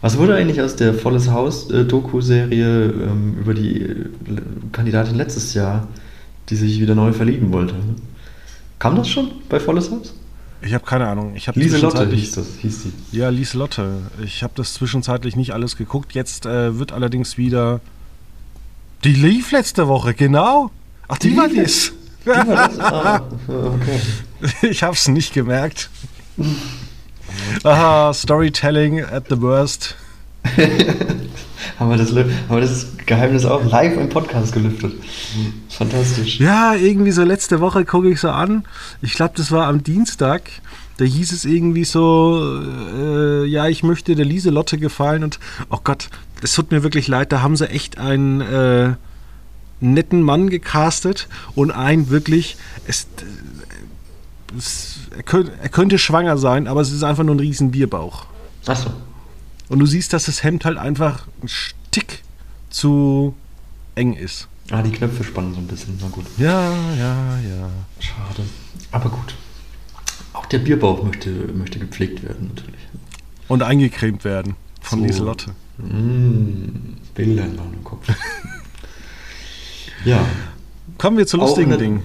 Was 0.00 0.16
wurde 0.16 0.34
eigentlich 0.34 0.60
aus 0.60 0.76
der 0.76 0.94
Volles 0.94 1.30
Haus 1.30 1.70
äh, 1.70 1.80
ähm, 1.82 3.36
über 3.38 3.54
die 3.54 3.82
äh, 3.82 4.08
Kandidatin 4.72 5.14
letztes 5.16 5.54
Jahr, 5.54 5.88
die 6.48 6.56
sich 6.56 6.80
wieder 6.80 6.94
neu 6.94 7.12
verlieben 7.12 7.52
wollte? 7.52 7.74
Kam 8.78 8.96
das 8.96 9.08
schon 9.08 9.30
bei 9.48 9.60
Volles 9.60 9.90
Haus? 9.90 10.14
Ich 10.62 10.74
habe 10.74 10.84
keine 10.84 11.06
Ahnung. 11.06 11.34
Ich 11.36 11.48
habe 11.48 11.58
Lieselotte 11.58 12.06
hieß 12.06 12.32
das, 12.32 12.46
hieß 12.60 12.82
die. 12.82 13.16
Ja, 13.16 13.30
Lieselotte. 13.30 13.98
Ich 14.22 14.42
habe 14.42 14.52
das 14.56 14.74
zwischenzeitlich 14.74 15.36
nicht 15.36 15.52
alles 15.52 15.76
geguckt. 15.76 16.12
Jetzt 16.12 16.44
äh, 16.44 16.78
wird 16.78 16.92
allerdings 16.92 17.38
wieder. 17.38 17.80
Die 19.04 19.14
lief 19.14 19.52
letzte 19.52 19.88
Woche, 19.88 20.12
genau. 20.12 20.70
Ach, 21.10 21.18
die, 21.18 21.30
Die 21.30 21.36
war 21.36 21.48
dies. 21.48 21.92
Die 22.24 22.28
war 22.28 22.44
das? 22.44 22.78
Ah, 22.78 23.22
okay. 23.48 24.00
Ich 24.62 24.82
hab's 24.84 25.08
nicht 25.08 25.34
gemerkt. 25.34 25.90
Aha, 27.64 28.14
Storytelling 28.14 29.00
at 29.00 29.24
the 29.28 29.40
worst. 29.40 29.96
haben, 31.78 31.90
wir 31.90 31.96
das, 31.96 32.10
haben 32.10 32.30
wir 32.48 32.60
das 32.60 32.86
Geheimnis 33.06 33.44
auch 33.44 33.64
live 33.64 33.96
im 33.96 34.08
Podcast 34.08 34.52
gelüftet. 34.52 34.92
Fantastisch. 35.68 36.38
Ja, 36.38 36.74
irgendwie 36.74 37.10
so 37.10 37.24
letzte 37.24 37.60
Woche 37.60 37.84
gucke 37.84 38.08
ich 38.08 38.20
so 38.20 38.30
an. 38.30 38.64
Ich 39.02 39.14
glaube, 39.14 39.32
das 39.36 39.50
war 39.50 39.66
am 39.66 39.82
Dienstag. 39.82 40.48
Da 40.98 41.04
hieß 41.04 41.32
es 41.32 41.44
irgendwie 41.44 41.84
so, 41.84 42.62
äh, 42.96 43.46
ja, 43.46 43.66
ich 43.66 43.82
möchte 43.82 44.14
der 44.14 44.26
Lieselotte 44.26 44.78
gefallen 44.78 45.24
und, 45.24 45.40
oh 45.70 45.78
Gott, 45.82 46.08
es 46.40 46.52
tut 46.52 46.70
mir 46.70 46.82
wirklich 46.84 47.08
leid, 47.08 47.32
da 47.32 47.42
haben 47.42 47.56
sie 47.56 47.68
echt 47.68 47.98
einen 47.98 48.40
äh, 48.42 48.94
netten 49.80 50.22
Mann 50.22 50.50
gecastet 50.50 51.28
und 51.54 51.70
einen 51.70 52.10
wirklich, 52.10 52.56
es, 52.86 53.06
es, 54.56 54.98
er, 55.16 55.22
könnte, 55.22 55.52
er 55.62 55.68
könnte 55.68 55.98
schwanger 55.98 56.38
sein, 56.38 56.66
aber 56.66 56.80
es 56.80 56.92
ist 56.92 57.02
einfach 57.02 57.24
nur 57.24 57.34
ein 57.34 57.40
riesen 57.40 57.70
Bierbauch. 57.70 58.26
Achso. 58.66 58.90
Und 59.68 59.78
du 59.78 59.86
siehst, 59.86 60.12
dass 60.12 60.24
das 60.24 60.42
Hemd 60.42 60.64
halt 60.64 60.78
einfach 60.78 61.26
ein 61.42 61.48
Stick 61.48 62.22
zu 62.70 63.34
eng 63.94 64.14
ist. 64.14 64.48
Ah, 64.70 64.82
die 64.82 64.90
Knöpfe 64.90 65.24
spannen 65.24 65.54
so 65.54 65.60
ein 65.60 65.66
bisschen. 65.66 65.98
Na 66.00 66.08
gut. 66.08 66.26
Ja, 66.38 66.72
ja, 66.96 67.38
ja. 67.40 67.70
Schade. 67.98 68.44
Aber 68.92 69.10
gut. 69.10 69.34
Auch 70.32 70.46
der 70.46 70.58
Bierbauch 70.58 71.02
möchte, 71.02 71.30
möchte 71.30 71.78
gepflegt 71.78 72.22
werden, 72.22 72.52
natürlich. 72.54 72.80
Und 73.48 73.62
eingecremt 73.62 74.24
werden 74.24 74.54
von 74.80 75.00
So. 75.00 75.06
Lieselotte. 75.06 75.50
Mm, 75.78 76.96
Bilder 77.14 77.44
in 77.44 77.56
meinem 77.56 77.82
Kopf. 77.82 78.06
ja. 80.04 80.24
Kommen 80.98 81.16
wir 81.16 81.26
zu 81.26 81.38
lustigen 81.38 81.78
Dingen. 81.78 82.02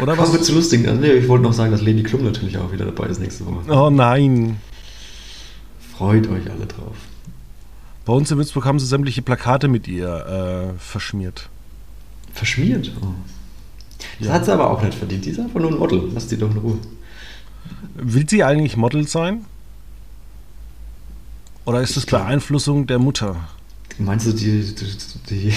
Oder 0.00 0.14
Kommen 0.16 0.32
wir 0.32 0.38
was? 0.38 0.46
zu 0.46 0.54
lustigen 0.54 0.84
Dingen. 0.84 1.00
Nee, 1.00 1.10
ich 1.12 1.28
wollte 1.28 1.42
noch 1.42 1.52
sagen, 1.52 1.72
dass 1.72 1.82
Leni 1.82 2.02
Klum 2.04 2.22
natürlich 2.24 2.56
auch 2.56 2.70
wieder 2.72 2.84
dabei 2.84 3.06
ist 3.08 3.18
nächste 3.20 3.44
Woche. 3.46 3.68
Oh 3.72 3.90
nein. 3.90 4.58
Freut 5.96 6.28
euch 6.28 6.48
alle 6.50 6.66
drauf. 6.66 6.94
Bei 8.04 8.12
uns 8.12 8.30
in 8.30 8.38
Würzburg 8.38 8.64
haben 8.64 8.78
sie 8.78 8.86
sämtliche 8.86 9.22
Plakate 9.22 9.66
mit 9.68 9.88
ihr 9.88 10.72
äh, 10.74 10.78
verschmiert. 10.78 11.48
Verschmiert. 12.32 12.92
Oh. 13.02 13.06
Das 14.20 14.28
Ja. 14.28 14.34
hat 14.34 14.44
sie 14.44 14.52
aber 14.52 14.70
auch 14.70 14.82
nicht 14.82 14.96
verdient. 14.96 15.24
Die 15.24 15.30
ist 15.30 15.40
einfach 15.40 15.60
nur 15.60 15.72
ein 15.72 15.78
Model. 15.78 16.08
Lass 16.14 16.28
die 16.28 16.36
doch 16.38 16.50
in 16.50 16.58
Ruhe. 16.58 16.78
Will 17.96 18.28
sie 18.28 18.44
eigentlich 18.44 18.76
Model 18.76 19.06
sein? 19.08 19.44
Oder 21.64 21.82
ist 21.82 21.90
Ich 21.90 21.96
das 21.96 22.06
Beeinflussung 22.06 22.86
der 22.86 22.98
Mutter? 22.98 23.36
Meinst 23.98 24.26
du, 24.28 24.32
die, 24.32 24.62
die, 24.74 24.86
die, 25.28 25.52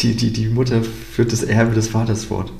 die, 0.00 0.14
die, 0.14 0.32
die 0.32 0.48
Mutter 0.48 0.82
führt 0.82 1.32
das 1.32 1.42
Erbe 1.42 1.74
des 1.74 1.88
Vaters 1.88 2.24
fort? 2.24 2.52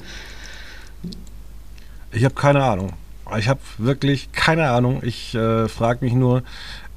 Ich 2.13 2.25
habe 2.25 2.35
keine 2.35 2.65
Ahnung. 2.65 2.93
Ich 3.39 3.49
habe 3.49 3.61
wirklich 3.79 4.31
keine 4.33 4.71
Ahnung. 4.71 5.03
Ich 5.03 5.35
äh, 5.35 5.69
frage 5.69 6.05
mich 6.05 6.15
nur 6.15 6.43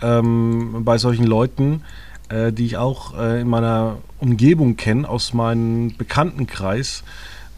ähm, 0.02 0.84
bei 0.86 0.98
solchen 0.98 1.26
Leuten, 1.26 1.82
äh, 2.30 2.52
die 2.52 2.66
ich 2.66 2.78
auch 2.78 3.18
äh, 3.18 3.42
in 3.42 3.50
meiner 3.50 3.98
Umgebung 4.20 4.78
kenne, 4.78 5.10
aus 5.10 5.34
meinem 5.34 5.96
Bekanntenkreis, 5.98 7.04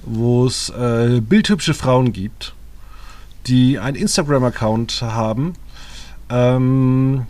wo 0.04 0.46
es 0.46 0.70
äh, 0.70 1.22
bildhübsche 1.22 1.74
Frauen 1.74 2.14
gibt, 2.14 2.54
die 3.48 3.78
einen 3.80 3.98
Instagram-Account 3.98 5.02
haben, 5.02 5.54
ähm, 6.30 7.26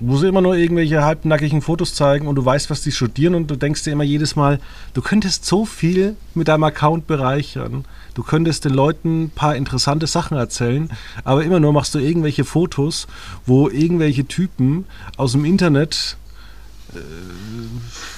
wo 0.00 0.16
sie 0.16 0.28
immer 0.28 0.40
nur 0.40 0.56
irgendwelche 0.56 1.04
halbnackigen 1.04 1.62
Fotos 1.62 1.94
zeigen 1.94 2.26
und 2.26 2.34
du 2.34 2.44
weißt, 2.44 2.68
was 2.70 2.82
die 2.82 2.92
studieren 2.92 3.34
und 3.34 3.50
du 3.50 3.56
denkst 3.56 3.84
dir 3.84 3.92
immer 3.92 4.04
jedes 4.04 4.36
Mal, 4.36 4.60
du 4.92 5.02
könntest 5.02 5.44
so 5.44 5.64
viel 5.64 6.16
mit 6.34 6.48
deinem 6.48 6.64
Account 6.64 7.06
bereichern. 7.06 7.84
Du 8.14 8.22
könntest 8.22 8.64
den 8.64 8.74
Leuten 8.74 9.24
ein 9.24 9.30
paar 9.30 9.56
interessante 9.56 10.06
Sachen 10.06 10.36
erzählen, 10.36 10.90
aber 11.24 11.44
immer 11.44 11.60
nur 11.60 11.72
machst 11.72 11.94
du 11.94 11.98
irgendwelche 11.98 12.44
Fotos, 12.44 13.06
wo 13.46 13.68
irgendwelche 13.68 14.26
Typen 14.26 14.86
aus 15.16 15.32
dem 15.32 15.44
Internet 15.44 16.16
äh, 16.94 16.98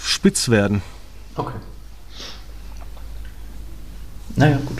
spitz 0.04 0.48
werden. 0.48 0.82
Okay. 1.34 1.56
Naja, 4.36 4.58
gut. 4.64 4.78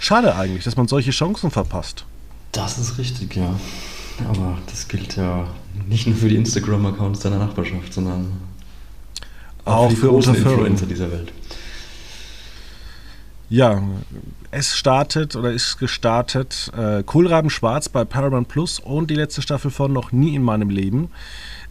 Schade 0.00 0.34
eigentlich, 0.36 0.64
dass 0.64 0.76
man 0.76 0.88
solche 0.88 1.12
Chancen 1.12 1.50
verpasst. 1.50 2.04
Das 2.52 2.78
ist 2.78 2.98
richtig, 2.98 3.36
ja. 3.36 3.54
Aber 4.28 4.58
das 4.66 4.86
gilt 4.88 5.16
ja 5.16 5.46
nicht 5.88 6.06
nur 6.06 6.16
für 6.16 6.28
die 6.28 6.36
Instagram-Accounts 6.36 7.20
deiner 7.20 7.38
Nachbarschaft, 7.38 7.92
sondern 7.92 8.32
Auch 9.64 9.88
die 9.88 9.96
für 9.96 10.08
großen 10.08 10.30
Unterföhring. 10.30 10.58
Influencer 10.58 10.86
dieser 10.86 11.10
Welt. 11.10 11.32
Ja, 13.50 13.82
es 14.50 14.76
startet 14.76 15.36
oder 15.36 15.52
ist 15.52 15.78
gestartet 15.78 16.70
äh, 16.76 17.02
Kohlraben 17.02 17.50
Schwarz 17.50 17.88
bei 17.88 18.04
Paramount 18.04 18.48
Plus 18.48 18.78
und 18.78 19.10
die 19.10 19.14
letzte 19.14 19.42
Staffel 19.42 19.70
von 19.70 19.92
Noch 19.92 20.12
nie 20.12 20.34
in 20.34 20.42
meinem 20.42 20.70
Leben. 20.70 21.10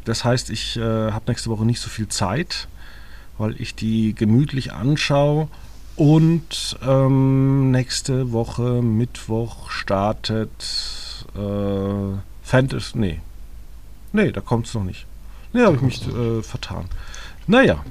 Das 0.05 0.23
heißt, 0.23 0.49
ich 0.49 0.77
äh, 0.77 0.81
habe 0.81 1.23
nächste 1.27 1.49
Woche 1.49 1.65
nicht 1.65 1.79
so 1.79 1.89
viel 1.89 2.07
Zeit, 2.09 2.67
weil 3.37 3.59
ich 3.59 3.73
die 3.75 4.13
gemütlich 4.13 4.73
anschaue. 4.73 5.47
Und 5.95 6.77
ähm, 6.85 7.71
nächste 7.71 8.31
Woche, 8.31 8.81
Mittwoch, 8.81 9.69
startet 9.69 10.49
äh, 11.35 12.17
Fantasy. 12.53 12.95
Nee. 12.99 13.19
Nee, 14.11 14.31
da 14.31 14.39
kommt 14.39 14.67
es 14.67 14.75
noch 14.75 14.83
nicht. 14.83 15.07
Nee, 15.53 15.61
habe 15.61 15.75
ich 15.75 15.81
mich 15.81 16.07
äh, 16.07 16.43
vertan. 16.43 16.85
Naja. 17.47 17.83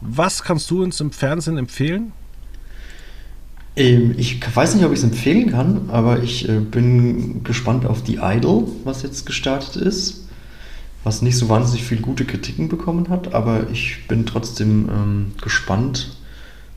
Was 0.00 0.44
kannst 0.44 0.70
du 0.70 0.84
uns 0.84 1.00
im 1.00 1.10
Fernsehen 1.10 1.58
empfehlen? 1.58 2.12
Ähm, 3.74 4.14
ich 4.16 4.38
weiß 4.54 4.76
nicht, 4.76 4.84
ob 4.84 4.92
ich 4.92 4.98
es 4.98 5.04
empfehlen 5.04 5.50
kann, 5.50 5.90
aber 5.90 6.22
ich 6.22 6.48
äh, 6.48 6.60
bin 6.60 7.42
gespannt 7.42 7.84
auf 7.84 8.02
The 8.06 8.20
Idol, 8.22 8.68
was 8.84 9.02
jetzt 9.02 9.26
gestartet 9.26 9.74
ist. 9.74 10.28
Was 11.02 11.20
nicht 11.20 11.36
so 11.36 11.48
wahnsinnig 11.48 11.82
viel 11.82 12.00
gute 12.00 12.24
Kritiken 12.24 12.68
bekommen 12.68 13.08
hat, 13.08 13.34
aber 13.34 13.68
ich 13.70 14.06
bin 14.06 14.26
trotzdem 14.26 14.88
ähm, 14.90 15.32
gespannt, 15.42 16.16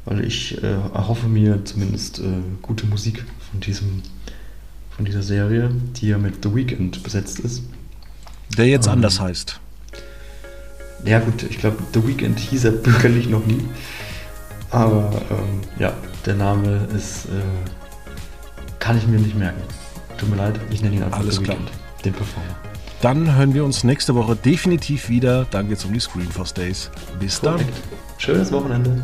weil 0.06 0.26
ich 0.26 0.64
äh, 0.64 0.72
erhoffe 0.72 1.28
mir 1.28 1.64
zumindest 1.66 2.18
äh, 2.18 2.41
gute 2.64 2.88
Musik 2.88 3.24
von, 3.51 3.60
diesem, 3.60 4.01
von 4.96 5.06
dieser 5.06 5.24
Serie, 5.24 5.70
die 5.98 6.08
ja 6.10 6.18
mit 6.18 6.43
The 6.43 6.54
Weeknd 6.56 7.04
besetzt 7.04 7.39
ist. 7.39 7.64
Der 8.58 8.68
jetzt 8.68 8.88
Ähm, 8.88 8.93
anders 8.93 9.20
heißt. 9.20 9.60
Ja 11.06 11.20
gut, 11.20 11.43
ich 11.43 11.58
glaube, 11.60 11.78
The 11.93 12.08
Weeknd 12.08 12.39
hieß 12.39 12.66
er 12.66 12.72
bürgerlich 12.84 13.30
noch 13.30 13.46
nie. 13.46 13.62
Aber 14.72 15.12
ähm, 15.30 15.62
ja, 15.80 15.93
der 16.26 16.36
Name 16.36 16.88
ist, 16.96 17.26
äh, 17.26 17.30
kann 18.80 18.98
ich 18.98 19.08
mir 19.08 19.20
nicht 19.20 19.36
merken. 19.38 19.62
Tut 20.18 20.30
mir 20.30 20.38
leid, 20.38 20.60
ich 20.72 20.82
nenne 20.82 20.96
ihn 20.96 21.04
einfach 21.04 21.20
Alles 21.20 21.36
The 21.36 21.43
klar. 21.43 21.58
Weeknd, 21.58 21.72
den 22.06 22.14
Performer. 22.14 22.56
Dann 23.02 23.36
hören 23.36 23.54
wir 23.54 23.64
uns 23.66 23.84
nächste 23.84 24.16
Woche 24.16 24.36
definitiv 24.36 25.10
wieder. 25.10 25.46
Dann 25.52 25.68
geht 25.70 25.78
es 25.78 25.86
um 25.86 25.93
die 25.93 26.00
Screenforce 26.00 26.54
Days. 26.54 26.89
Bis 27.20 27.39
dann. 27.41 27.54
Korrekt. 27.56 27.74
Schönes 28.18 28.52
Wochenende. 28.52 29.02